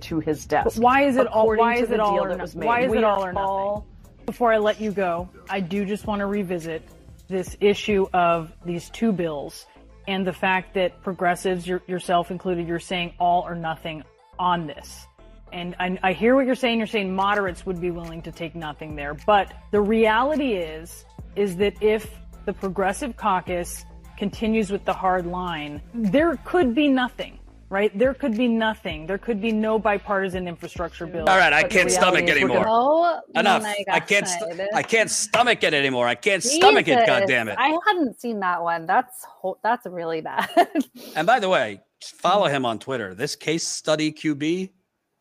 to 0.00 0.20
his 0.20 0.46
desk. 0.46 0.76
But 0.76 0.82
why 0.82 1.02
is 1.02 1.16
it 1.16 1.26
all? 1.26 1.48
Why 1.56 1.74
is 1.76 1.90
it 1.90 1.98
all 1.98 2.22
or 2.22 2.28
no- 2.36 2.44
Why 2.54 2.82
is 2.82 2.90
We 2.92 2.98
it 2.98 3.04
all 3.04 3.24
or 3.24 3.32
nothing? 3.32 3.48
all- 3.48 3.86
Before 4.26 4.52
I 4.52 4.58
let 4.58 4.80
you 4.80 4.90
go, 4.90 5.28
I 5.50 5.60
do 5.60 5.84
just 5.84 6.06
want 6.06 6.20
to 6.20 6.26
revisit 6.26 6.82
this 7.28 7.56
issue 7.60 8.06
of 8.12 8.52
these 8.64 8.88
two 8.90 9.12
bills 9.12 9.66
and 10.06 10.26
the 10.26 10.32
fact 10.32 10.74
that 10.74 11.02
progressives, 11.02 11.66
your, 11.66 11.82
yourself 11.86 12.30
included, 12.30 12.66
you're 12.66 12.78
saying 12.78 13.14
all 13.18 13.42
or 13.42 13.54
nothing 13.54 14.02
on 14.38 14.66
this. 14.66 15.06
And 15.52 15.76
I, 15.78 15.98
I 16.02 16.12
hear 16.12 16.34
what 16.34 16.46
you're 16.46 16.54
saying. 16.54 16.78
You're 16.78 16.86
saying 16.86 17.14
moderates 17.14 17.64
would 17.64 17.80
be 17.80 17.90
willing 17.90 18.22
to 18.22 18.32
take 18.32 18.54
nothing 18.54 18.96
there. 18.96 19.14
But 19.14 19.52
the 19.70 19.80
reality 19.80 20.54
is, 20.54 21.04
is 21.36 21.56
that 21.56 21.82
if 21.82 22.10
the 22.44 22.52
progressive 22.52 23.16
caucus 23.16 23.84
continues 24.16 24.70
with 24.70 24.84
the 24.84 24.92
hard 24.92 25.26
line, 25.26 25.80
there 25.92 26.36
could 26.44 26.74
be 26.74 26.88
nothing, 26.88 27.38
right? 27.74 27.98
There 27.98 28.14
could 28.14 28.36
be 28.36 28.46
nothing. 28.46 29.04
There 29.04 29.18
could 29.18 29.40
be 29.42 29.50
no 29.50 29.80
bipartisan 29.80 30.46
infrastructure 30.46 31.06
bill. 31.06 31.28
All 31.28 31.36
right, 31.36 31.52
I 31.52 31.64
can't 31.64 31.90
stomach 31.90 32.24
reality 32.24 32.44
is 32.44 32.48
we're 32.48 32.56
anymore. 32.56 32.66
Oh, 32.68 33.20
Enough. 33.34 33.64
I 33.90 33.98
can't. 33.98 34.28
St- 34.28 34.60
I 34.72 34.82
can't 34.82 35.10
stomach 35.10 35.64
it 35.64 35.74
anymore. 35.74 36.06
I 36.06 36.14
can't 36.14 36.42
stomach 36.42 36.86
it. 36.86 37.04
God 37.04 37.24
damn 37.26 37.48
it! 37.48 37.56
I 37.58 37.76
hadn't 37.86 38.20
seen 38.20 38.38
that 38.40 38.62
one. 38.62 38.86
That's 38.86 39.24
ho- 39.24 39.58
that's 39.62 39.86
really 39.86 40.20
bad. 40.20 40.48
And 41.16 41.26
by 41.26 41.38
the 41.40 41.48
way, 41.48 41.80
follow 42.02 42.46
him 42.46 42.64
on 42.64 42.78
Twitter. 42.78 43.14
This 43.14 43.34
case 43.34 43.66
study 43.66 44.12
QB. 44.12 44.70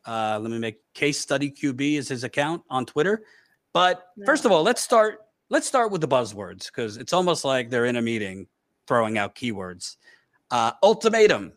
Uh, 0.06 0.38
let 0.42 0.52
me 0.52 0.60
make 0.60 0.78
case 0.94 1.20
study 1.20 1.50
QB 1.50 1.98
is 1.98 2.08
his 2.08 2.24
account 2.24 2.62
on 2.70 2.86
Twitter. 2.86 3.24
But 3.74 4.06
first 4.26 4.46
of 4.46 4.52
all, 4.52 4.62
let's 4.62 4.82
start. 4.82 5.20
Let's 5.50 5.68
start 5.68 5.92
with 5.92 6.02
the 6.02 6.08
buzzwords 6.08 6.68
because 6.68 6.98
it's 6.98 7.14
almost 7.14 7.44
like 7.46 7.70
they're 7.72 7.86
in 7.86 7.96
a 7.96 8.02
meeting 8.02 8.48
throwing 8.88 9.18
out 9.18 9.34
keywords. 9.34 9.98
Uh, 10.52 10.72
ultimatum, 10.84 11.54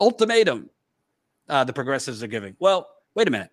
ultimatum. 0.00 0.70
Uh, 1.48 1.64
the 1.64 1.72
progressives 1.72 2.22
are 2.22 2.28
giving. 2.28 2.56
Well, 2.58 2.88
wait 3.14 3.28
a 3.28 3.30
minute. 3.30 3.50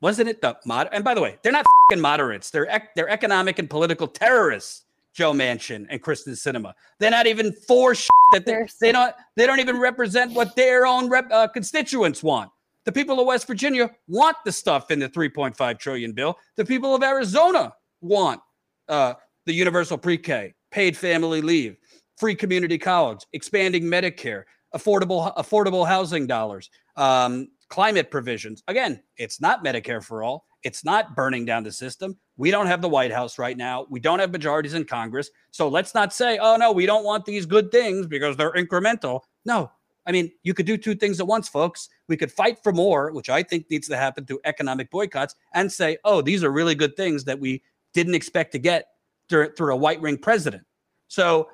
Wasn't 0.00 0.28
it 0.28 0.40
the 0.40 0.56
mod? 0.64 0.88
And 0.92 1.02
by 1.02 1.14
the 1.14 1.20
way, 1.20 1.38
they're 1.42 1.52
not 1.52 1.66
moderates. 1.96 2.50
They're 2.50 2.66
ec- 2.66 2.94
they're 2.94 3.08
economic 3.08 3.58
and 3.58 3.68
political 3.68 4.06
terrorists. 4.06 4.84
Joe 5.14 5.32
Manchin 5.32 5.86
and 5.90 6.00
Kyrsten 6.00 6.34
Sinema. 6.34 6.74
They're 7.00 7.10
not 7.10 7.26
even 7.26 7.52
for 7.52 7.92
shit 7.92 8.10
that 8.32 8.46
they, 8.46 8.68
they 8.80 8.92
don't 8.92 9.12
they 9.34 9.46
don't 9.46 9.58
even 9.58 9.76
represent 9.78 10.32
what 10.32 10.54
their 10.54 10.86
own 10.86 11.08
rep, 11.08 11.26
uh, 11.32 11.48
constituents 11.48 12.22
want. 12.22 12.52
The 12.84 12.92
people 12.92 13.18
of 13.18 13.26
West 13.26 13.46
Virginia 13.48 13.90
want 14.06 14.36
the 14.44 14.52
stuff 14.52 14.92
in 14.92 15.00
the 15.00 15.08
3.5 15.08 15.78
trillion 15.78 16.12
bill. 16.12 16.38
The 16.56 16.64
people 16.64 16.94
of 16.94 17.02
Arizona 17.02 17.74
want 18.00 18.40
uh, 18.88 19.14
the 19.44 19.52
universal 19.52 19.98
pre-K, 19.98 20.54
paid 20.70 20.96
family 20.96 21.42
leave, 21.42 21.76
free 22.16 22.34
community 22.34 22.78
college, 22.78 23.26
expanding 23.32 23.84
Medicare, 23.84 24.44
affordable 24.74 25.34
affordable 25.36 25.86
housing 25.86 26.26
dollars, 26.26 26.70
um, 26.96 27.48
climate 27.68 28.10
provisions. 28.10 28.62
Again, 28.68 29.02
it's 29.16 29.40
not 29.40 29.64
Medicare 29.64 30.02
for 30.02 30.22
all. 30.22 30.46
It's 30.62 30.84
not 30.84 31.14
burning 31.14 31.44
down 31.44 31.62
the 31.62 31.72
system. 31.72 32.16
We 32.36 32.50
don't 32.50 32.66
have 32.66 32.82
the 32.82 32.88
White 32.88 33.12
House 33.12 33.38
right 33.38 33.56
now. 33.56 33.86
We 33.88 34.00
don't 34.00 34.18
have 34.18 34.32
majorities 34.32 34.74
in 34.74 34.84
Congress. 34.84 35.30
So 35.50 35.68
let's 35.68 35.94
not 35.94 36.12
say, 36.12 36.38
oh 36.38 36.56
no, 36.56 36.72
we 36.72 36.86
don't 36.86 37.04
want 37.04 37.24
these 37.24 37.46
good 37.46 37.70
things 37.70 38.06
because 38.06 38.36
they're 38.36 38.52
incremental. 38.52 39.20
No, 39.44 39.70
I 40.08 40.12
mean, 40.12 40.32
you 40.42 40.54
could 40.54 40.64
do 40.64 40.78
two 40.78 40.94
things 40.94 41.20
at 41.20 41.26
once, 41.26 41.48
folks. 41.50 41.90
We 42.08 42.16
could 42.16 42.32
fight 42.32 42.58
for 42.62 42.72
more, 42.72 43.12
which 43.12 43.28
I 43.28 43.42
think 43.42 43.70
needs 43.70 43.88
to 43.88 43.96
happen 43.96 44.24
through 44.24 44.40
economic 44.44 44.90
boycotts, 44.90 45.34
and 45.52 45.70
say, 45.70 45.98
oh, 46.02 46.22
these 46.22 46.42
are 46.42 46.50
really 46.50 46.74
good 46.74 46.96
things 46.96 47.24
that 47.24 47.38
we 47.38 47.62
didn't 47.92 48.14
expect 48.14 48.52
to 48.52 48.58
get 48.58 48.88
through, 49.28 49.52
through 49.52 49.74
a 49.74 49.76
white 49.76 50.00
ring 50.00 50.16
president. 50.16 50.64
So 51.08 51.50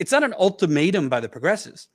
it's 0.00 0.10
not 0.10 0.24
an 0.24 0.34
ultimatum 0.38 1.08
by 1.08 1.20
the 1.20 1.28
progressives. 1.28 1.88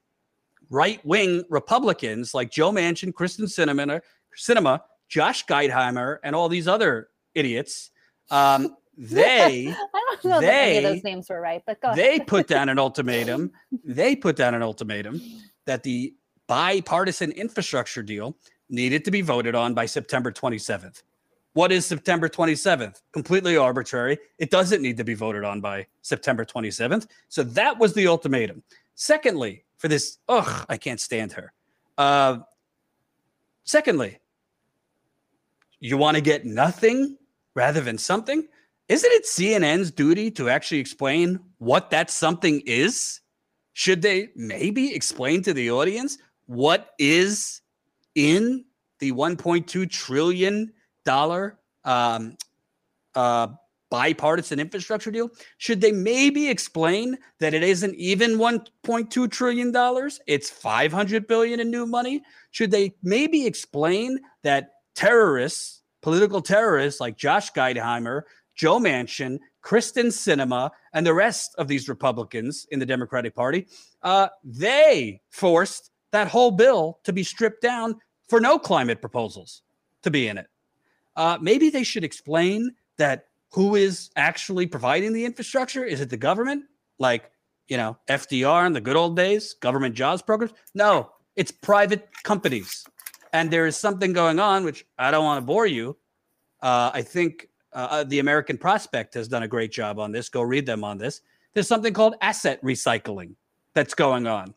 Right 0.69 1.03
wing 1.05 1.43
Republicans 1.49 2.33
like 2.33 2.51
Joe 2.51 2.71
Manchin, 2.71 3.13
Kyrsten 3.13 3.45
Sinema, 3.45 4.01
Sinema, 4.37 4.81
Josh 5.07 5.45
Geitheimer, 5.45 6.17
and 6.23 6.35
all 6.35 6.49
these 6.49 6.67
other 6.67 7.09
idiots, 7.35 7.91
um, 8.29 8.75
they 8.97 9.67
I 9.93 10.17
don't 10.21 10.25
know 10.25 10.41
that 10.41 10.53
any 10.53 10.77
of 10.77 10.83
They- 10.83 10.93
those 10.93 11.03
names 11.03 11.29
were 11.29 11.39
right, 11.39 11.61
but 11.65 11.79
go 11.81 11.93
they 11.95 12.19
put 12.19 12.47
down 12.47 12.69
an 12.69 12.79
ultimatum. 12.87 13.51
They 13.83 14.15
put 14.15 14.35
down 14.35 14.53
an 14.55 14.63
ultimatum 14.63 15.21
that 15.65 15.83
the 15.83 16.13
bipartisan 16.47 17.31
infrastructure 17.31 18.01
deal 18.03 18.35
needed 18.69 19.05
to 19.05 19.11
be 19.11 19.21
voted 19.21 19.53
on 19.55 19.73
by 19.73 19.85
September 19.85 20.31
27th. 20.31 21.03
What 21.53 21.71
is 21.71 21.85
September 21.85 22.29
27th? 22.29 23.01
Completely 23.13 23.57
arbitrary. 23.57 24.17
It 24.37 24.49
doesn't 24.51 24.81
need 24.81 24.97
to 24.97 25.03
be 25.03 25.13
voted 25.13 25.43
on 25.43 25.59
by 25.61 25.87
September 26.01 26.45
27th. 26.45 27.07
So 27.29 27.43
that 27.43 27.79
was 27.79 27.93
the 27.93 28.07
ultimatum. 28.07 28.61
Secondly, 28.95 29.63
for 29.77 29.87
this, 29.87 30.17
ugh, 30.27 30.65
I 30.69 30.77
can't 30.77 30.99
stand 30.99 31.33
her. 31.33 31.53
Uh, 31.97 32.39
secondly, 33.63 34.19
you 35.79 35.97
want 35.97 36.15
to 36.15 36.21
get 36.21 36.45
nothing 36.45 37.17
rather 37.55 37.81
than 37.81 37.97
something? 37.97 38.47
Isn't 38.89 39.11
it 39.11 39.25
CNN's 39.25 39.91
duty 39.91 40.31
to 40.31 40.49
actually 40.49 40.79
explain 40.79 41.39
what 41.57 41.89
that 41.91 42.09
something 42.09 42.61
is? 42.65 43.21
Should 43.73 44.01
they 44.01 44.29
maybe 44.35 44.93
explain 44.93 45.41
to 45.43 45.53
the 45.53 45.69
audience 45.71 46.17
what 46.45 46.93
is 46.97 47.61
in 48.15 48.65
the 48.99 49.11
1.2 49.11 49.89
trillion 49.89 50.73
dollar 51.03 51.59
um, 51.83 52.37
uh, 53.13 53.47
bipartisan 53.89 54.59
infrastructure 54.59 55.11
deal? 55.11 55.29
Should 55.57 55.81
they 55.81 55.91
maybe 55.91 56.49
explain 56.49 57.17
that 57.39 57.53
it 57.53 57.63
isn't 57.63 57.95
even 57.95 58.37
1.2 58.37 59.31
trillion 59.31 59.71
dollars? 59.71 60.19
It's 60.27 60.49
500 60.49 61.27
billion 61.27 61.59
in 61.59 61.71
new 61.71 61.85
money. 61.85 62.23
Should 62.51 62.71
they 62.71 62.95
maybe 63.03 63.45
explain 63.45 64.19
that 64.43 64.71
terrorists, 64.95 65.83
political 66.01 66.41
terrorists 66.41 66.99
like 66.99 67.17
Josh 67.17 67.51
Gottheimer, 67.51 68.23
Joe 68.55 68.79
Manchin, 68.79 69.39
Kyrsten 69.63 70.07
Sinema, 70.07 70.71
and 70.93 71.05
the 71.05 71.13
rest 71.13 71.53
of 71.57 71.67
these 71.67 71.87
Republicans 71.87 72.65
in 72.71 72.79
the 72.79 72.85
Democratic 72.85 73.35
Party, 73.35 73.67
uh, 74.01 74.29
they 74.43 75.21
forced 75.29 75.91
that 76.11 76.27
whole 76.27 76.51
bill 76.51 76.99
to 77.03 77.13
be 77.13 77.23
stripped 77.23 77.61
down 77.61 77.95
for 78.27 78.39
no 78.39 78.57
climate 78.57 79.01
proposals 79.01 79.61
to 80.03 80.09
be 80.09 80.27
in 80.27 80.37
it. 80.37 80.47
Uh, 81.15 81.37
maybe 81.41 81.69
they 81.69 81.83
should 81.83 82.03
explain 82.03 82.71
that 82.97 83.26
who 83.51 83.75
is 83.75 84.09
actually 84.15 84.67
providing 84.67 85.13
the 85.13 85.25
infrastructure? 85.25 85.83
Is 85.83 86.01
it 86.01 86.09
the 86.09 86.17
government? 86.17 86.65
Like, 86.99 87.31
you 87.67 87.77
know, 87.77 87.97
FDR 88.09 88.65
in 88.65 88.73
the 88.73 88.81
good 88.81 88.95
old 88.95 89.15
days, 89.15 89.53
government 89.53 89.95
jobs 89.95 90.21
programs? 90.21 90.53
No, 90.73 91.11
it's 91.35 91.51
private 91.51 92.09
companies. 92.23 92.85
And 93.33 93.51
there 93.51 93.67
is 93.67 93.75
something 93.75 94.13
going 94.13 94.39
on, 94.39 94.63
which 94.63 94.85
I 94.97 95.11
don't 95.11 95.25
want 95.25 95.41
to 95.41 95.45
bore 95.45 95.67
you. 95.67 95.97
Uh, 96.61 96.91
I 96.93 97.01
think 97.01 97.49
uh, 97.73 97.87
uh, 97.91 98.03
the 98.03 98.19
American 98.19 98.57
Prospect 98.57 99.13
has 99.13 99.27
done 99.27 99.43
a 99.43 99.47
great 99.47 99.71
job 99.71 99.99
on 99.99 100.11
this. 100.11 100.29
Go 100.29 100.41
read 100.41 100.65
them 100.65 100.83
on 100.83 100.97
this. 100.97 101.21
There's 101.53 101.67
something 101.67 101.93
called 101.93 102.15
asset 102.21 102.61
recycling 102.63 103.35
that's 103.73 103.93
going 103.93 104.27
on 104.27 104.53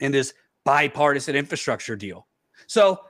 in 0.00 0.12
this 0.12 0.34
bipartisan 0.64 1.36
infrastructure 1.36 1.96
deal. 1.96 2.26
So 2.66 3.00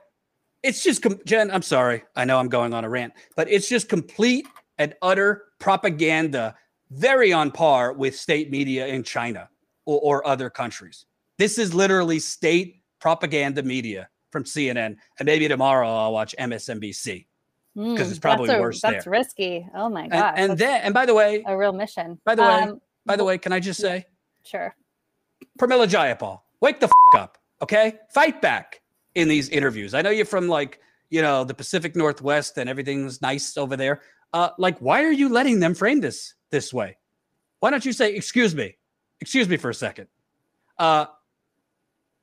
it's 0.63 0.83
just, 0.83 1.05
Jen, 1.25 1.51
I'm 1.51 1.61
sorry. 1.61 2.03
I 2.15 2.25
know 2.25 2.37
I'm 2.39 2.49
going 2.49 2.73
on 2.73 2.83
a 2.83 2.89
rant, 2.89 3.13
but 3.35 3.49
it's 3.49 3.69
just 3.69 3.87
complete 3.87 4.47
and 4.77 4.93
utter 5.01 5.45
propaganda, 5.59 6.55
very 6.91 7.31
on 7.33 7.51
par 7.51 7.93
with 7.93 8.15
state 8.15 8.51
media 8.51 8.87
in 8.87 9.03
China 9.03 9.49
or, 9.85 9.99
or 10.01 10.27
other 10.27 10.49
countries. 10.49 11.05
This 11.37 11.57
is 11.57 11.73
literally 11.73 12.19
state 12.19 12.81
propaganda 12.99 13.63
media 13.63 14.09
from 14.31 14.43
CNN. 14.43 14.95
And 15.19 15.25
maybe 15.25 15.47
tomorrow 15.47 15.87
I'll 15.87 16.13
watch 16.13 16.35
MSNBC 16.39 17.25
because 17.75 18.09
it's 18.09 18.19
probably 18.19 18.47
that's 18.47 18.57
a, 18.57 18.61
worse 18.61 18.81
That's 18.81 19.03
there. 19.05 19.11
risky. 19.11 19.67
Oh 19.75 19.89
my 19.89 20.07
god. 20.07 20.35
And, 20.37 20.51
and 20.51 20.59
then, 20.59 20.81
and 20.81 20.93
by 20.93 21.05
the 21.05 21.13
way, 21.13 21.43
a 21.45 21.57
real 21.57 21.73
mission. 21.73 22.19
by 22.25 22.35
the 22.35 22.41
way, 22.41 22.61
Um, 22.63 22.81
by 23.05 23.15
the 23.15 23.23
way, 23.23 23.37
can 23.37 23.51
I 23.51 23.59
just 23.59 23.79
say, 23.81 24.05
sure. 24.45 24.75
Pramila 25.59 25.87
Jayapal, 25.87 26.39
wake 26.61 26.79
the 26.79 26.87
f- 26.87 27.19
up, 27.19 27.37
okay? 27.61 27.95
Fight 28.13 28.41
back 28.41 28.81
in 29.15 29.27
these 29.27 29.49
interviews. 29.49 29.93
I 29.93 30.01
know 30.01 30.09
you're 30.09 30.25
from 30.25 30.47
like, 30.47 30.79
you 31.09 31.21
know, 31.21 31.43
the 31.43 31.53
Pacific 31.53 31.95
Northwest 31.95 32.57
and 32.57 32.69
everything's 32.69 33.21
nice 33.21 33.57
over 33.57 33.75
there. 33.77 34.01
Uh, 34.35 34.49
like, 34.57 34.77
why 34.79 35.01
are 35.05 35.13
you 35.13 35.29
letting 35.29 35.61
them 35.61 35.73
frame 35.73 36.01
this 36.01 36.33
this 36.51 36.73
way? 36.73 36.97
Why 37.61 37.69
don't 37.69 37.85
you 37.85 37.93
say, 37.93 38.13
excuse 38.13 38.53
me, 38.53 38.75
excuse 39.21 39.47
me 39.47 39.55
for 39.55 39.69
a 39.69 39.73
second? 39.73 40.07
Uh, 40.77 41.05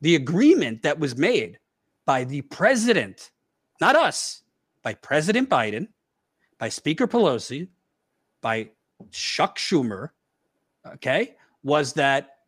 the 0.03 0.15
agreement 0.15 0.83
that 0.83 0.99
was 0.99 1.17
made 1.17 1.59
by 2.05 2.25
the 2.25 2.43
president, 2.43 3.31
not 3.81 3.97
us, 3.97 4.43
by 4.83 4.93
President 4.93 5.49
Biden, 5.49 5.89
by 6.59 6.69
Speaker 6.69 7.09
Pelosi, 7.09 7.69
by 8.43 8.69
Chuck 9.11 9.57
Schumer, 9.57 10.11
okay, 10.87 11.37
was 11.63 11.95
that 11.95 12.41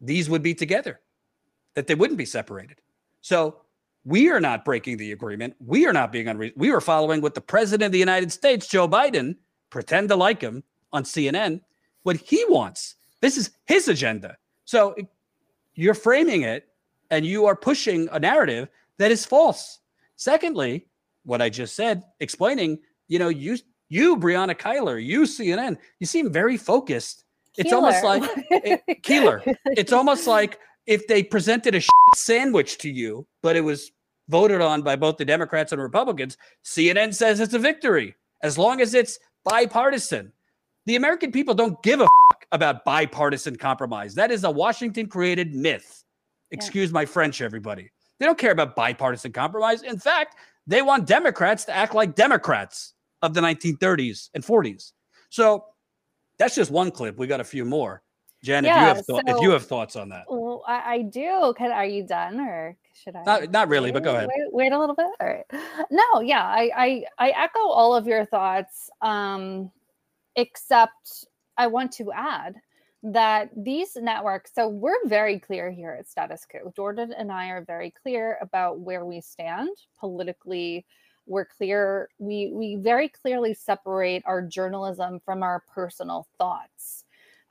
these 0.00 0.30
would 0.30 0.42
be 0.42 0.54
together, 0.54 0.98
that 1.74 1.86
they 1.86 1.94
wouldn't 1.94 2.16
be 2.16 2.24
separated. 2.24 2.80
So 3.20 3.60
we 4.04 4.30
are 4.30 4.40
not 4.40 4.64
breaking 4.64 4.96
the 4.96 5.12
agreement. 5.12 5.54
We 5.60 5.86
are 5.86 5.92
not 5.92 6.12
being 6.12 6.28
unreasonable. 6.28 6.60
We 6.60 6.72
are 6.72 6.80
following 6.80 7.20
what 7.20 7.34
the 7.34 7.40
president 7.40 7.86
of 7.86 7.92
the 7.92 7.98
United 7.98 8.32
States, 8.32 8.66
Joe 8.66 8.88
Biden, 8.88 9.36
pretend 9.68 10.08
to 10.08 10.16
like 10.16 10.40
him 10.40 10.62
on 10.92 11.04
CNN, 11.04 11.60
what 12.02 12.16
he 12.16 12.44
wants. 12.48 12.96
This 13.20 13.36
is 13.36 13.50
his 13.66 13.88
agenda. 13.88 14.36
So 14.64 14.94
you're 15.74 15.94
framing 15.94 16.42
it 16.42 16.68
and 17.10 17.26
you 17.26 17.46
are 17.46 17.56
pushing 17.56 18.08
a 18.12 18.18
narrative 18.18 18.68
that 18.98 19.10
is 19.10 19.24
false. 19.24 19.80
Secondly, 20.16 20.86
what 21.24 21.42
I 21.42 21.50
just 21.50 21.76
said, 21.76 22.02
explaining, 22.20 22.78
you 23.08 23.18
know, 23.18 23.28
you 23.28 23.58
you 23.88 24.16
Brianna 24.16 24.54
Kyler, 24.54 25.04
you 25.04 25.22
CNN, 25.22 25.76
you 25.98 26.06
seem 26.06 26.32
very 26.32 26.56
focused. 26.56 27.24
It's 27.58 27.72
almost 27.72 28.04
like 28.04 28.22
it, 28.50 29.02
Keilar. 29.02 29.42
It's 29.66 29.92
almost 29.92 30.26
like 30.26 30.58
if 30.90 31.06
they 31.06 31.22
presented 31.22 31.76
a 31.76 31.80
shit 31.80 31.90
sandwich 32.16 32.76
to 32.78 32.90
you, 32.90 33.24
but 33.44 33.54
it 33.54 33.60
was 33.60 33.92
voted 34.28 34.60
on 34.60 34.82
by 34.82 34.96
both 34.96 35.18
the 35.18 35.24
Democrats 35.24 35.70
and 35.70 35.80
Republicans, 35.80 36.36
CNN 36.64 37.14
says 37.14 37.38
it's 37.38 37.54
a 37.54 37.60
victory 37.60 38.16
as 38.42 38.58
long 38.58 38.80
as 38.80 38.92
it's 38.92 39.16
bipartisan. 39.44 40.32
The 40.86 40.96
American 40.96 41.30
people 41.30 41.54
don't 41.54 41.80
give 41.84 42.00
a 42.00 42.08
fuck 42.32 42.44
about 42.50 42.84
bipartisan 42.84 43.54
compromise. 43.54 44.16
That 44.16 44.32
is 44.32 44.42
a 44.42 44.50
Washington 44.50 45.06
created 45.06 45.54
myth. 45.54 46.02
Excuse 46.50 46.90
my 46.90 47.06
French, 47.06 47.40
everybody. 47.40 47.88
They 48.18 48.26
don't 48.26 48.36
care 48.36 48.50
about 48.50 48.74
bipartisan 48.74 49.30
compromise. 49.30 49.82
In 49.82 49.96
fact, 49.96 50.34
they 50.66 50.82
want 50.82 51.06
Democrats 51.06 51.64
to 51.66 51.72
act 51.72 51.94
like 51.94 52.16
Democrats 52.16 52.94
of 53.22 53.32
the 53.32 53.40
1930s 53.40 54.30
and 54.34 54.42
40s. 54.42 54.90
So 55.28 55.66
that's 56.36 56.56
just 56.56 56.72
one 56.72 56.90
clip. 56.90 57.16
We 57.16 57.28
got 57.28 57.38
a 57.38 57.44
few 57.44 57.64
more. 57.64 58.02
Jen, 58.42 58.64
if 58.64 58.70
you 58.70 58.76
Yeah, 58.76 58.94
have 58.94 59.06
thought 59.06 59.22
if 59.26 59.40
you 59.42 59.50
have 59.50 59.66
thoughts 59.66 59.96
on 59.96 60.08
that. 60.10 60.24
Well, 60.66 60.76
I, 60.82 60.94
I 60.94 61.02
do. 61.02 61.54
Can 61.56 61.70
are 61.72 61.84
you 61.84 62.06
done 62.06 62.40
or 62.40 62.76
should 62.94 63.16
I? 63.16 63.22
Not 63.24 63.50
not 63.50 63.68
really, 63.68 63.92
but 63.92 64.02
go 64.02 64.14
ahead. 64.14 64.28
Wait, 64.28 64.52
wait 64.52 64.72
a 64.72 64.78
little 64.78 64.94
bit. 64.94 65.06
All 65.20 65.26
right. 65.26 65.44
No, 65.90 66.20
yeah, 66.20 66.44
I, 66.44 66.70
I 66.76 67.04
I 67.18 67.30
echo 67.30 67.68
all 67.68 67.94
of 67.94 68.06
your 68.06 68.24
thoughts. 68.24 68.90
Um, 69.00 69.70
except 70.36 71.26
I 71.56 71.66
want 71.66 71.92
to 71.92 72.12
add 72.12 72.56
that 73.02 73.50
these 73.56 73.96
networks. 73.96 74.52
So 74.54 74.68
we're 74.68 75.06
very 75.06 75.38
clear 75.38 75.70
here 75.70 75.96
at 75.98 76.08
Status 76.08 76.46
Quo. 76.50 76.72
Jordan 76.76 77.12
and 77.16 77.32
I 77.32 77.48
are 77.48 77.64
very 77.64 77.92
clear 78.02 78.38
about 78.40 78.80
where 78.80 79.04
we 79.04 79.20
stand 79.20 79.70
politically. 79.98 80.84
We're 81.26 81.46
clear. 81.46 82.08
We 82.18 82.50
we 82.52 82.76
very 82.76 83.08
clearly 83.08 83.54
separate 83.54 84.22
our 84.26 84.42
journalism 84.42 85.20
from 85.24 85.42
our 85.42 85.62
personal 85.72 86.26
thoughts. 86.38 87.04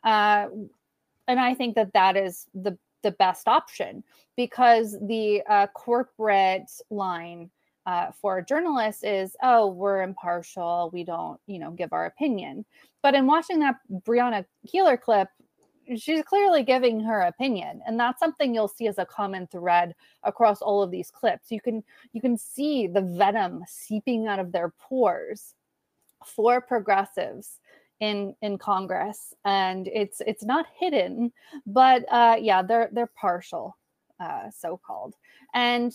Uh, 0.04 0.48
and 1.28 1.40
I 1.40 1.54
think 1.54 1.76
that 1.76 1.94
that 1.94 2.18
is 2.18 2.48
the 2.54 2.78
the 3.02 3.12
best 3.12 3.48
option 3.48 4.04
because 4.36 4.98
the 5.02 5.42
uh, 5.50 5.68
corporate 5.68 6.70
line 6.90 7.50
uh, 7.86 8.12
for 8.12 8.42
journalists 8.42 9.04
is, 9.04 9.36
oh, 9.42 9.68
we're 9.68 10.02
impartial. 10.02 10.90
We 10.94 11.04
don't, 11.04 11.40
you 11.48 11.60
know, 11.60 11.72
give 11.72 11.94
our 11.94 12.06
opinion. 12.06 12.66
But 13.02 13.16
in 13.16 13.26
watching 13.26 13.60
that 13.60 13.78
Brianna 14.06 14.46
Keilar 14.68 15.00
clip, 15.00 15.30
she's 15.98 16.24
clearly 16.24 16.64
giving 16.64 17.00
her 17.00 17.22
opinion, 17.22 17.82
and 17.88 18.00
that's 18.00 18.20
something 18.20 18.54
you'll 18.54 18.68
see 18.68 18.88
as 18.88 19.00
a 19.00 19.06
common 19.06 19.48
thread 19.48 19.96
across 20.24 20.62
all 20.62 20.84
of 20.84 20.92
these 20.92 21.10
clips. 21.10 21.52
You 21.52 21.62
can 21.62 21.84
you 22.14 22.22
can 22.22 22.38
see 22.38 22.88
the 22.88 23.02
venom 23.02 23.64
seeping 23.68 24.28
out 24.28 24.40
of 24.40 24.52
their 24.52 24.70
pores 24.80 25.56
for 26.26 26.62
progressives 26.62 27.60
in 28.00 28.36
in 28.42 28.58
Congress, 28.58 29.34
and 29.46 29.88
it's 29.88 30.22
it's 30.26 30.44
not 30.44 30.66
hidden, 30.78 31.32
but 31.66 32.06
uh, 32.12 32.38
yeah, 32.40 32.62
they're 32.62 32.90
they're 32.94 33.12
partial, 33.20 33.78
uh, 34.20 34.50
so 34.52 34.80
called, 34.86 35.16
and 35.54 35.94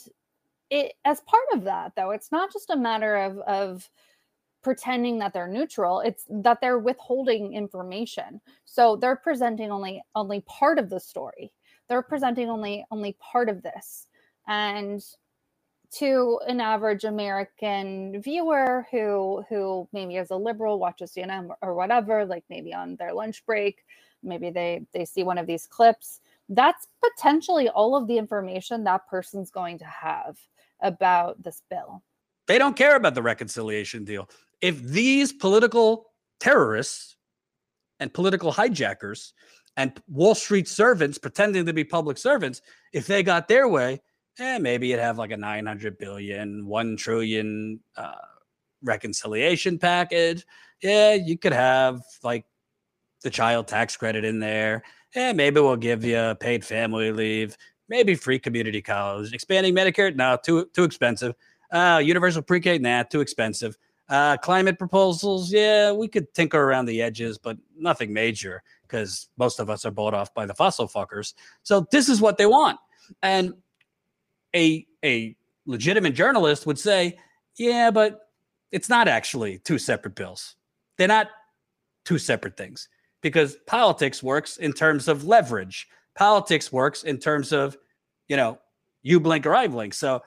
it 0.71 0.95
as 1.05 1.21
part 1.23 1.45
of 1.55 1.65
that 1.65 1.93
though, 1.97 2.11
it's 2.11 2.33
not 2.33 2.53
just 2.53 2.71
a 2.71 2.77
matter 2.77 3.17
of 3.17 3.39
of 3.41 3.91
pretending 4.63 5.19
that 5.19 5.33
they're 5.35 5.47
neutral 5.47 6.01
it's 6.01 6.25
that 6.31 6.59
they're 6.61 6.79
withholding 6.79 7.53
information. 7.55 8.41
So 8.65 8.97
they're 8.97 9.17
presenting 9.17 9.71
only 9.71 10.03
only 10.15 10.41
part 10.43 10.79
of 10.79 10.89
the 10.91 11.01
story. 11.01 11.53
They're 11.89 12.03
presenting 12.03 12.49
only 12.51 12.85
only 12.91 13.17
part 13.21 13.49
of 13.51 13.63
this. 13.63 14.07
And 14.49 15.05
to 15.99 16.41
an 16.47 16.61
average 16.61 17.05
American 17.05 18.21
viewer 18.23 18.87
who 18.91 19.45
who 19.49 19.89
maybe 19.93 20.17
as 20.17 20.31
a 20.31 20.37
liberal 20.37 20.79
watches 20.79 21.13
CNN 21.17 21.49
or 21.63 21.75
whatever, 21.75 22.25
like 22.25 22.45
maybe 22.49 22.75
on 22.75 22.97
their 22.97 23.13
lunch 23.13 23.45
break, 23.47 23.85
maybe 24.23 24.51
they 24.51 24.87
they 24.93 25.05
see 25.05 25.23
one 25.23 25.39
of 25.39 25.47
these 25.47 25.67
clips. 25.67 26.21
That's 26.49 26.89
potentially 27.03 27.69
all 27.69 27.97
of 27.97 28.07
the 28.07 28.19
information 28.19 28.85
that 28.85 29.07
person's 29.09 29.51
going 29.51 29.79
to 29.79 29.87
have. 29.87 30.39
about 30.81 31.43
this 31.43 31.63
bill. 31.71 32.03
They 32.47 32.59
don't 32.59 32.77
care 32.77 32.97
about 32.97 33.15
the 33.15 33.23
reconciliation 33.23 34.05
deal. 34.05 34.29
If 34.61 34.83
these 34.83 35.33
political 35.33 36.07
terrorists 36.41 37.17
and 38.01 38.13
political 38.13 38.53
hijackers 38.53 39.33
and 39.77 40.01
Wall 40.09 40.35
Street 40.35 40.69
servants 40.69 41.19
pretending 41.19 41.67
to 41.67 41.73
be 41.73 41.85
public 41.85 42.19
servants, 42.19 42.61
if 42.93 43.07
they 43.07 43.23
got 43.23 43.49
their 43.49 43.67
way, 43.67 44.01
eh, 44.39 44.59
maybe 44.59 44.89
you'd 44.89 45.01
have 45.01 45.19
like 45.19 45.31
a 45.31 45.37
900 45.37 45.99
billion, 45.99 46.67
1 46.67 46.97
trillion 46.97 47.81
uh, 47.97 48.15
reconciliation 48.83 49.79
package. 49.79 50.45
Yeah, 50.83 51.15
you 51.15 51.39
could 51.39 51.53
have 51.53 52.03
like 52.23 52.45
the 53.23 53.31
child 53.31 53.67
tax 53.67 53.97
credit 53.97 54.25
in 54.25 54.39
there. 54.39 54.83
Yeah, 55.15 55.33
maybe 55.33 55.61
we'll 55.61 55.77
give 55.77 56.05
you 56.05 56.35
paid 56.41 56.65
family 56.65 57.13
leave, 57.13 57.57
maybe 57.89 58.15
free 58.15 58.39
community 58.39 58.83
college, 58.83 59.33
expanding 59.33 59.75
Medicare. 59.75 60.15
No, 60.15 60.37
too 60.43 60.69
too 60.75 60.85
expensive. 60.85 61.35
Uh, 61.71 62.01
universal 62.05 62.43
pre-K, 62.43 62.79
nah, 62.79 63.03
too 63.03 63.21
expensive. 63.21 63.77
Uh, 64.09 64.37
climate 64.37 64.79
proposals, 64.79 65.51
yeah, 65.51 65.91
we 65.91 66.07
could 66.07 66.33
tinker 66.35 66.61
around 66.61 66.85
the 66.85 67.01
edges, 67.01 67.39
but 67.39 67.57
nothing 67.77 68.13
major 68.13 68.63
because 68.83 69.29
most 69.39 69.59
of 69.59 69.71
us 69.71 69.87
are 69.87 69.91
bought 69.91 70.13
off 70.13 70.33
by 70.35 70.45
the 70.45 70.55
fossil 70.55 70.87
fuckers. 70.87 71.33
So 71.63 71.87
this 71.91 72.09
is 72.09 72.21
what 72.21 72.37
they 72.37 72.47
want, 72.47 72.79
and 73.23 73.55
a 74.55 74.87
a 75.05 75.37
legitimate 75.67 76.15
journalist 76.15 76.67
would 76.67 76.79
say, 76.79 77.19
yeah, 77.57 77.91
but 77.91 78.29
it's 78.73 78.89
not 78.89 79.09
actually 79.09 79.59
two 79.59 79.79
separate 79.79 80.15
bills. 80.15 80.57
They're 80.99 81.09
not 81.09 81.29
two 82.05 82.19
separate 82.19 82.57
things 82.57 82.89
because 83.23 83.57
politics 83.67 84.23
works 84.23 84.57
in 84.59 84.73
terms 84.73 85.09
of 85.09 85.25
leverage. 85.25 85.89
Politics 86.15 86.73
works 86.73 87.03
in 87.05 87.19
terms 87.19 87.53
of, 87.53 87.77
you 88.29 88.37
know, 88.37 88.59
you 89.03 89.21
blink 89.21 89.47
or 89.47 89.55
I 89.55 89.67
blink. 89.69 89.95
So 89.95 90.23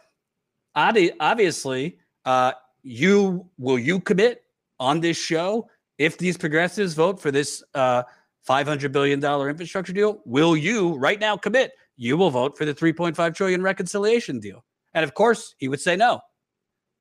obviously, 0.75 1.97
uh, 2.25 2.53
you 2.83 3.47
will 3.57 3.79
you 3.79 3.99
commit 3.99 4.43
on 4.79 4.99
this 4.99 5.17
show 5.17 5.69
if 5.97 6.17
these 6.17 6.37
progressives 6.37 6.93
vote 6.93 7.19
for 7.19 7.31
this 7.31 7.63
uh, 7.73 8.03
500 8.43 8.91
billion 8.91 9.19
dollar 9.19 9.49
infrastructure 9.49 9.93
deal? 9.93 10.21
Will 10.25 10.55
you 10.55 10.95
right 10.95 11.19
now 11.19 11.35
commit? 11.35 11.73
You 11.97 12.15
will 12.15 12.29
vote 12.29 12.57
for 12.57 12.65
the 12.65 12.73
3.5 12.73 13.35
trillion 13.35 13.61
reconciliation 13.61 14.39
deal. 14.39 14.63
And 14.93 15.03
of 15.03 15.13
course, 15.13 15.55
he 15.57 15.67
would 15.67 15.81
say 15.81 15.95
no, 15.95 16.21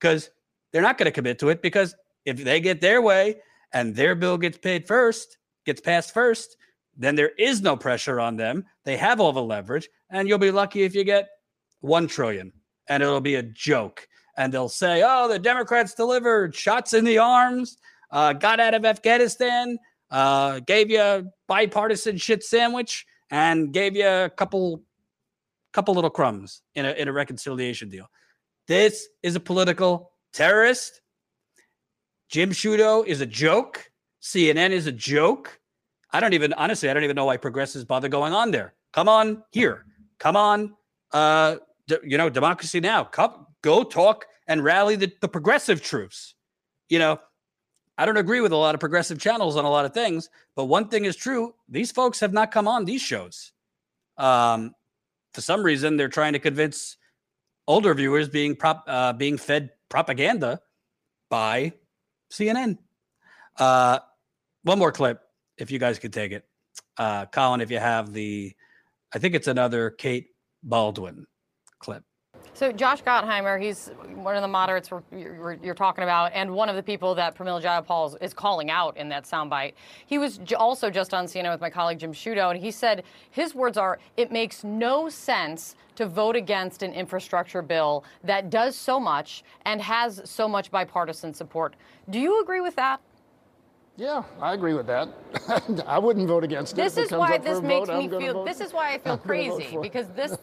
because 0.01 0.31
they're 0.73 0.83
not 0.83 0.99
going 0.99 1.07
to 1.07 1.13
commit 1.13 1.39
to 1.41 1.51
it. 1.51 1.63
Because 1.63 1.95
if 2.25 2.43
they 2.43 2.61
get 2.61 2.81
their 2.81 3.01
way 3.01 3.37
and 3.73 3.95
their 3.95 4.15
bill 4.15 4.39
gets 4.39 4.59
paid 4.59 4.87
first, 4.87 5.39
gets 5.65 5.81
passed 5.81 6.13
first, 6.13 6.57
then 6.97 7.15
there 7.15 7.33
is 7.39 7.61
no 7.61 7.77
pressure 7.77 8.19
on 8.21 8.37
them. 8.37 8.65
They 8.85 8.97
have 8.97 9.21
all 9.21 9.33
the 9.33 9.43
leverage, 9.43 9.89
and 10.11 10.27
you'll 10.29 10.39
be 10.39 10.51
lucky 10.51 10.83
if 10.83 10.95
you 10.95 11.05
get 11.05 11.29
1 11.81 12.07
trillion 12.09 12.53
and 12.89 13.03
it'll 13.03 13.21
be 13.21 13.37
a 13.37 13.43
joke. 13.43 14.07
And 14.37 14.53
they'll 14.53 14.69
say, 14.69 15.03
oh, 15.05 15.29
the 15.29 15.39
Democrats 15.39 15.95
delivered 15.95 16.55
shots 16.55 16.93
in 16.93 17.05
the 17.05 17.19
arms, 17.19 17.79
uh, 18.11 18.33
got 18.33 18.61
out 18.61 18.75
of 18.75 18.85
Afghanistan, 18.85 19.79
uh, 20.11 20.61
gave 20.61 20.91
you 20.91 21.01
a 21.01 21.25
bipartisan 21.49 22.17
shit 22.17 22.45
sandwich, 22.45 23.07
and 23.31 23.73
gave 23.73 23.97
you 23.97 24.07
a 24.07 24.31
couple 24.31 24.83
couple 25.73 25.95
little 25.95 26.11
crumbs 26.11 26.63
in 26.75 26.87
a, 26.87 26.93
in 26.93 27.07
a 27.07 27.13
reconciliation 27.13 27.91
deal. 27.91 28.09
This 28.67 29.09
is 29.23 29.37
a 29.37 29.41
political 29.41 30.11
terrorist. 30.33 31.03
Jim 32.31 32.51
Sciutto 32.51 33.07
is 33.07 33.21
a 33.21 33.27
joke. 33.27 33.91
CNN 34.23 34.71
is 34.71 34.87
a 34.87 34.93
joke. 34.93 35.61
I 36.11 36.21
don't 36.21 36.33
even 36.33 36.53
honestly, 36.55 36.89
I 36.89 36.95
don't 36.95 37.05
even 37.05 37.15
know 37.15 37.27
why 37.27 37.37
progressives 37.37 37.85
bother 37.85 38.09
going 38.09 38.33
on 38.33 38.51
there. 38.51 38.75
Come 38.93 39.09
on 39.09 39.43
here. 39.53 39.85
Come 40.19 40.37
on. 40.37 40.75
Uh, 41.13 41.57
d- 41.87 41.99
you 42.05 42.17
know, 42.17 42.31
democracy 42.31 42.81
now. 42.81 43.05
Come, 43.05 43.47
go 43.63 43.85
talk 43.85 44.25
and 44.47 44.65
rally 44.65 44.97
the, 44.97 45.13
the 45.21 45.29
progressive 45.29 45.83
troops. 45.83 46.35
You 46.89 46.99
know, 46.99 47.21
I 47.99 48.05
don't 48.05 48.17
agree 48.17 48.41
with 48.41 48.53
a 48.53 48.57
lot 48.57 48.75
of 48.75 48.81
progressive 48.81 49.19
channels 49.19 49.57
on 49.57 49.65
a 49.65 49.71
lot 49.71 49.85
of 49.85 49.95
things, 49.95 50.29
but 50.55 50.67
one 50.67 50.89
thing 50.89 51.05
is 51.05 51.17
true: 51.17 51.55
these 51.69 51.91
folks 51.91 52.21
have 52.21 52.33
not 52.33 52.51
come 52.51 52.69
on 52.69 52.85
these 52.85 53.03
shows. 53.03 53.53
Um, 54.19 54.75
for 55.33 55.41
some 55.41 55.63
reason, 55.63 55.97
they're 55.97 56.09
trying 56.09 56.33
to 56.35 56.39
convince 56.39 56.97
older 57.67 57.95
viewers 57.95 58.29
being 58.29 58.57
prop 58.57 58.85
uh, 58.87 59.13
being 59.13 59.39
fed 59.39 59.71
propaganda 59.89 60.61
by 61.31 61.73
CNN. 62.31 62.79
Uh, 63.59 63.99
one 64.63 64.79
more 64.79 64.93
clip, 64.93 65.21
if 65.59 65.71
you 65.71 65.79
guys 65.79 65.99
could 65.99 66.13
take 66.13 66.33
it, 66.33 66.45
uh, 66.99 67.27
Colin. 67.27 67.61
If 67.61 67.71
you 67.71 67.79
have 67.79 68.13
the, 68.13 68.55
I 69.15 69.19
think 69.19 69.35
it's 69.35 69.49
another 69.49 69.91
Kate 69.91 70.29
Bolduan 70.67 71.25
clip. 71.79 72.03
So 72.57 72.73
Josh 72.73 73.03
Gottheimer, 73.03 73.61
he's 73.61 73.91
one 74.15 74.35
of 74.35 74.41
the 74.41 74.49
moderates 74.49 74.91
you're, 75.13 75.75
talking 75.75 76.05
about, 76.05 76.33
and 76.33 76.51
one 76.51 76.71
of 76.71 76.77
the 76.77 76.83
people 76.83 77.15
that 77.15 77.37
Pramila 77.37 77.63
Jayapal 77.63 78.17
is 78.23 78.33
calling 78.33 78.71
out 78.71 78.97
in 78.97 79.11
that 79.11 79.25
soundbite. 79.25 79.75
He 80.07 80.17
was 80.17 80.41
also 80.57 80.89
just 80.89 81.13
on 81.13 81.27
CNN 81.27 81.53
with 81.53 81.61
my 81.61 81.69
colleague 81.69 81.99
Jim 81.99 82.15
Sciutto, 82.15 82.51
and 82.51 82.59
he 82.59 82.71
said 82.71 83.05
his 83.31 83.55
words 83.55 83.77
are, 83.77 83.99
"It 84.17 84.33
makes 84.33 84.65
no 84.65 85.11
sense 85.11 85.77
to 85.97 86.07
vote 86.07 86.35
against 86.35 86.83
an 86.83 86.95
infrastructure 86.95 87.61
bill 87.61 88.05
that 88.25 88.49
does 88.49 88.75
so 88.75 88.99
much 88.99 89.45
and 89.67 89.83
has 89.83 90.23
so 90.25 90.49
much 90.49 90.71
bipartisan 90.71 91.35
support." 91.35 91.77
Do 92.09 92.19
you 92.19 92.41
agree 92.41 92.63
with 92.63 92.77
that? 92.77 93.03
Yeah, 93.99 94.25
I 94.41 94.53
agree 94.53 94.75
with 94.75 94.87
that. 94.89 95.09
I 95.87 95.99
wouldn't 95.99 96.29
vote 96.29 96.45
against 96.45 96.77
this 96.77 96.93
it. 96.93 96.97
This 96.97 97.07
is 97.07 97.17
why 97.17 97.39
this 97.39 97.63
makes 97.63 97.89
vote, 97.89 97.99
me 97.99 98.09
feel. 98.09 98.45
This 98.45 98.61
is 98.61 98.73
why 98.73 98.93
I 98.93 98.99
feel 98.99 99.17
crazy 99.17 99.79
because 99.81 100.09
this 100.09 100.37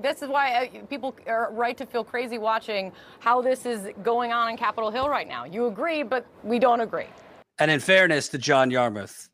this 0.00 0.22
is 0.22 0.28
why 0.28 0.60
I, 0.60 0.66
people 0.88 1.16
are 1.26 1.52
right 1.52 1.76
to 1.76 1.86
feel 1.86 2.04
crazy 2.04 2.38
watching 2.38 2.92
how 3.18 3.42
this 3.42 3.66
is 3.66 3.88
going 4.04 4.32
on 4.32 4.48
in 4.48 4.56
Capitol 4.56 4.92
Hill 4.92 5.08
right 5.08 5.26
now. 5.26 5.44
You 5.44 5.66
agree, 5.66 6.04
but 6.04 6.24
we 6.44 6.60
don't 6.60 6.80
agree. 6.80 7.08
And 7.58 7.68
in 7.68 7.80
fairness 7.80 8.28
to 8.28 8.38
John 8.38 8.70
Yarmuth, 8.70 9.28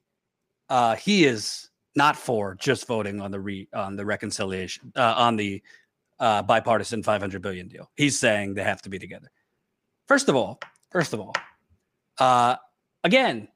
uh, 0.71 0.97
he 0.97 1.27
is 1.27 1.69
not 1.95 2.17
for 2.17 2.55
just 2.55 2.87
voting 2.87 3.21
on 3.21 3.31
the 3.31 3.41
re, 3.41 3.69
on 3.75 3.95
the 3.95 4.07
reconciliation 4.07 4.91
uh, 4.97 5.15
on 5.17 5.37
the 5.37 5.63
uh, 6.19 6.43
bipartisan 6.43 7.03
500 7.03 7.43
billion 7.43 7.69
deal. 7.69 7.91
He's 7.95 8.19
saying 8.19 8.55
they 8.55 8.63
have 8.63 8.81
to 8.83 8.89
be 8.89 8.99
together. 8.99 9.31
First 10.07 10.31
of 10.31 10.37
all, 10.37 10.61
first 10.91 11.13
of 11.13 11.21
all, 11.21 11.35
uh, 12.19 12.57
again, 13.05 13.49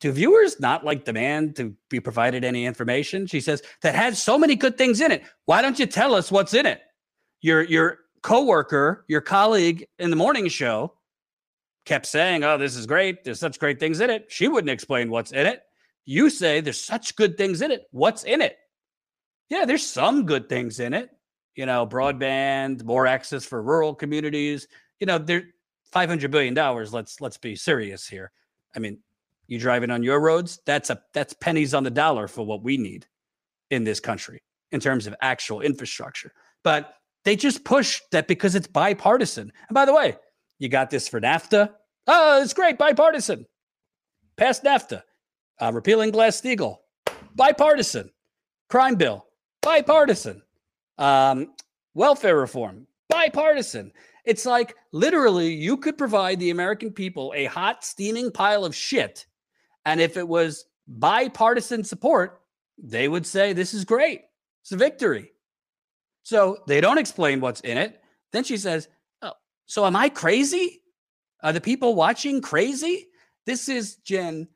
do 0.00 0.12
viewers 0.12 0.60
not 0.60 0.84
like 0.84 1.04
demand 1.04 1.56
to 1.56 1.74
be 1.88 2.00
provided 2.00 2.44
any 2.44 2.66
information? 2.66 3.26
She 3.26 3.40
says 3.40 3.62
that 3.82 3.94
has 3.94 4.22
so 4.22 4.38
many 4.38 4.54
good 4.54 4.76
things 4.76 5.00
in 5.00 5.10
it. 5.10 5.22
Why 5.46 5.62
don't 5.62 5.78
you 5.78 5.86
tell 5.86 6.14
us 6.14 6.30
what's 6.30 6.54
in 6.54 6.66
it? 6.66 6.80
Your 7.40 7.62
your 7.62 7.98
coworker, 8.22 9.04
your 9.08 9.20
colleague 9.20 9.86
in 9.98 10.10
the 10.10 10.16
morning 10.16 10.48
show 10.48 10.92
kept 11.86 12.06
saying, 12.06 12.44
"Oh, 12.44 12.58
this 12.58 12.76
is 12.76 12.86
great. 12.86 13.24
There's 13.24 13.40
such 13.40 13.58
great 13.58 13.80
things 13.80 14.00
in 14.00 14.10
it." 14.10 14.26
She 14.28 14.48
wouldn't 14.48 14.70
explain 14.70 15.10
what's 15.10 15.32
in 15.32 15.46
it. 15.46 15.62
You 16.04 16.30
say 16.30 16.60
there's 16.60 16.80
such 16.80 17.16
good 17.16 17.38
things 17.38 17.62
in 17.62 17.70
it. 17.70 17.86
What's 17.90 18.24
in 18.24 18.42
it? 18.42 18.58
Yeah, 19.48 19.64
there's 19.64 19.86
some 19.86 20.26
good 20.26 20.48
things 20.48 20.78
in 20.78 20.92
it. 20.92 21.10
You 21.54 21.64
know, 21.64 21.86
broadband, 21.86 22.84
more 22.84 23.06
access 23.06 23.46
for 23.46 23.62
rural 23.62 23.94
communities. 23.94 24.68
You 25.00 25.06
know, 25.06 25.18
there 25.18 25.44
500 25.92 26.30
billion 26.30 26.54
dollars 26.54 26.92
let's 26.92 27.20
let's 27.20 27.38
be 27.38 27.56
serious 27.56 28.08
here. 28.08 28.32
I 28.74 28.78
mean 28.78 28.98
you 29.46 29.58
driving 29.58 29.90
on 29.90 30.02
your 30.02 30.20
roads 30.20 30.60
that's 30.66 30.90
a 30.90 31.00
that's 31.12 31.32
pennies 31.34 31.74
on 31.74 31.84
the 31.84 31.90
dollar 31.90 32.28
for 32.28 32.44
what 32.44 32.62
we 32.62 32.76
need 32.76 33.06
in 33.70 33.84
this 33.84 34.00
country 34.00 34.42
in 34.72 34.80
terms 34.80 35.06
of 35.06 35.14
actual 35.20 35.60
infrastructure. 35.60 36.32
But 36.62 36.94
they 37.24 37.36
just 37.36 37.64
push 37.64 38.00
that 38.12 38.28
because 38.28 38.54
it's 38.54 38.66
bipartisan. 38.66 39.52
And 39.68 39.74
by 39.74 39.84
the 39.84 39.94
way 39.94 40.16
you 40.58 40.68
got 40.68 40.90
this 40.90 41.08
for 41.08 41.20
nafta. 41.20 41.70
Oh 42.06 42.42
it's 42.42 42.54
great 42.54 42.78
bipartisan. 42.78 43.46
Pass 44.36 44.60
nafta. 44.60 45.02
Uh, 45.58 45.72
repealing 45.72 46.10
glass-steagall. 46.10 46.76
Bipartisan. 47.34 48.10
Crime 48.68 48.96
bill. 48.96 49.26
Bipartisan. 49.62 50.42
Um, 50.98 51.54
welfare 51.94 52.36
reform. 52.36 52.86
Bipartisan 53.08 53.92
it's 54.26 54.44
like 54.44 54.74
literally 54.92 55.54
you 55.54 55.76
could 55.76 55.96
provide 55.96 56.40
the 56.40 56.50
American 56.50 56.92
people 56.92 57.32
a 57.34 57.46
hot, 57.46 57.84
steaming 57.84 58.30
pile 58.30 58.64
of 58.64 58.74
shit. 58.74 59.24
And 59.84 60.00
if 60.00 60.16
it 60.16 60.26
was 60.26 60.66
bipartisan 60.88 61.84
support, 61.84 62.42
they 62.76 63.08
would 63.08 63.24
say, 63.24 63.52
This 63.52 63.72
is 63.72 63.84
great. 63.84 64.22
It's 64.62 64.72
a 64.72 64.76
victory. 64.76 65.32
So 66.24 66.58
they 66.66 66.80
don't 66.80 66.98
explain 66.98 67.40
what's 67.40 67.60
in 67.60 67.78
it. 67.78 68.02
Then 68.32 68.42
she 68.42 68.56
says, 68.56 68.88
Oh, 69.22 69.34
so 69.66 69.86
am 69.86 69.94
I 69.94 70.08
crazy? 70.08 70.82
Are 71.42 71.52
the 71.52 71.60
people 71.60 71.94
watching 71.94 72.40
crazy? 72.40 73.06
This 73.46 73.68
is 73.68 73.96
Jen 73.96 74.48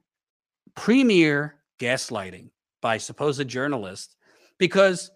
premier 0.75 1.57
gaslighting 1.79 2.51
by 2.83 2.99
supposed 2.99 3.47
journalists 3.47 4.17
because 4.59 5.13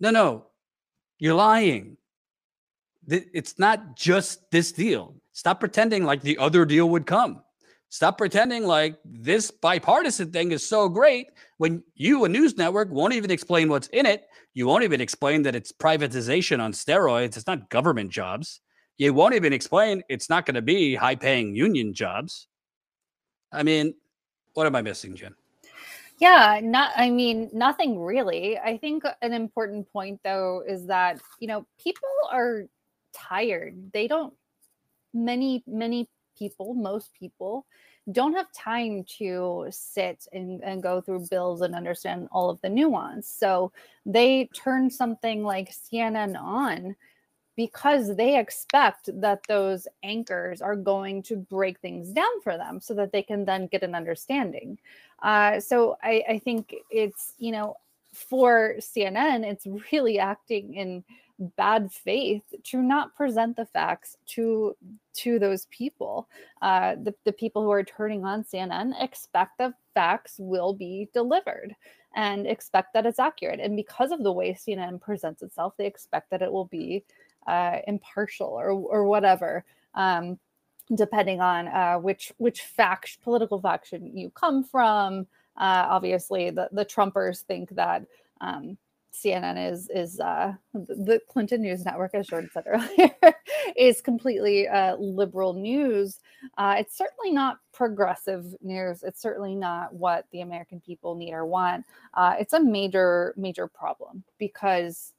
no, 0.00 0.10
no, 0.10 0.46
you're 1.18 1.34
lying 1.34 1.98
it's 3.06 3.58
not 3.58 3.96
just 3.96 4.50
this 4.50 4.72
deal. 4.72 5.14
Stop 5.32 5.60
pretending 5.60 6.04
like 6.04 6.22
the 6.22 6.38
other 6.38 6.64
deal 6.64 6.88
would 6.90 7.06
come. 7.06 7.42
Stop 7.88 8.18
pretending 8.18 8.64
like 8.64 8.96
this 9.04 9.50
bipartisan 9.50 10.30
thing 10.30 10.52
is 10.52 10.64
so 10.64 10.88
great 10.88 11.26
when 11.58 11.82
you, 11.94 12.24
a 12.24 12.28
news 12.28 12.56
network, 12.56 12.88
won't 12.90 13.14
even 13.14 13.30
explain 13.30 13.68
what's 13.68 13.88
in 13.88 14.06
it. 14.06 14.26
You 14.54 14.66
won't 14.66 14.84
even 14.84 15.00
explain 15.00 15.42
that 15.42 15.56
it's 15.56 15.72
privatization 15.72 16.60
on 16.60 16.72
steroids. 16.72 17.36
It's 17.36 17.46
not 17.46 17.68
government 17.68 18.10
jobs. 18.10 18.60
You 18.96 19.12
won't 19.12 19.34
even 19.34 19.52
explain 19.52 20.02
it's 20.08 20.28
not 20.28 20.46
going 20.46 20.54
to 20.54 20.62
be 20.62 20.94
high 20.94 21.16
paying 21.16 21.54
union 21.56 21.92
jobs. 21.92 22.46
I 23.52 23.62
mean, 23.62 23.94
what 24.54 24.66
am 24.66 24.76
I 24.76 24.82
missing, 24.82 25.16
Jen? 25.16 25.34
Yeah, 26.18 26.60
not 26.62 26.92
I 26.96 27.10
mean 27.10 27.48
nothing 27.52 27.98
really. 27.98 28.58
I 28.58 28.76
think 28.76 29.04
an 29.22 29.32
important 29.32 29.90
point 29.90 30.20
though 30.22 30.62
is 30.68 30.86
that, 30.86 31.18
you 31.38 31.48
know, 31.48 31.66
people 31.82 32.08
are 32.30 32.66
tired. 33.12 33.92
They 33.92 34.08
don't 34.08 34.34
many 35.12 35.62
many 35.66 36.08
people, 36.38 36.74
most 36.74 37.12
people 37.14 37.66
don't 38.10 38.34
have 38.34 38.50
time 38.52 39.04
to 39.18 39.66
sit 39.70 40.26
and, 40.32 40.62
and 40.64 40.82
go 40.82 41.00
through 41.00 41.26
bills 41.30 41.60
and 41.60 41.74
understand 41.74 42.28
all 42.32 42.50
of 42.50 42.60
the 42.62 42.68
nuance. 42.68 43.28
So 43.28 43.72
they 44.06 44.48
turn 44.54 44.90
something 44.90 45.44
like 45.44 45.70
CNN 45.70 46.40
on 46.40 46.96
because 47.56 48.16
they 48.16 48.38
expect 48.38 49.10
that 49.20 49.40
those 49.46 49.86
anchors 50.02 50.62
are 50.62 50.76
going 50.76 51.22
to 51.24 51.36
break 51.36 51.78
things 51.80 52.10
down 52.10 52.40
for 52.42 52.56
them 52.56 52.80
so 52.80 52.94
that 52.94 53.12
they 53.12 53.22
can 53.22 53.44
then 53.44 53.66
get 53.66 53.82
an 53.82 53.94
understanding. 53.94 54.78
Uh, 55.22 55.60
so 55.60 55.96
I, 56.02 56.24
I 56.28 56.38
think 56.38 56.74
it's, 56.90 57.34
you 57.38 57.52
know, 57.52 57.76
for 58.14 58.76
CNN, 58.78 59.44
it's 59.44 59.66
really 59.92 60.18
acting 60.18 60.74
in 60.74 61.04
bad 61.56 61.90
faith 61.92 62.42
to 62.64 62.82
not 62.82 63.14
present 63.14 63.56
the 63.56 63.66
facts 63.66 64.16
to 64.26 64.76
to 65.14 65.38
those 65.38 65.66
people. 65.66 66.28
Uh, 66.62 66.94
the, 67.02 67.14
the 67.24 67.32
people 67.32 67.62
who 67.62 67.70
are 67.70 67.82
turning 67.82 68.24
on 68.24 68.44
CNN 68.44 68.92
expect 69.02 69.58
the 69.58 69.74
facts 69.94 70.36
will 70.38 70.72
be 70.72 71.08
delivered 71.12 71.74
and 72.14 72.46
expect 72.46 72.92
that 72.94 73.06
it's 73.06 73.18
accurate. 73.18 73.60
And 73.60 73.76
because 73.76 74.12
of 74.12 74.22
the 74.22 74.32
way 74.32 74.52
CNN 74.52 75.00
presents 75.00 75.42
itself, 75.42 75.74
they 75.76 75.86
expect 75.86 76.30
that 76.30 76.42
it 76.42 76.52
will 76.52 76.66
be 76.66 77.04
uh, 77.46 77.78
impartial 77.86 78.48
or 78.48 78.70
or 78.70 79.04
whatever. 79.04 79.64
Um, 79.94 80.38
depending 80.94 81.40
on 81.40 81.68
uh, 81.68 81.96
which 81.98 82.32
which 82.38 82.62
fact 82.62 83.18
political 83.22 83.60
faction 83.60 84.16
you 84.16 84.30
come 84.30 84.64
from. 84.64 85.26
Uh, 85.56 85.86
obviously, 85.88 86.50
the 86.50 86.68
the 86.72 86.84
Trumpers 86.84 87.42
think 87.42 87.70
that 87.70 88.04
um, 88.40 88.76
CNN 89.12 89.72
is 89.72 89.88
is 89.88 90.20
uh, 90.20 90.54
the 90.72 91.20
Clinton 91.28 91.62
News 91.62 91.84
Network, 91.84 92.14
as 92.14 92.26
Jordan 92.26 92.50
said 92.52 92.64
earlier, 92.66 93.14
is 93.76 94.00
completely 94.00 94.68
uh, 94.68 94.96
liberal 94.96 95.52
news. 95.52 96.20
Uh, 96.56 96.76
it's 96.78 96.96
certainly 96.96 97.32
not 97.32 97.58
progressive 97.72 98.54
news. 98.62 99.02
It's 99.02 99.20
certainly 99.20 99.54
not 99.54 99.92
what 99.92 100.26
the 100.32 100.42
American 100.42 100.80
people 100.80 101.14
need 101.14 101.32
or 101.32 101.44
want. 101.44 101.84
Uh, 102.14 102.36
it's 102.38 102.52
a 102.52 102.60
major 102.60 103.34
major 103.36 103.66
problem 103.66 104.22
because 104.38 105.12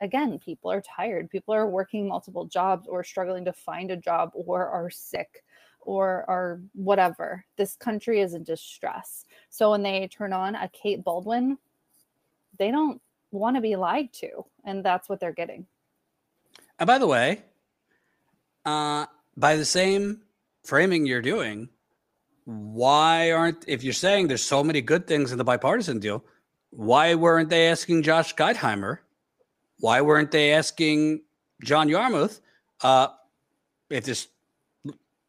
again, 0.00 0.38
people 0.38 0.70
are 0.70 0.82
tired. 0.82 1.30
People 1.30 1.54
are 1.54 1.68
working 1.68 2.08
multiple 2.08 2.46
jobs 2.46 2.86
or 2.88 3.04
struggling 3.04 3.44
to 3.44 3.52
find 3.52 3.90
a 3.90 3.96
job 3.96 4.30
or 4.34 4.66
are 4.66 4.90
sick 4.90 5.44
or 5.80 6.24
are 6.28 6.60
whatever. 6.74 7.44
This 7.56 7.76
country 7.76 8.20
is 8.20 8.34
in 8.34 8.44
distress. 8.44 9.24
So 9.48 9.70
when 9.70 9.82
they 9.82 10.08
turn 10.08 10.32
on 10.32 10.54
a 10.54 10.68
Kate 10.68 11.04
Bolduan, 11.04 11.56
they 12.58 12.70
don't 12.70 13.00
want 13.30 13.56
to 13.56 13.60
be 13.60 13.76
lied 13.76 14.12
to. 14.14 14.44
And 14.64 14.84
that's 14.84 15.08
what 15.08 15.20
they're 15.20 15.32
getting. 15.32 15.66
And 16.78 16.86
by 16.86 16.98
the 16.98 17.06
way, 17.06 17.42
uh, 18.64 19.06
by 19.36 19.56
the 19.56 19.64
same 19.64 20.22
framing 20.64 21.06
you're 21.06 21.22
doing, 21.22 21.68
why 22.44 23.32
aren't, 23.32 23.64
if 23.68 23.82
you're 23.82 23.92
saying 23.92 24.28
there's 24.28 24.42
so 24.42 24.64
many 24.64 24.80
good 24.80 25.06
things 25.06 25.32
in 25.32 25.38
the 25.38 25.44
bipartisan 25.44 25.98
deal, 25.98 26.24
why 26.70 27.14
weren't 27.14 27.50
they 27.50 27.68
asking 27.68 28.02
Josh 28.02 28.34
Gottheimer 28.34 28.98
why 29.80 30.02
weren't 30.02 30.30
they 30.30 30.52
asking 30.52 31.22
John 31.64 31.88
Yarmuth 31.88 32.40
uh, 32.82 33.08
if 33.88 34.04
this? 34.04 34.28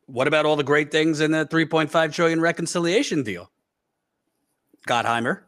What 0.06 0.28
about 0.28 0.46
all 0.46 0.58
the 0.58 0.64
great 0.64 0.92
things 0.92 1.22
in 1.22 1.32
the 1.32 1.46
3.5 1.46 2.14
trillion 2.14 2.42
reconciliation 2.42 3.24
deal? 3.24 3.50
Gottheimer, 4.88 5.44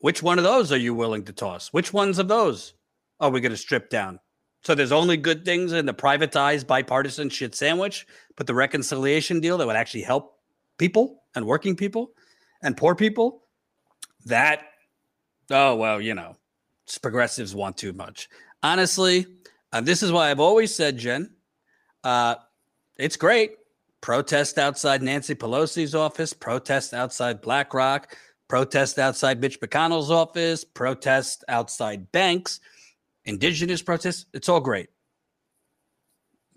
which 0.00 0.22
one 0.22 0.38
of 0.38 0.44
those 0.44 0.72
are 0.72 0.78
you 0.78 0.94
willing 0.94 1.24
to 1.24 1.32
toss? 1.32 1.68
Which 1.68 1.92
ones 1.92 2.18
of 2.18 2.28
those 2.28 2.74
are 3.20 3.30
we 3.30 3.40
going 3.40 3.52
to 3.52 3.56
strip 3.56 3.90
down? 3.90 4.18
So 4.62 4.74
there's 4.74 4.92
only 4.92 5.16
good 5.16 5.44
things 5.44 5.72
in 5.72 5.86
the 5.86 5.94
privatized 5.94 6.66
bipartisan 6.66 7.30
shit 7.30 7.54
sandwich, 7.54 8.06
but 8.36 8.46
the 8.46 8.54
reconciliation 8.54 9.40
deal 9.40 9.56
that 9.58 9.66
would 9.66 9.76
actually 9.76 10.02
help 10.02 10.38
people 10.78 11.22
and 11.34 11.46
working 11.46 11.76
people 11.76 12.10
and 12.62 12.76
poor 12.76 12.94
people, 12.94 13.42
that, 14.26 14.64
oh, 15.50 15.76
well, 15.76 16.00
you 16.00 16.14
know, 16.14 16.36
progressives 17.00 17.54
want 17.54 17.76
too 17.76 17.92
much. 17.92 18.28
Honestly, 18.62 19.26
uh, 19.72 19.80
this 19.80 20.02
is 20.02 20.12
why 20.12 20.30
I've 20.30 20.40
always 20.40 20.74
said, 20.74 20.98
Jen, 20.98 21.30
uh, 22.04 22.34
it's 22.98 23.16
great. 23.16 23.52
Protest 24.02 24.58
outside 24.58 25.02
Nancy 25.02 25.34
Pelosi's 25.34 25.94
office, 25.94 26.32
protest 26.32 26.92
outside 26.92 27.40
BlackRock, 27.40 28.16
protest 28.50 28.98
outside 28.98 29.40
Mitch 29.40 29.60
McConnell's 29.60 30.10
office, 30.10 30.64
protest 30.64 31.44
outside 31.46 32.10
banks, 32.10 32.58
indigenous 33.24 33.80
protests. 33.80 34.26
It's 34.34 34.48
all 34.48 34.60
great. 34.60 34.88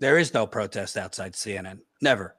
There 0.00 0.18
is 0.18 0.34
no 0.34 0.44
protest 0.44 0.96
outside 0.96 1.34
CNN. 1.34 1.78
Never. 2.02 2.34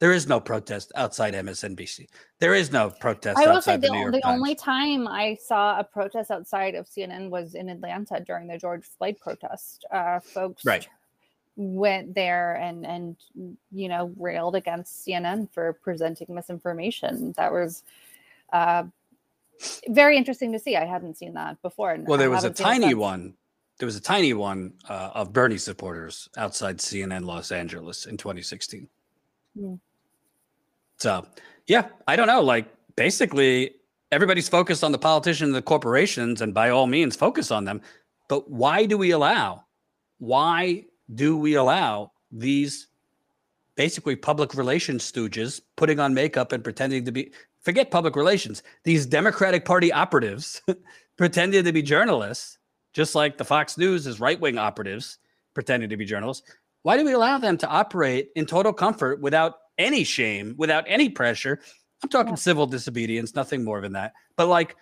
There 0.00 0.12
is 0.12 0.26
no 0.26 0.40
protest 0.40 0.90
outside 0.96 1.34
MSNBC. 1.34 2.08
There 2.40 2.52
is 2.52 2.72
no 2.72 2.90
protest. 2.90 3.38
I 3.38 3.48
will 3.48 3.62
say 3.62 3.76
the, 3.76 3.86
the, 3.86 4.18
the 4.20 4.28
only 4.28 4.56
time 4.56 5.06
I 5.06 5.38
saw 5.40 5.78
a 5.78 5.84
protest 5.84 6.32
outside 6.32 6.74
of 6.74 6.86
CNN 6.86 7.30
was 7.30 7.54
in 7.54 7.68
Atlanta 7.68 8.18
during 8.18 8.48
the 8.48 8.58
George 8.58 8.84
Floyd 8.84 9.18
protest. 9.20 9.86
Uh, 9.92 10.18
folks 10.18 10.64
right. 10.66 10.86
went 11.54 12.12
there 12.14 12.56
and 12.56 12.84
and 12.84 13.16
you 13.70 13.88
know 13.88 14.12
railed 14.18 14.56
against 14.56 15.06
CNN 15.06 15.48
for 15.52 15.74
presenting 15.74 16.34
misinformation. 16.34 17.32
That 17.38 17.52
was 17.52 17.84
uh, 18.52 18.84
very 19.88 20.16
interesting 20.16 20.52
to 20.52 20.58
see. 20.58 20.76
I 20.76 20.84
hadn't 20.84 21.16
seen 21.16 21.34
that 21.34 21.60
before. 21.62 21.96
Well, 22.00 22.18
there 22.18 22.30
was 22.30 22.44
a 22.44 22.50
tiny 22.50 22.94
one. 22.94 23.34
There 23.78 23.86
was 23.86 23.96
a 23.96 24.00
tiny 24.00 24.32
one 24.32 24.72
uh, 24.88 25.10
of 25.14 25.32
Bernie 25.32 25.58
supporters 25.58 26.28
outside 26.36 26.78
CNN 26.78 27.24
Los 27.26 27.52
Angeles 27.52 28.06
in 28.06 28.16
2016. 28.16 28.88
Mm. 29.58 29.78
So, 30.96 31.26
yeah, 31.66 31.88
I 32.08 32.16
don't 32.16 32.26
know. 32.26 32.40
Like, 32.40 32.66
basically, 32.96 33.74
everybody's 34.12 34.48
focused 34.48 34.82
on 34.82 34.92
the 34.92 34.98
politicians 34.98 35.48
and 35.48 35.54
the 35.54 35.62
corporations, 35.62 36.40
and 36.40 36.54
by 36.54 36.70
all 36.70 36.86
means, 36.86 37.16
focus 37.16 37.50
on 37.50 37.64
them. 37.64 37.82
But 38.28 38.50
why 38.50 38.86
do 38.86 38.96
we 38.96 39.10
allow? 39.10 39.64
Why 40.18 40.84
do 41.14 41.36
we 41.36 41.54
allow 41.54 42.12
these 42.32 42.88
basically 43.76 44.16
public 44.16 44.54
relations 44.54 45.10
stooges 45.10 45.60
putting 45.76 46.00
on 46.00 46.14
makeup 46.14 46.52
and 46.52 46.64
pretending 46.64 47.04
to 47.04 47.12
be? 47.12 47.30
Forget 47.66 47.90
public 47.90 48.14
relations. 48.14 48.62
These 48.84 49.06
Democratic 49.06 49.64
Party 49.64 49.92
operatives 49.92 50.62
pretending 51.16 51.64
to 51.64 51.72
be 51.72 51.82
journalists, 51.82 52.58
just 52.92 53.16
like 53.16 53.38
the 53.38 53.44
Fox 53.44 53.76
News 53.76 54.06
is 54.06 54.20
right 54.20 54.40
wing 54.40 54.56
operatives 54.56 55.18
pretending 55.52 55.90
to 55.90 55.96
be 55.96 56.04
journalists. 56.04 56.48
Why 56.82 56.96
do 56.96 57.04
we 57.04 57.10
allow 57.10 57.38
them 57.38 57.58
to 57.58 57.66
operate 57.66 58.28
in 58.36 58.46
total 58.46 58.72
comfort 58.72 59.20
without 59.20 59.54
any 59.78 60.04
shame, 60.04 60.54
without 60.56 60.84
any 60.86 61.08
pressure? 61.08 61.58
I'm 62.04 62.08
talking 62.08 62.34
yeah. 62.34 62.36
civil 62.36 62.68
disobedience, 62.68 63.34
nothing 63.34 63.64
more 63.64 63.80
than 63.80 63.94
that. 63.94 64.12
But 64.36 64.46
like, 64.46 64.76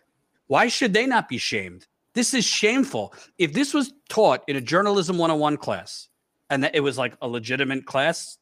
why 0.49 0.69
should 0.69 0.93
they 0.93 1.07
not 1.07 1.27
be 1.27 1.39
shamed? 1.39 1.87
This 2.13 2.35
is 2.35 2.45
shameful. 2.45 3.15
If 3.39 3.55
this 3.55 3.73
was 3.73 3.95
taught 4.11 4.45
in 4.47 4.57
a 4.57 4.61
journalism 4.61 5.17
101 5.17 5.57
class 5.57 6.11
and 6.51 6.63
that 6.63 6.75
it 6.75 6.81
was 6.81 6.99
like 6.99 7.17
a 7.23 7.29
legitimate 7.29 7.87
class 7.87 8.37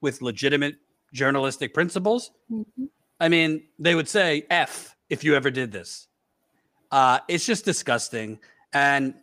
with 0.00 0.22
legitimate 0.22 0.76
journalistic 1.12 1.74
principles, 1.74 2.30
mm-hmm. 2.50 2.86
I 3.22 3.28
mean, 3.28 3.62
they 3.78 3.94
would 3.94 4.08
say 4.08 4.44
F 4.50 4.96
if 5.08 5.22
you 5.22 5.36
ever 5.36 5.48
did 5.48 5.70
this. 5.70 6.08
Uh, 6.90 7.20
it's 7.28 7.46
just 7.46 7.64
disgusting. 7.64 8.40
And 8.72 9.14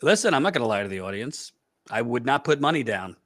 listen, 0.00 0.32
I'm 0.32 0.42
not 0.42 0.54
going 0.54 0.62
to 0.62 0.66
lie 0.66 0.82
to 0.82 0.88
the 0.88 1.00
audience. 1.00 1.52
I 1.90 2.00
would 2.00 2.24
not 2.24 2.42
put 2.42 2.58
money 2.58 2.82
down 2.82 3.16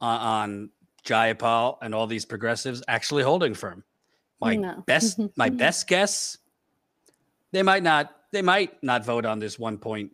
on, 0.00 0.20
on 0.20 0.70
Jayapal 1.04 1.78
and 1.82 1.96
all 1.96 2.06
these 2.06 2.24
progressives 2.24 2.80
actually 2.86 3.24
holding 3.24 3.54
firm. 3.54 3.82
My 4.40 4.54
no. 4.54 4.82
best, 4.86 5.18
my 5.36 5.48
best 5.48 5.88
guess, 5.88 6.38
they 7.50 7.64
might 7.64 7.82
not. 7.82 8.14
They 8.30 8.42
might 8.42 8.80
not 8.84 9.04
vote 9.04 9.26
on 9.26 9.40
this 9.40 9.58
one 9.58 9.78
point, 9.78 10.12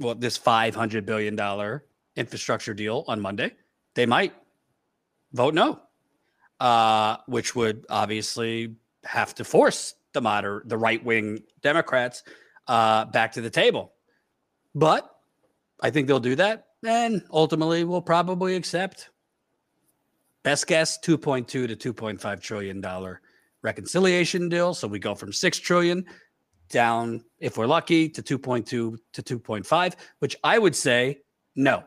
well, 0.00 0.16
this 0.16 0.36
five 0.36 0.74
hundred 0.74 1.06
billion 1.06 1.36
dollar 1.36 1.84
infrastructure 2.16 2.74
deal 2.74 3.04
on 3.06 3.20
Monday. 3.20 3.52
They 3.94 4.06
might 4.06 4.34
vote 5.32 5.54
no, 5.54 5.80
uh, 6.60 7.16
which 7.26 7.54
would 7.54 7.86
obviously 7.88 8.74
have 9.04 9.34
to 9.34 9.44
force 9.44 9.94
the 10.12 10.20
moder 10.20 10.62
the 10.66 10.78
right 10.78 11.04
wing 11.04 11.42
Democrats 11.62 12.22
uh, 12.68 13.04
back 13.06 13.32
to 13.32 13.40
the 13.40 13.50
table. 13.50 13.92
But 14.74 15.10
I 15.80 15.90
think 15.90 16.08
they'll 16.08 16.20
do 16.20 16.36
that 16.36 16.68
and 16.84 17.22
ultimately 17.30 17.84
we'll 17.84 18.02
probably 18.02 18.56
accept 18.56 19.10
best 20.42 20.66
guess 20.66 20.98
2.2 20.98 21.46
to 21.46 21.68
2.5 21.68 22.40
trillion 22.40 22.80
dollar 22.80 23.20
reconciliation 23.62 24.48
deal. 24.48 24.74
So 24.74 24.86
we 24.86 24.98
go 24.98 25.14
from 25.14 25.32
6 25.32 25.58
trillion 25.58 26.04
down, 26.68 27.24
if 27.40 27.56
we're 27.56 27.66
lucky, 27.66 28.08
to 28.10 28.22
2.2 28.22 28.66
to 28.66 28.98
2.5, 29.12 29.94
which 30.18 30.36
I 30.44 30.58
would 30.58 30.76
say 30.76 31.20
no. 31.56 31.82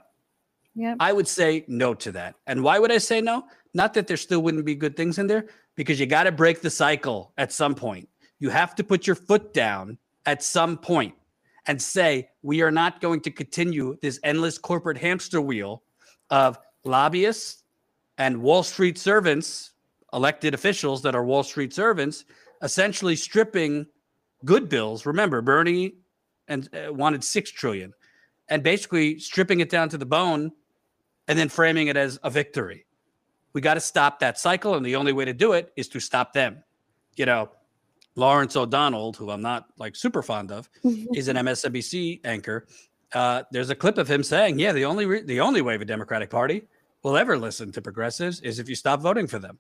Yeah. 0.76 0.96
I 1.00 1.14
would 1.14 1.28
say 1.28 1.66
no 1.68 1.94
to 1.96 2.12
that. 2.14 2.36
And 2.46 2.64
why 2.64 2.80
would 2.80 2.92
I 2.92 2.98
say 2.98 3.22
no? 3.22 3.46
Not 3.78 3.94
that 3.94 4.08
there 4.08 4.18
still 4.18 4.42
wouldn't 4.42 4.66
be 4.66 4.74
good 4.74 4.98
things 4.98 5.20
in 5.20 5.28
there, 5.28 5.46
because 5.76 6.00
you 6.00 6.08
got 6.08 6.24
to 6.24 6.32
break 6.32 6.62
the 6.62 6.70
cycle 6.72 7.32
at 7.38 7.54
some 7.54 7.76
point. 7.76 8.10
You 8.40 8.50
have 8.50 8.74
to 8.74 8.84
put 8.84 9.06
your 9.06 9.16
foot 9.16 9.54
down 9.54 10.00
at 10.26 10.42
some 10.42 10.80
point 10.80 11.14
and 11.68 11.80
say, 11.80 12.28
we 12.42 12.64
are 12.64 12.72
not 12.72 13.02
going 13.02 13.22
to 13.22 13.30
continue 13.30 13.96
this 14.02 14.20
endless 14.24 14.58
corporate 14.58 14.98
hamster 14.98 15.40
wheel 15.40 15.84
of 16.32 16.58
lobbyists 16.86 17.66
and 18.18 18.42
Wall 18.42 18.64
Street 18.64 18.98
servants, 18.98 19.74
elected 20.12 20.56
officials 20.56 21.04
that 21.04 21.14
are 21.14 21.24
Wall 21.24 21.44
Street 21.44 21.72
servants, 21.72 22.26
essentially 22.64 23.16
stripping 23.16 23.86
good 24.44 24.70
bills. 24.70 25.06
Remember, 25.06 25.40
Bernie 25.44 25.98
and 26.48 26.68
uh, 26.74 26.92
wanted 26.92 27.24
6 27.24 27.52
trillion 27.52 27.94
and 28.50 28.64
basically 28.64 29.20
stripping 29.20 29.60
it 29.60 29.70
down 29.70 29.88
to 29.90 30.00
the 30.00 30.06
bone 30.06 30.52
and 31.28 31.38
then 31.38 31.48
framing 31.48 31.90
it 31.90 31.98
as 31.98 32.18
a 32.24 32.32
victory. 32.32 32.87
We 33.58 33.62
got 33.62 33.74
to 33.74 33.82
stop 33.82 34.20
that 34.20 34.38
cycle. 34.38 34.76
And 34.76 34.86
the 34.86 34.96
only 34.96 35.14
way 35.14 35.26
to 35.26 35.34
do 35.34 35.54
it 35.54 35.74
is 35.76 35.88
to 35.88 36.00
stop 36.00 36.32
them. 36.32 36.64
You 37.16 37.26
know, 37.26 37.50
Lawrence 38.16 38.56
O'Donnell, 38.56 39.14
who 39.14 39.32
I'm 39.32 39.42
not 39.42 39.66
like 39.80 39.96
super 39.96 40.22
fond 40.22 40.52
of, 40.52 40.70
is 41.16 41.28
an 41.28 41.38
MSNBC 41.38 42.20
anchor. 42.24 42.68
Uh, 43.14 43.42
there's 43.52 43.72
a 43.72 43.76
clip 43.76 43.98
of 43.98 44.08
him 44.08 44.22
saying, 44.22 44.60
"Yeah, 44.60 44.74
the 44.74 44.86
only 44.86 45.08
re- 45.08 45.24
the 45.24 45.40
only 45.40 45.64
way 45.64 45.76
the 45.76 45.86
Democratic 45.86 46.30
Party 46.30 46.68
will 47.02 47.18
ever 47.18 47.36
listen 47.36 47.72
to 47.72 47.82
progressives 47.82 48.42
is 48.42 48.60
if 48.60 48.70
you 48.70 48.76
stop 48.76 49.02
voting 49.02 49.26
for 49.26 49.40
them." 49.40 49.58